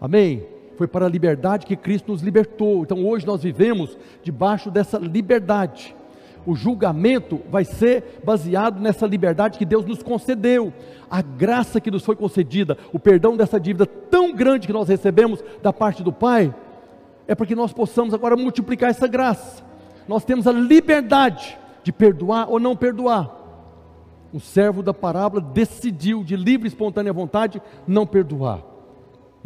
Amém? 0.00 0.46
Foi 0.76 0.86
para 0.86 1.06
a 1.06 1.08
liberdade 1.08 1.66
que 1.66 1.76
Cristo 1.76 2.12
nos 2.12 2.22
libertou. 2.22 2.82
Então 2.82 3.06
hoje 3.06 3.26
nós 3.26 3.42
vivemos 3.42 3.96
debaixo 4.22 4.70
dessa 4.70 4.98
liberdade 4.98 5.94
o 6.46 6.54
julgamento 6.54 7.42
vai 7.50 7.64
ser 7.64 8.20
baseado 8.24 8.80
nessa 8.80 9.04
liberdade 9.04 9.58
que 9.58 9.64
Deus 9.64 9.84
nos 9.84 10.02
concedeu, 10.02 10.72
a 11.10 11.20
graça 11.20 11.80
que 11.80 11.90
nos 11.90 12.04
foi 12.04 12.14
concedida, 12.14 12.78
o 12.92 13.00
perdão 13.00 13.36
dessa 13.36 13.58
dívida 13.58 13.84
tão 13.84 14.32
grande 14.32 14.66
que 14.66 14.72
nós 14.72 14.88
recebemos 14.88 15.42
da 15.60 15.72
parte 15.72 16.04
do 16.04 16.12
Pai, 16.12 16.54
é 17.26 17.34
para 17.34 17.46
que 17.46 17.56
nós 17.56 17.72
possamos 17.72 18.14
agora 18.14 18.36
multiplicar 18.36 18.90
essa 18.90 19.08
graça. 19.08 19.64
Nós 20.06 20.24
temos 20.24 20.46
a 20.46 20.52
liberdade 20.52 21.58
de 21.82 21.92
perdoar 21.92 22.48
ou 22.48 22.60
não 22.60 22.76
perdoar. 22.76 23.34
O 24.32 24.38
servo 24.38 24.82
da 24.82 24.94
parábola 24.94 25.42
decidiu 25.42 26.22
de 26.22 26.36
livre 26.36 26.68
e 26.68 26.68
espontânea 26.68 27.12
vontade 27.12 27.60
não 27.88 28.06
perdoar 28.06 28.75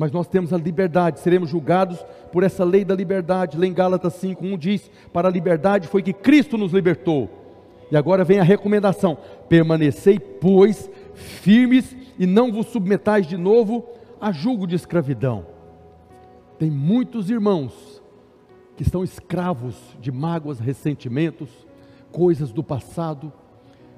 mas 0.01 0.11
nós 0.11 0.27
temos 0.27 0.51
a 0.51 0.57
liberdade, 0.57 1.21
seremos 1.21 1.51
julgados 1.51 2.03
por 2.33 2.43
essa 2.43 2.65
lei 2.65 2.87
da 2.87 2.95
liberdade. 2.95 3.59
Lá 3.59 3.67
em 3.67 3.75
Gálatas 3.75 4.15
5, 4.15 4.43
1 4.43 4.57
diz: 4.57 4.91
Para 5.13 5.29
a 5.29 5.31
liberdade 5.31 5.89
foi 5.89 6.03
que 6.03 6.15
Cristo 6.15 6.57
nos 6.57 6.73
libertou. 6.73 7.29
E 7.93 7.97
agora 7.99 8.25
vem 8.25 8.41
a 8.41 8.43
recomendação: 8.43 9.19
permanecei, 9.47 10.19
pois, 10.19 10.91
firmes 11.13 11.95
e 12.19 12.25
não 12.27 12.51
vos 12.51 12.69
submetais 12.69 13.27
de 13.27 13.37
novo 13.37 13.91
a 14.19 14.33
julgo 14.33 14.67
de 14.67 14.75
escravidão. 14.75 15.45
Tem 16.59 16.71
muitos 16.71 17.29
irmãos 17.29 18.03
que 18.79 18.83
estão 18.83 19.05
escravos 19.05 19.77
de 20.01 20.11
mágoas, 20.11 20.61
ressentimentos, 20.61 21.51
coisas 22.11 22.53
do 22.53 22.65
passado. 22.65 23.31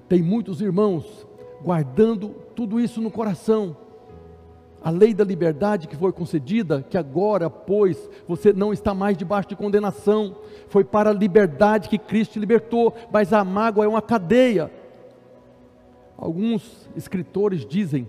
Tem 0.09 0.21
muitos 0.21 0.61
irmãos 0.61 1.25
guardando 1.63 2.31
tudo 2.57 2.81
isso 2.81 3.01
no 3.01 3.09
coração. 3.09 3.77
A 4.85 4.91
lei 4.91 5.15
da 5.15 5.25
liberdade 5.25 5.87
que 5.87 5.97
foi 5.97 6.13
concedida, 6.13 6.83
que 6.83 6.99
agora, 6.99 7.49
pois, 7.49 8.11
você 8.27 8.53
não 8.53 8.73
está 8.73 8.93
mais 8.93 9.17
debaixo 9.17 9.49
de 9.49 9.57
condenação, 9.57 10.37
foi 10.69 10.83
para 10.83 11.11
a 11.11 11.15
liberdade 11.15 11.89
que 11.89 11.99
Cristo 11.99 12.33
te 12.33 12.41
libertou, 12.41 12.93
mas 13.13 13.33
a 13.33 13.45
mágoa 13.45 13.85
é 13.85 13.89
uma 13.89 14.03
cadeia. 14.03 14.71
Alguns 16.19 16.89
escritores 16.97 17.65
dizem 17.65 18.09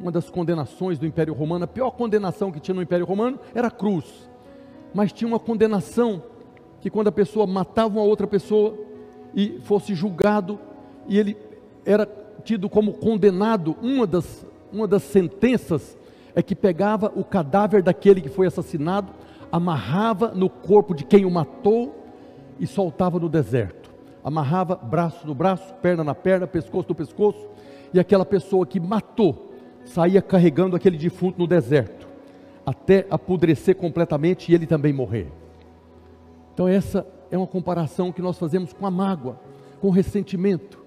uma 0.00 0.10
das 0.10 0.30
condenações 0.30 0.98
do 0.98 1.06
Império 1.06 1.34
Romano, 1.34 1.64
a 1.64 1.68
pior 1.68 1.90
condenação 1.90 2.50
que 2.50 2.58
tinha 2.58 2.74
no 2.74 2.82
Império 2.82 3.04
Romano 3.04 3.38
era 3.54 3.68
a 3.68 3.70
cruz. 3.70 4.30
Mas 4.94 5.12
tinha 5.12 5.28
uma 5.28 5.38
condenação 5.38 6.22
que 6.80 6.88
quando 6.88 7.08
a 7.08 7.12
pessoa 7.12 7.46
matava 7.46 7.98
uma 7.98 8.02
outra 8.02 8.26
pessoa 8.26 8.74
e 9.34 9.60
fosse 9.62 9.94
julgado 9.94 10.58
e 11.06 11.18
ele 11.18 11.36
era 11.84 12.06
tido 12.42 12.68
como 12.68 12.94
condenado, 12.94 13.76
uma 13.82 14.06
das, 14.06 14.46
uma 14.72 14.86
das 14.86 15.02
sentenças 15.02 15.96
é 16.34 16.42
que 16.42 16.54
pegava 16.54 17.12
o 17.14 17.24
cadáver 17.24 17.82
daquele 17.82 18.20
que 18.20 18.28
foi 18.28 18.46
assassinado, 18.46 19.12
amarrava 19.50 20.28
no 20.28 20.48
corpo 20.48 20.94
de 20.94 21.04
quem 21.04 21.24
o 21.24 21.30
matou 21.30 22.04
e 22.58 22.66
soltava 22.66 23.18
no 23.18 23.28
deserto. 23.28 23.90
Amarrava 24.22 24.76
braço 24.76 25.26
no 25.26 25.34
braço, 25.34 25.74
perna 25.74 26.04
na 26.04 26.14
perna, 26.14 26.46
pescoço 26.46 26.88
no 26.88 26.94
pescoço, 26.94 27.48
e 27.92 27.98
aquela 27.98 28.24
pessoa 28.24 28.66
que 28.66 28.78
matou 28.78 29.50
saía 29.84 30.22
carregando 30.22 30.76
aquele 30.76 30.96
defunto 30.96 31.38
no 31.38 31.46
deserto, 31.46 32.06
até 32.64 33.06
apodrecer 33.10 33.74
completamente 33.74 34.50
e 34.50 34.54
ele 34.54 34.66
também 34.66 34.92
morrer. 34.92 35.28
Então, 36.54 36.68
essa 36.68 37.06
é 37.30 37.38
uma 37.38 37.46
comparação 37.46 38.12
que 38.12 38.20
nós 38.20 38.38
fazemos 38.38 38.72
com 38.72 38.86
a 38.86 38.90
mágoa, 38.90 39.40
com 39.80 39.88
o 39.88 39.90
ressentimento. 39.90 40.78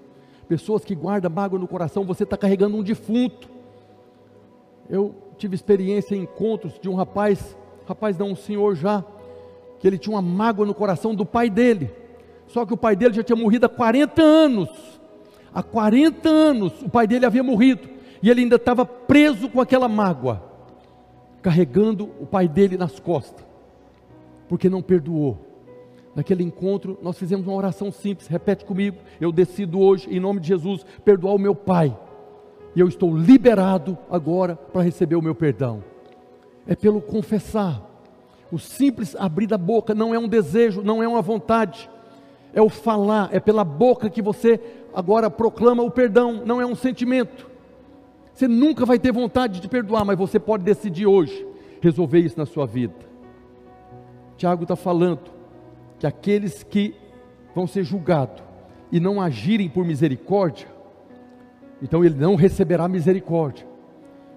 Pessoas 0.48 0.86
que 0.86 0.94
guardam 0.94 1.32
mágoa 1.32 1.60
no 1.60 1.68
coração, 1.68 2.06
você 2.06 2.24
está 2.24 2.38
carregando 2.38 2.78
um 2.78 2.84
defunto. 2.84 3.50
Eu 4.90 5.16
tive 5.38 5.56
experiência 5.56 6.16
em 6.16 6.24
encontros 6.24 6.80
de 6.80 6.90
um 6.90 6.96
rapaz, 6.96 7.58
rapaz 7.88 8.18
não, 8.18 8.32
um 8.32 8.36
senhor 8.36 8.76
já, 8.76 9.04
que 9.80 9.88
ele 9.88 9.98
tinha 9.98 10.16
uma 10.16 10.22
mágoa 10.22 10.66
no 10.66 10.74
coração 10.74 11.14
do 11.14 11.26
pai 11.26 11.50
dele. 11.50 11.92
Só 12.48 12.66
que 12.66 12.74
o 12.74 12.78
pai 12.78 12.96
dele 12.96 13.14
já 13.14 13.24
tinha 13.24 13.36
morrido 13.36 13.66
há 13.66 13.70
40 13.70 14.22
anos. 14.22 14.70
Há 15.54 15.62
40 15.62 16.30
anos 16.30 16.82
o 16.82 16.90
pai 16.90 17.06
dele 17.06 17.26
havia 17.26 17.44
morrido 17.44 17.90
e 18.22 18.30
ele 18.30 18.42
ainda 18.42 18.56
estava 18.56 18.86
preso 18.86 19.50
com 19.50 19.60
aquela 19.60 19.90
mágoa, 19.90 20.42
carregando 21.42 22.10
o 22.22 22.26
pai 22.26 22.48
dele 22.48 22.78
nas 22.78 22.98
costas, 22.98 23.46
porque 24.48 24.70
não 24.70 24.82
perdoou. 24.82 25.38
Naquele 26.16 26.44
encontro, 26.44 26.98
nós 27.02 27.18
fizemos 27.18 27.46
uma 27.46 27.56
oração 27.56 27.92
simples, 27.92 28.28
repete 28.28 28.64
comigo: 28.64 28.98
eu 29.20 29.32
decido 29.32 29.80
hoje, 29.80 30.08
em 30.10 30.22
nome 30.22 30.40
de 30.40 30.48
Jesus, 30.48 30.86
perdoar 31.04 31.34
o 31.34 31.40
meu 31.40 31.54
pai, 31.54 31.96
e 32.76 32.80
eu 32.80 32.88
estou 32.88 33.16
liberado 33.16 33.98
agora 34.10 34.56
para 34.56 34.82
receber 34.82 35.16
o 35.16 35.22
meu 35.22 35.36
perdão. 35.36 35.84
É 36.68 36.76
pelo 36.76 37.02
confessar, 37.02 37.82
o 38.52 38.58
simples 38.58 39.16
abrir 39.16 39.48
da 39.48 39.58
boca 39.58 39.94
não 39.94 40.14
é 40.14 40.20
um 40.20 40.28
desejo, 40.28 40.82
não 40.82 41.02
é 41.02 41.08
uma 41.08 41.22
vontade, 41.22 41.90
é 42.54 42.62
o 42.62 42.70
falar, 42.70 43.30
é 43.32 43.40
pela 43.40 43.64
boca 43.64 44.10
que 44.10 44.22
você 44.22 44.60
agora 44.94 45.30
proclama 45.30 45.84
o 45.84 45.92
perdão, 45.92 46.44
não 46.46 46.62
é 46.62 46.66
um 46.66 46.76
sentimento. 46.76 47.50
Você 48.34 48.48
nunca 48.48 48.86
vai 48.86 48.98
ter 48.98 49.12
vontade 49.12 49.60
de 49.60 49.68
perdoar, 49.68 50.06
mas 50.06 50.18
você 50.18 50.40
pode 50.40 50.64
decidir 50.64 51.06
hoje 51.06 51.46
resolver 51.82 52.20
isso 52.20 52.38
na 52.38 52.46
sua 52.46 52.66
vida. 52.66 52.96
Tiago 54.38 54.64
está 54.64 54.76
falando 54.76 55.32
que 56.00 56.08
aqueles 56.08 56.64
que 56.64 56.96
vão 57.54 57.68
ser 57.68 57.84
julgados 57.84 58.44
e 58.92 59.00
não 59.00 59.22
agirem 59.22 59.70
por 59.70 59.86
misericórdia, 59.86 60.68
então 61.84 62.04
ele 62.04 62.16
não 62.16 62.36
receberá 62.36 62.88
misericórdia. 62.88 63.68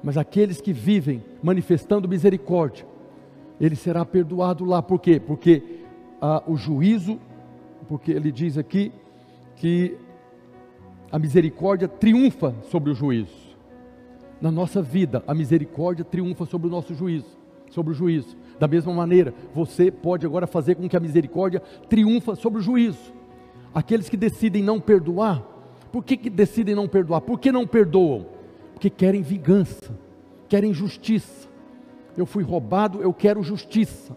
Mas 0.03 0.16
aqueles 0.18 0.61
que 0.61 0.72
vivem 0.72 1.22
manifestando 1.40 2.09
misericórdia, 2.09 2.84
ele 3.61 3.76
será 3.76 4.05
perdoado 4.05 4.64
lá. 4.64 4.82
Por 4.82 5.01
quê? 5.01 5.20
Porque 5.20 5.62
ah, 6.20 6.42
o 6.44 6.57
juízo, 6.57 7.20
porque 7.88 8.11
ele 8.11 8.32
diz 8.32 8.59
aqui 8.59 8.92
que 9.55 9.97
a 11.11 11.20
misericórdia 11.20 11.86
triunfa 11.86 12.53
sobre 12.68 12.90
o 12.90 12.94
juízo 12.94 13.47
na 14.40 14.51
nossa 14.51 14.82
vida, 14.82 15.22
a 15.26 15.32
misericórdia 15.32 16.05
triunfa 16.05 16.44
sobre 16.44 16.66
o 16.66 16.70
nosso 16.70 16.94
juízo, 16.94 17.38
sobre 17.70 17.92
o 17.92 17.94
juízo. 17.94 18.36
Da 18.59 18.66
mesma 18.66 18.92
maneira, 18.92 19.32
você 19.55 19.90
pode 19.90 20.26
agora 20.26 20.49
fazer 20.49 20.74
com 20.74 20.88
que 20.88 20.97
a 20.97 21.01
misericórdia 21.01 21.61
triunfa 21.88 22.34
sobre 22.34 22.59
o 22.59 22.62
juízo. 22.62 23.14
Aqueles 23.72 24.09
que 24.09 24.16
decidem 24.16 24.62
não 24.62 24.80
perdoar, 24.80 25.55
por 25.93 26.05
que, 26.05 26.16
que 26.16 26.30
decidem 26.30 26.74
não 26.74 26.89
perdoar? 26.89 27.20
Por 27.20 27.39
que 27.39 27.51
não 27.51 27.66
perdoam? 27.66 28.26
Porque 28.72 28.91
querem 28.91 29.22
vingança, 29.22 29.99
querem 30.49 30.72
justiça. 30.74 31.49
Eu 32.16 32.26
fui 32.26 32.43
roubado, 32.43 33.03
eu 33.03 33.12
quero 33.12 33.43
justiça. 33.43 34.16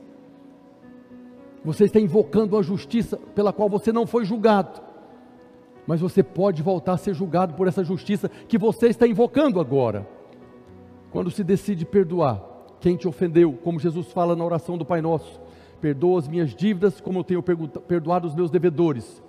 Você 1.64 1.86
está 1.86 2.00
invocando 2.00 2.58
a 2.58 2.62
justiça 2.62 3.18
pela 3.36 3.52
qual 3.52 3.70
você 3.70 3.92
não 3.92 4.08
foi 4.08 4.26
julgado 4.26 4.90
mas 5.90 6.02
você 6.02 6.22
pode 6.22 6.62
voltar 6.62 6.94
a 6.94 6.98
ser 6.98 7.16
julgado 7.16 7.56
por 7.56 7.68
essa 7.68 7.84
justiça 7.84 8.30
que 8.48 8.60
você 8.60 8.90
está 8.90 9.08
invocando 9.08 9.60
agora. 9.60 10.08
Quando 11.10 11.32
se 11.32 11.44
decide 11.44 11.84
perdoar 11.84 12.44
quem 12.80 12.96
te 12.96 13.08
ofendeu, 13.08 13.54
como 13.64 13.80
Jesus 13.80 14.12
fala 14.12 14.36
na 14.36 14.46
oração 14.46 14.78
do 14.78 14.86
Pai 14.86 15.02
Nosso, 15.02 15.42
perdoa 15.82 16.20
as 16.20 16.28
minhas 16.28 16.54
dívidas 16.54 17.02
como 17.02 17.18
eu 17.18 17.24
tenho 17.24 17.42
perdoado 17.42 18.28
os 18.28 18.36
meus 18.36 18.52
devedores. 18.52 19.20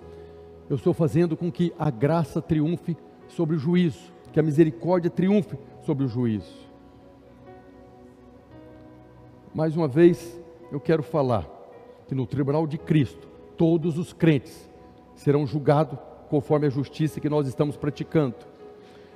Eu 0.71 0.75
estou 0.75 0.93
fazendo 0.93 1.35
com 1.35 1.51
que 1.51 1.73
a 1.77 1.91
graça 1.91 2.41
triunfe 2.41 2.95
sobre 3.27 3.57
o 3.57 3.59
juízo, 3.59 4.13
que 4.31 4.39
a 4.39 4.43
misericórdia 4.43 5.11
triunfe 5.11 5.57
sobre 5.81 6.05
o 6.05 6.07
juízo. 6.07 6.49
Mais 9.53 9.75
uma 9.75 9.85
vez, 9.85 10.39
eu 10.71 10.79
quero 10.79 11.03
falar 11.03 11.45
que 12.07 12.15
no 12.15 12.25
tribunal 12.25 12.65
de 12.65 12.77
Cristo, 12.77 13.27
todos 13.57 13.97
os 13.97 14.13
crentes 14.13 14.71
serão 15.13 15.45
julgados 15.45 15.99
conforme 16.29 16.67
a 16.67 16.69
justiça 16.69 17.19
que 17.19 17.27
nós 17.27 17.49
estamos 17.49 17.75
praticando. 17.75 18.37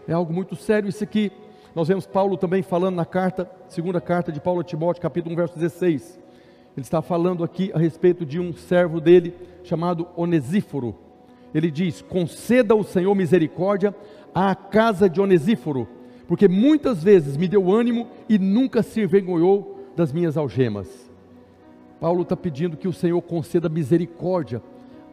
É 0.10 0.12
algo 0.12 0.34
muito 0.34 0.58
sério 0.58 0.90
isso 0.90 1.06
aqui. 1.06 1.32
Nós 1.74 1.88
vemos 1.88 2.06
Paulo 2.06 2.36
também 2.36 2.64
falando 2.64 2.98
na 2.98 3.06
carta, 3.06 3.50
segunda 3.70 4.02
carta 4.02 4.30
de 4.30 4.42
Paulo 4.42 4.60
a 4.60 4.64
Timóteo, 4.66 5.02
capítulo 5.02 5.32
1, 5.32 5.38
verso 5.38 5.56
16. 5.58 6.20
Ele 6.76 6.84
está 6.84 7.02
falando 7.02 7.46
aqui 7.46 7.72
a 7.74 7.80
respeito 7.80 8.26
de 8.26 8.42
um 8.42 8.52
servo 8.52 9.00
dele 9.00 9.34
chamado 9.64 10.06
Onesíforo. 10.18 11.05
Ele 11.56 11.72
diz: 11.72 12.02
Conceda 12.02 12.76
o 12.76 12.84
Senhor 12.84 13.16
misericórdia 13.16 13.96
à 14.34 14.54
casa 14.54 15.10
de 15.10 15.22
Onesíforo, 15.22 15.88
porque 16.28 16.50
muitas 16.50 17.02
vezes 17.02 17.38
me 17.38 17.48
deu 17.48 17.72
ânimo 17.72 18.10
e 18.28 18.38
nunca 18.38 18.84
se 18.84 19.00
envergonhou 19.00 19.80
das 19.96 20.12
minhas 20.12 20.36
algemas. 20.36 21.10
Paulo 21.98 22.24
está 22.24 22.36
pedindo 22.36 22.76
que 22.76 22.90
o 22.90 22.94
Senhor 22.94 23.22
conceda 23.22 23.70
misericórdia 23.70 24.62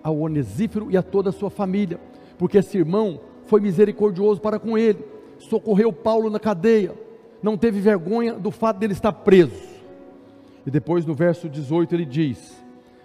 ao 0.03 0.18
Onesífero 0.18 0.90
e 0.90 0.97
a 0.97 1.03
toda 1.03 1.30
a 1.30 1.32
sua 1.32 1.49
família, 1.49 2.01
porque 2.36 2.59
esse 2.59 2.76
irmão 2.76 3.20
foi 3.47 3.61
misericordioso 3.61 4.40
para 4.40 4.59
com 4.59 4.76
ele, 4.76 5.05
socorreu 5.38 5.93
Paulo 5.93 6.28
na 6.28 6.40
cadeia, 6.40 6.93
não 7.40 7.57
teve 7.57 7.78
vergonha 7.78 8.34
do 8.34 8.51
fato 8.51 8.78
dele 8.78 8.95
estar 8.95 9.12
preso. 9.12 9.70
E 10.66 10.70
depois 10.72 11.07
no 11.07 11.14
verso 11.14 11.49
18 11.49 11.95
ele 11.95 12.05
diz: 12.05 12.61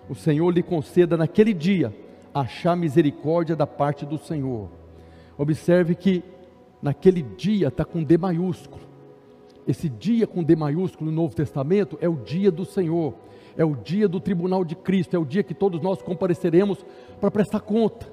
O 0.10 0.16
Senhor 0.16 0.50
lhe 0.50 0.64
conceda 0.64 1.16
naquele 1.16 1.54
dia 1.54 1.94
achar 2.42 2.76
misericórdia 2.76 3.56
da 3.56 3.68
parte 3.68 4.06
do 4.06 4.18
Senhor. 4.18 4.70
Observe 5.38 5.96
que 5.96 6.24
naquele 6.82 7.22
dia 7.22 7.68
está 7.68 7.86
com 7.86 8.04
D 8.04 8.18
maiúsculo. 8.18 8.82
Esse 9.68 9.90
dia 9.90 10.26
com 10.26 10.44
D 10.44 10.56
maiúsculo 10.56 11.12
no 11.12 11.16
Novo 11.16 11.36
Testamento 11.36 11.98
é 12.02 12.08
o 12.08 12.16
dia 12.16 12.52
do 12.52 12.66
Senhor 12.66 13.14
é 13.58 13.66
o 13.66 13.76
dia 13.76 14.08
do 14.08 14.20
tribunal 14.20 14.64
de 14.64 14.76
Cristo, 14.76 15.16
é 15.16 15.20
o 15.20 15.26
dia 15.26 15.42
que 15.42 15.54
todos 15.54 15.82
nós 15.82 16.02
compareceremos 16.02 16.86
para 17.20 17.32
prestar 17.32 17.60
conta. 17.62 18.08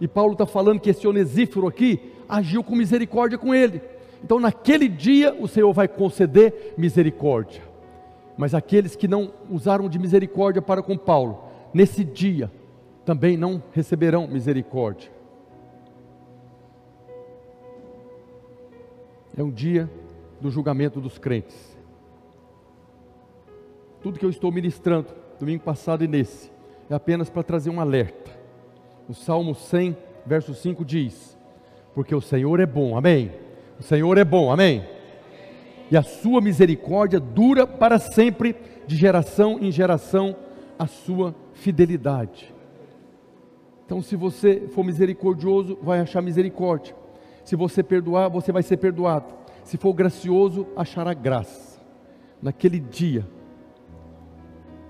E 0.00 0.08
Paulo 0.08 0.32
está 0.32 0.46
falando 0.46 0.80
que 0.80 0.90
esse 0.90 1.06
onesífero 1.06 1.66
aqui 1.66 2.00
agiu 2.28 2.64
com 2.64 2.74
misericórdia 2.74 3.38
com 3.38 3.54
ele. 3.54 3.80
Então, 4.24 4.40
naquele 4.40 4.88
dia, 4.88 5.36
o 5.38 5.46
Senhor 5.46 5.72
vai 5.72 5.86
conceder 5.86 6.74
misericórdia. 6.76 7.62
Mas 8.36 8.54
aqueles 8.54 8.96
que 8.96 9.06
não 9.06 9.30
usaram 9.50 9.88
de 9.88 9.98
misericórdia 9.98 10.62
para 10.62 10.82
com 10.82 10.96
Paulo, 10.96 11.44
nesse 11.72 12.02
dia, 12.02 12.50
também 13.06 13.38
não 13.38 13.62
receberão 13.72 14.28
misericórdia. 14.28 15.10
É 19.34 19.42
um 19.42 19.50
dia 19.50 19.90
do 20.40 20.50
julgamento 20.50 21.00
dos 21.00 21.16
crentes 21.16 21.76
tudo 24.06 24.20
que 24.20 24.24
eu 24.24 24.30
estou 24.30 24.52
ministrando, 24.52 25.08
domingo 25.36 25.64
passado 25.64 26.04
e 26.04 26.06
nesse, 26.06 26.48
é 26.88 26.94
apenas 26.94 27.28
para 27.28 27.42
trazer 27.42 27.70
um 27.70 27.80
alerta. 27.80 28.30
O 29.08 29.14
Salmo 29.14 29.52
100, 29.52 29.96
verso 30.24 30.54
5 30.54 30.84
diz: 30.84 31.36
Porque 31.92 32.14
o 32.14 32.20
Senhor 32.20 32.60
é 32.60 32.66
bom, 32.66 32.96
amém? 32.96 33.32
O 33.80 33.82
Senhor 33.82 34.16
é 34.16 34.24
bom, 34.24 34.52
amém? 34.52 34.84
E 35.90 35.96
a 35.96 36.04
sua 36.04 36.40
misericórdia 36.40 37.18
dura 37.18 37.66
para 37.66 37.98
sempre, 37.98 38.54
de 38.86 38.94
geração 38.94 39.58
em 39.60 39.72
geração, 39.72 40.36
a 40.78 40.86
sua 40.86 41.34
fidelidade. 41.54 42.54
Então, 43.86 44.02
se 44.02 44.16
você 44.16 44.66
for 44.72 44.84
misericordioso, 44.84 45.78
vai 45.80 46.00
achar 46.00 46.20
misericórdia. 46.20 46.94
Se 47.44 47.54
você 47.54 47.84
perdoar, 47.84 48.28
você 48.28 48.50
vai 48.50 48.64
ser 48.64 48.76
perdoado. 48.78 49.32
Se 49.62 49.76
for 49.76 49.94
gracioso, 49.94 50.66
achará 50.76 51.14
graça. 51.14 51.80
Naquele 52.42 52.80
dia, 52.80 53.24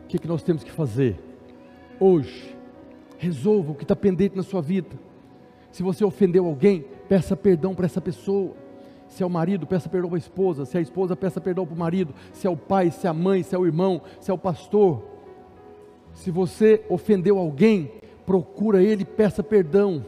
o 0.04 0.06
que, 0.08 0.18
que 0.18 0.26
nós 0.26 0.42
temos 0.42 0.64
que 0.64 0.72
fazer? 0.72 1.20
Hoje, 2.00 2.56
resolva 3.18 3.72
o 3.72 3.74
que 3.74 3.84
está 3.84 3.94
pendente 3.94 4.34
na 4.34 4.42
sua 4.42 4.62
vida. 4.62 4.98
Se 5.70 5.82
você 5.82 6.02
ofendeu 6.02 6.46
alguém, 6.46 6.86
peça 7.06 7.36
perdão 7.36 7.74
para 7.74 7.84
essa 7.84 8.00
pessoa. 8.00 8.54
Se 9.08 9.22
é 9.22 9.26
o 9.26 9.30
marido, 9.30 9.66
peça 9.66 9.90
perdão 9.90 10.08
para 10.08 10.16
a 10.16 10.18
esposa. 10.18 10.64
Se 10.64 10.76
é 10.76 10.80
a 10.80 10.82
esposa, 10.82 11.14
peça 11.14 11.38
perdão 11.38 11.66
para 11.66 11.74
o 11.74 11.78
marido. 11.78 12.14
Se 12.32 12.46
é 12.46 12.50
o 12.50 12.56
pai, 12.56 12.90
se 12.90 13.06
é 13.06 13.10
a 13.10 13.14
mãe, 13.14 13.42
se 13.42 13.54
é 13.54 13.58
o 13.58 13.66
irmão, 13.66 14.00
se 14.20 14.30
é 14.30 14.34
o 14.34 14.38
pastor. 14.38 15.02
Se 16.14 16.30
você 16.30 16.82
ofendeu 16.88 17.38
alguém, 17.38 17.92
procura 18.26 18.82
ele, 18.82 19.04
peça 19.04 19.42
perdão. 19.42 20.04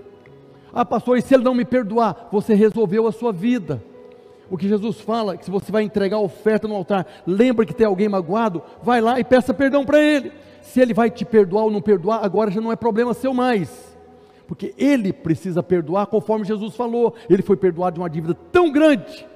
Ah, 0.73 0.85
pastor, 0.85 1.16
e 1.16 1.23
se 1.23 1.35
ele 1.35 1.45
não 1.45 1.55
me 1.55 1.64
perdoar? 1.64 2.29
Você 2.31 2.53
resolveu 2.53 3.07
a 3.07 3.12
sua 3.12 3.33
vida. 3.33 3.83
O 4.51 4.57
que 4.57 4.69
Jesus 4.69 5.01
fala, 5.01 5.37
que 5.37 5.45
se 5.45 5.51
você 5.51 5.71
vai 5.71 5.83
entregar 5.83 6.16
a 6.16 6.21
oferta 6.21 6.66
no 6.66 6.75
altar, 6.75 7.07
lembra 7.27 7.64
que 7.64 7.75
tem 7.75 7.87
alguém 7.87 8.09
magoado, 8.09 8.62
vai 8.83 9.01
lá 9.01 9.21
e 9.21 9.25
peça 9.25 9.55
perdão 9.55 9.85
para 9.85 10.01
ele. 10.01 10.33
Se 10.62 10.81
ele 10.81 10.93
vai 10.93 11.11
te 11.11 11.25
perdoar 11.25 11.64
ou 11.64 11.71
não 11.71 11.81
perdoar, 11.81 12.25
agora 12.25 12.51
já 12.51 12.61
não 12.61 12.73
é 12.73 12.77
problema 12.77 13.14
seu 13.14 13.33
mais. 13.33 13.97
Porque 14.47 14.75
ele 14.79 15.12
precisa 15.12 15.62
perdoar 15.62 16.07
conforme 16.07 16.45
Jesus 16.45 16.75
falou. 16.75 17.14
Ele 17.29 17.43
foi 17.43 17.57
perdoado 17.57 17.95
de 17.95 18.01
uma 18.01 18.09
dívida 18.09 18.35
tão 18.51 18.73
grande 18.73 19.27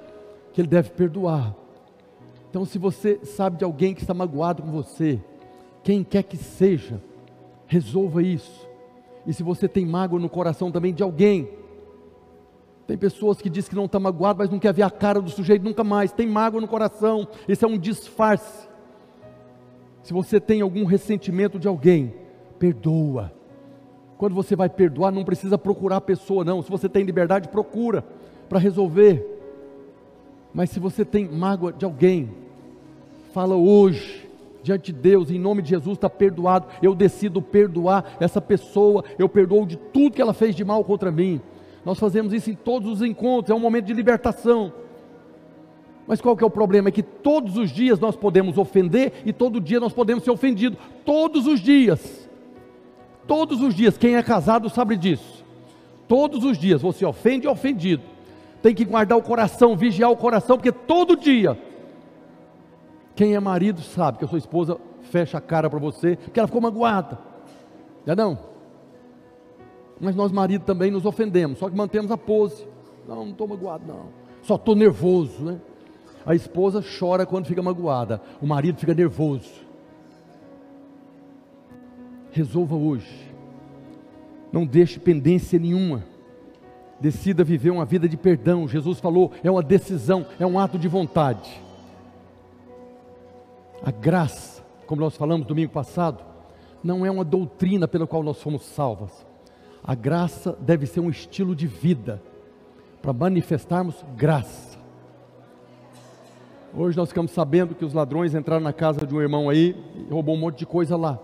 que 0.52 0.60
ele 0.60 0.68
deve 0.68 0.90
perdoar. 0.90 1.54
Então, 2.48 2.64
se 2.64 2.78
você 2.78 3.20
sabe 3.22 3.58
de 3.58 3.64
alguém 3.64 3.94
que 3.94 4.00
está 4.00 4.14
magoado 4.14 4.62
com 4.62 4.70
você, 4.70 5.20
quem 5.82 6.02
quer 6.02 6.22
que 6.22 6.36
seja, 6.36 7.02
resolva 7.66 8.22
isso. 8.22 8.71
E 9.26 9.32
se 9.32 9.42
você 9.42 9.68
tem 9.68 9.86
mágoa 9.86 10.18
no 10.18 10.28
coração 10.28 10.70
também 10.70 10.92
de 10.92 11.02
alguém, 11.02 11.48
tem 12.86 12.98
pessoas 12.98 13.40
que 13.40 13.48
dizem 13.48 13.70
que 13.70 13.76
não 13.76 13.84
está 13.84 14.00
magoado, 14.00 14.40
mas 14.40 14.50
não 14.50 14.58
quer 14.58 14.72
ver 14.72 14.82
a 14.82 14.90
cara 14.90 15.20
do 15.20 15.30
sujeito 15.30 15.62
nunca 15.62 15.84
mais. 15.84 16.12
Tem 16.12 16.26
mágoa 16.26 16.60
no 16.60 16.68
coração. 16.68 17.26
Isso 17.48 17.64
é 17.64 17.68
um 17.68 17.78
disfarce. 17.78 18.68
Se 20.02 20.12
você 20.12 20.40
tem 20.40 20.60
algum 20.60 20.84
ressentimento 20.84 21.58
de 21.58 21.68
alguém, 21.68 22.14
perdoa. 22.58 23.32
Quando 24.18 24.34
você 24.34 24.56
vai 24.56 24.68
perdoar, 24.68 25.12
não 25.12 25.24
precisa 25.24 25.56
procurar 25.56 25.96
a 25.96 26.00
pessoa, 26.00 26.44
não. 26.44 26.60
Se 26.60 26.70
você 26.70 26.88
tem 26.88 27.04
liberdade, 27.04 27.48
procura 27.48 28.04
para 28.48 28.58
resolver. 28.58 29.24
Mas 30.52 30.70
se 30.70 30.80
você 30.80 31.04
tem 31.04 31.28
mágoa 31.28 31.72
de 31.72 31.84
alguém, 31.84 32.30
fala 33.32 33.54
hoje 33.54 34.21
diante 34.62 34.92
de 34.92 34.98
Deus, 34.98 35.30
em 35.30 35.38
nome 35.38 35.62
de 35.62 35.70
Jesus, 35.70 35.96
está 35.96 36.08
perdoado. 36.08 36.66
Eu 36.80 36.94
decido 36.94 37.42
perdoar 37.42 38.16
essa 38.20 38.40
pessoa, 38.40 39.04
eu 39.18 39.28
perdoo 39.28 39.66
de 39.66 39.76
tudo 39.76 40.14
que 40.14 40.22
ela 40.22 40.32
fez 40.32 40.54
de 40.54 40.64
mal 40.64 40.84
contra 40.84 41.10
mim. 41.10 41.40
Nós 41.84 41.98
fazemos 41.98 42.32
isso 42.32 42.50
em 42.50 42.54
todos 42.54 42.90
os 42.90 43.02
encontros, 43.02 43.50
é 43.50 43.54
um 43.54 43.60
momento 43.60 43.86
de 43.86 43.92
libertação. 43.92 44.72
Mas 46.06 46.20
qual 46.20 46.36
que 46.36 46.44
é 46.44 46.46
o 46.46 46.50
problema? 46.50 46.88
É 46.88 46.92
que 46.92 47.02
todos 47.02 47.56
os 47.56 47.70
dias 47.70 47.98
nós 47.98 48.16
podemos 48.16 48.58
ofender 48.58 49.12
e 49.24 49.32
todo 49.32 49.60
dia 49.60 49.80
nós 49.80 49.92
podemos 49.92 50.24
ser 50.24 50.30
ofendidos. 50.30 50.78
Todos 51.04 51.46
os 51.46 51.60
dias. 51.60 52.28
Todos 53.26 53.60
os 53.60 53.74
dias. 53.74 53.96
Quem 53.96 54.16
é 54.16 54.22
casado 54.22 54.68
sabe 54.68 54.96
disso. 54.96 55.44
Todos 56.08 56.44
os 56.44 56.58
dias 56.58 56.82
você 56.82 57.04
ofende 57.04 57.46
e 57.46 57.48
é 57.48 57.50
ofendido. 57.50 58.02
Tem 58.60 58.74
que 58.74 58.84
guardar 58.84 59.16
o 59.16 59.22
coração, 59.22 59.76
vigiar 59.76 60.10
o 60.10 60.16
coração, 60.16 60.56
porque 60.56 60.72
todo 60.72 61.16
dia 61.16 61.56
quem 63.14 63.34
é 63.34 63.40
marido 63.40 63.80
sabe 63.80 64.18
que 64.18 64.24
a 64.24 64.28
sua 64.28 64.38
esposa 64.38 64.78
fecha 65.02 65.38
a 65.38 65.40
cara 65.40 65.68
para 65.68 65.78
você, 65.78 66.16
porque 66.16 66.38
ela 66.38 66.46
ficou 66.46 66.60
magoada. 66.60 67.18
Já 68.06 68.16
não? 68.16 68.38
Mas 70.00 70.16
nós, 70.16 70.32
marido, 70.32 70.64
também 70.64 70.90
nos 70.90 71.04
ofendemos, 71.04 71.58
só 71.58 71.68
que 71.68 71.76
mantemos 71.76 72.10
a 72.10 72.16
pose. 72.16 72.66
Não, 73.06 73.16
não 73.16 73.30
estou 73.30 73.46
magoado, 73.46 73.84
não. 73.86 74.06
Só 74.42 74.56
estou 74.56 74.74
nervoso, 74.74 75.44
né? 75.44 75.60
A 76.24 76.34
esposa 76.34 76.82
chora 76.98 77.26
quando 77.26 77.46
fica 77.46 77.62
magoada, 77.62 78.20
o 78.40 78.46
marido 78.46 78.78
fica 78.78 78.94
nervoso. 78.94 79.50
Resolva 82.30 82.74
hoje. 82.74 83.30
Não 84.52 84.64
deixe 84.64 84.98
pendência 84.98 85.58
nenhuma. 85.58 86.04
Decida 87.00 87.42
viver 87.42 87.70
uma 87.70 87.84
vida 87.84 88.08
de 88.08 88.16
perdão. 88.16 88.68
Jesus 88.68 89.00
falou, 89.00 89.32
é 89.42 89.50
uma 89.50 89.62
decisão, 89.62 90.24
é 90.38 90.46
um 90.46 90.58
ato 90.58 90.78
de 90.78 90.88
vontade. 90.88 91.60
A 93.84 93.90
graça, 93.90 94.62
como 94.86 95.00
nós 95.00 95.16
falamos 95.16 95.46
domingo 95.46 95.72
passado, 95.72 96.24
não 96.84 97.04
é 97.04 97.10
uma 97.10 97.24
doutrina 97.24 97.88
pela 97.88 98.06
qual 98.06 98.22
nós 98.22 98.40
fomos 98.40 98.62
salvos. 98.62 99.10
A 99.82 99.94
graça 99.94 100.56
deve 100.60 100.86
ser 100.86 101.00
um 101.00 101.10
estilo 101.10 101.56
de 101.56 101.66
vida 101.66 102.22
para 103.00 103.12
manifestarmos 103.12 103.96
graça. 104.16 104.78
Hoje 106.74 106.96
nós 106.96 107.08
ficamos 107.08 107.32
sabendo 107.32 107.74
que 107.74 107.84
os 107.84 107.92
ladrões 107.92 108.34
entraram 108.34 108.62
na 108.62 108.72
casa 108.72 109.04
de 109.04 109.14
um 109.14 109.20
irmão 109.20 109.50
aí 109.50 109.76
e 109.96 110.12
roubou 110.12 110.36
um 110.36 110.38
monte 110.38 110.60
de 110.60 110.66
coisa 110.66 110.96
lá. 110.96 111.18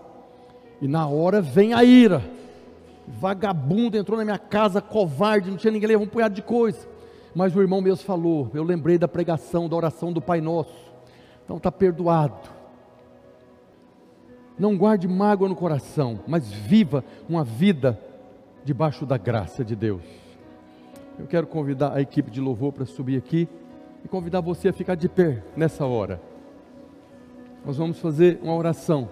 E 0.81 0.87
na 0.87 1.07
hora 1.07 1.41
vem 1.41 1.73
a 1.73 1.83
ira. 1.83 2.21
Vagabundo 3.07 3.97
entrou 3.97 4.17
na 4.17 4.25
minha 4.25 4.37
casa, 4.37 4.81
covarde, 4.81 5.49
não 5.49 5.57
tinha 5.57 5.71
ninguém, 5.71 5.87
levou 5.87 6.05
um 6.05 6.09
punhado 6.09 6.35
de 6.35 6.41
coisa. 6.41 6.87
Mas 7.33 7.55
o 7.55 7.61
irmão 7.61 7.81
mesmo 7.81 8.05
falou, 8.05 8.51
eu 8.53 8.63
lembrei 8.63 8.97
da 8.97 9.07
pregação, 9.07 9.69
da 9.69 9.75
oração 9.75 10.11
do 10.11 10.21
Pai 10.21 10.41
Nosso. 10.41 10.88
Então 11.49 11.57
está 11.57 11.71
perdoado. 11.71 12.47
Não 14.55 14.77
guarde 14.77 15.07
mágoa 15.07 15.49
no 15.49 15.55
coração, 15.55 16.19
mas 16.27 16.51
viva 16.51 17.03
uma 17.27 17.43
vida 17.43 17.99
debaixo 18.63 19.03
da 19.03 19.17
graça 19.17 19.65
de 19.65 19.75
Deus. 19.75 20.03
Eu 21.17 21.25
quero 21.25 21.47
convidar 21.47 21.93
a 21.95 22.01
equipe 22.01 22.29
de 22.29 22.39
louvor 22.39 22.71
para 22.71 22.85
subir 22.85 23.17
aqui 23.17 23.49
e 24.05 24.07
convidar 24.07 24.41
você 24.41 24.69
a 24.69 24.73
ficar 24.73 24.93
de 24.93 25.09
pé 25.09 25.41
nessa 25.57 25.87
hora. 25.87 26.21
Nós 27.65 27.77
vamos 27.77 27.97
fazer 27.97 28.39
uma 28.43 28.53
oração. 28.53 29.09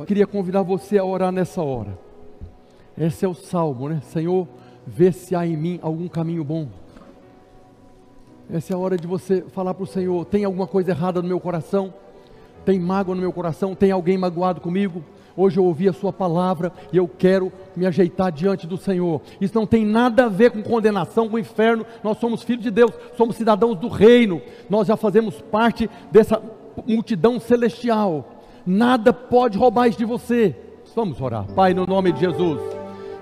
Eu 0.00 0.04
queria 0.04 0.26
convidar 0.26 0.62
você 0.62 0.98
a 0.98 1.04
orar 1.04 1.30
nessa 1.30 1.62
hora. 1.62 1.96
Esse 2.98 3.24
é 3.24 3.28
o 3.28 3.34
salmo, 3.34 3.88
né? 3.88 4.00
Senhor, 4.00 4.48
vê 4.84 5.12
se 5.12 5.36
há 5.36 5.46
em 5.46 5.56
mim 5.56 5.78
algum 5.80 6.08
caminho 6.08 6.42
bom 6.42 6.81
essa 8.50 8.72
é 8.72 8.76
a 8.76 8.78
hora 8.78 8.96
de 8.96 9.06
você 9.06 9.42
falar 9.52 9.74
para 9.74 9.84
o 9.84 9.86
Senhor: 9.86 10.24
tem 10.24 10.44
alguma 10.44 10.66
coisa 10.66 10.90
errada 10.90 11.22
no 11.22 11.28
meu 11.28 11.40
coração? 11.40 11.92
Tem 12.64 12.78
mágoa 12.78 13.14
no 13.14 13.20
meu 13.20 13.32
coração? 13.32 13.74
Tem 13.74 13.90
alguém 13.90 14.16
magoado 14.16 14.60
comigo? 14.60 15.02
Hoje 15.36 15.58
eu 15.58 15.64
ouvi 15.64 15.88
a 15.88 15.92
Sua 15.92 16.12
palavra 16.12 16.72
e 16.92 16.96
eu 16.96 17.08
quero 17.08 17.50
me 17.74 17.86
ajeitar 17.86 18.30
diante 18.30 18.66
do 18.66 18.76
Senhor. 18.76 19.22
Isso 19.40 19.54
não 19.54 19.66
tem 19.66 19.84
nada 19.84 20.26
a 20.26 20.28
ver 20.28 20.50
com 20.50 20.62
condenação, 20.62 21.28
com 21.28 21.38
inferno. 21.38 21.86
Nós 22.04 22.18
somos 22.18 22.42
filhos 22.42 22.62
de 22.62 22.70
Deus, 22.70 22.92
somos 23.16 23.36
cidadãos 23.36 23.78
do 23.78 23.88
reino. 23.88 24.42
Nós 24.68 24.86
já 24.86 24.96
fazemos 24.96 25.40
parte 25.40 25.88
dessa 26.10 26.40
multidão 26.86 27.40
celestial. 27.40 28.42
Nada 28.66 29.12
pode 29.12 29.56
roubar 29.56 29.88
isso 29.88 29.98
de 29.98 30.04
você. 30.04 30.54
Vamos 30.94 31.20
orar. 31.20 31.46
Pai, 31.54 31.72
no 31.72 31.86
nome 31.86 32.12
de 32.12 32.20
Jesus, 32.20 32.60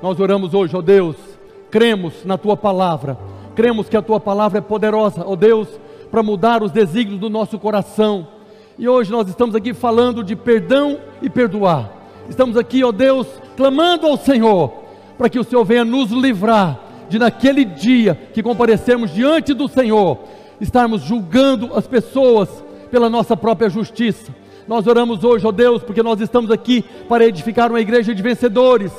nós 0.02 0.18
oramos 0.18 0.52
hoje, 0.52 0.76
ó 0.76 0.82
Deus, 0.82 1.16
cremos 1.70 2.24
na 2.24 2.36
Tua 2.36 2.56
palavra 2.56 3.16
cremos 3.60 3.90
que 3.90 3.96
a 3.96 4.00
tua 4.00 4.18
palavra 4.18 4.56
é 4.56 4.62
poderosa, 4.62 5.22
ó 5.26 5.36
Deus, 5.36 5.68
para 6.10 6.22
mudar 6.22 6.62
os 6.62 6.72
desígnios 6.72 7.20
do 7.20 7.28
nosso 7.28 7.58
coração. 7.58 8.26
E 8.78 8.88
hoje 8.88 9.12
nós 9.12 9.28
estamos 9.28 9.54
aqui 9.54 9.74
falando 9.74 10.24
de 10.24 10.34
perdão 10.34 10.98
e 11.20 11.28
perdoar. 11.28 11.92
Estamos 12.26 12.56
aqui, 12.56 12.82
ó 12.82 12.90
Deus, 12.90 13.26
clamando 13.58 14.06
ao 14.06 14.16
Senhor 14.16 14.72
para 15.18 15.28
que 15.28 15.38
o 15.38 15.44
Senhor 15.44 15.62
venha 15.62 15.84
nos 15.84 16.10
livrar 16.10 16.80
de 17.10 17.18
naquele 17.18 17.66
dia 17.66 18.18
que 18.32 18.42
comparecermos 18.42 19.12
diante 19.12 19.52
do 19.52 19.68
Senhor, 19.68 20.20
estarmos 20.58 21.02
julgando 21.02 21.74
as 21.74 21.86
pessoas 21.86 22.48
pela 22.90 23.10
nossa 23.10 23.36
própria 23.36 23.68
justiça. 23.68 24.34
Nós 24.66 24.86
oramos 24.86 25.22
hoje, 25.22 25.46
ó 25.46 25.52
Deus, 25.52 25.82
porque 25.82 26.02
nós 26.02 26.18
estamos 26.18 26.50
aqui 26.50 26.82
para 27.06 27.26
edificar 27.26 27.68
uma 27.68 27.80
igreja 27.82 28.14
de 28.14 28.22
vencedores 28.22 28.90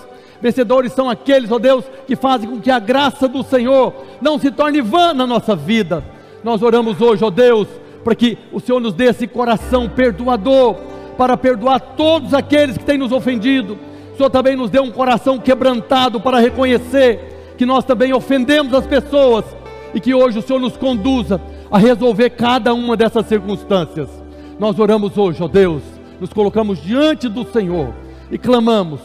Vencedores 0.42 0.92
são 0.94 1.10
aqueles, 1.10 1.52
ó 1.52 1.60
Deus, 1.60 1.86
que 2.08 2.16
fazem 2.16 2.50
com 2.50 2.60
que 2.60 2.72
a 2.72 2.80
graça 2.80 3.28
do 3.28 3.44
Senhor 3.44 3.94
não 4.20 4.40
se 4.40 4.50
torne 4.50 4.82
vã 4.82 5.14
na 5.14 5.28
nossa 5.28 5.56
vida. 5.56 6.04
Nós 6.44 6.64
oramos 6.64 7.00
hoje, 7.00 7.24
ó 7.24 7.30
Deus, 7.30 7.68
para 8.04 8.16
que 8.16 8.38
o 8.52 8.60
Senhor 8.60 8.80
nos 8.80 8.94
dê 8.94 9.06
esse 9.06 9.28
coração 9.28 9.88
perdoador, 9.88 10.76
para 11.18 11.38
perdoar 11.38 11.80
todos 11.80 12.34
aqueles 12.34 12.78
que 12.78 12.84
têm 12.84 12.98
nos 12.98 13.12
ofendido. 13.12 13.78
O 14.14 14.18
Senhor 14.18 14.30
também 14.32 14.56
nos 14.56 14.72
dê 14.72 14.80
um 14.80 14.90
coração 14.90 15.38
quebrantado 15.38 16.20
para 16.20 16.40
reconhecer 16.40 17.54
que 17.58 17.66
nós 17.66 17.86
também 17.86 18.12
ofendemos 18.12 18.74
as 18.74 18.88
pessoas 18.88 19.46
e 19.94 20.00
que 20.00 20.16
hoje 20.16 20.40
o 20.40 20.42
Senhor 20.42 20.60
nos 20.60 20.76
conduza 20.76 21.40
a 21.70 21.78
resolver 21.78 22.32
cada 22.32 22.74
uma 22.74 22.98
dessas 22.98 23.28
circunstâncias. 23.28 24.10
Nós 24.58 24.80
oramos 24.80 25.18
hoje, 25.18 25.42
ó 25.44 25.48
Deus, 25.48 25.84
nos 26.20 26.34
colocamos 26.34 26.82
diante 26.82 27.30
do 27.30 27.46
Senhor 27.46 27.94
e 28.32 28.38
clamamos 28.38 29.00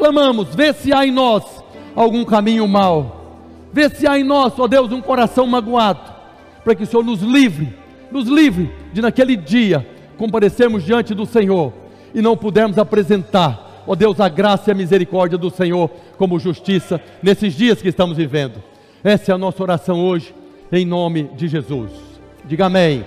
clamamos: 0.00 0.54
vê 0.54 0.72
se 0.72 0.92
há 0.92 1.06
em 1.06 1.12
nós 1.12 1.44
algum 1.94 2.24
caminho 2.24 2.66
mau, 2.66 3.36
vê 3.70 3.90
se 3.90 4.06
há 4.08 4.18
em 4.18 4.24
nós, 4.24 4.58
ó 4.58 4.66
Deus, 4.66 4.90
um 4.90 5.02
coração 5.02 5.46
magoado, 5.46 6.00
para 6.64 6.74
que 6.74 6.82
o 6.82 6.86
Senhor 6.86 7.04
nos 7.04 7.20
livre, 7.20 7.76
nos 8.10 8.26
livre 8.26 8.72
de 8.92 9.02
naquele 9.02 9.36
dia 9.36 9.86
comparecermos 10.16 10.82
diante 10.82 11.14
do 11.14 11.24
Senhor 11.24 11.72
e 12.14 12.20
não 12.20 12.36
pudermos 12.36 12.78
apresentar, 12.78 13.82
ó 13.86 13.94
Deus, 13.94 14.20
a 14.20 14.28
graça 14.28 14.70
e 14.70 14.72
a 14.72 14.74
misericórdia 14.74 15.38
do 15.38 15.50
Senhor 15.50 15.90
como 16.16 16.38
justiça 16.38 17.00
nesses 17.22 17.54
dias 17.54 17.80
que 17.80 17.88
estamos 17.88 18.16
vivendo. 18.16 18.62
Essa 19.04 19.32
é 19.32 19.34
a 19.34 19.38
nossa 19.38 19.62
oração 19.62 20.04
hoje, 20.04 20.34
em 20.72 20.84
nome 20.84 21.30
de 21.34 21.48
Jesus. 21.48 21.90
Diga 22.44 22.66
amém. 22.66 23.04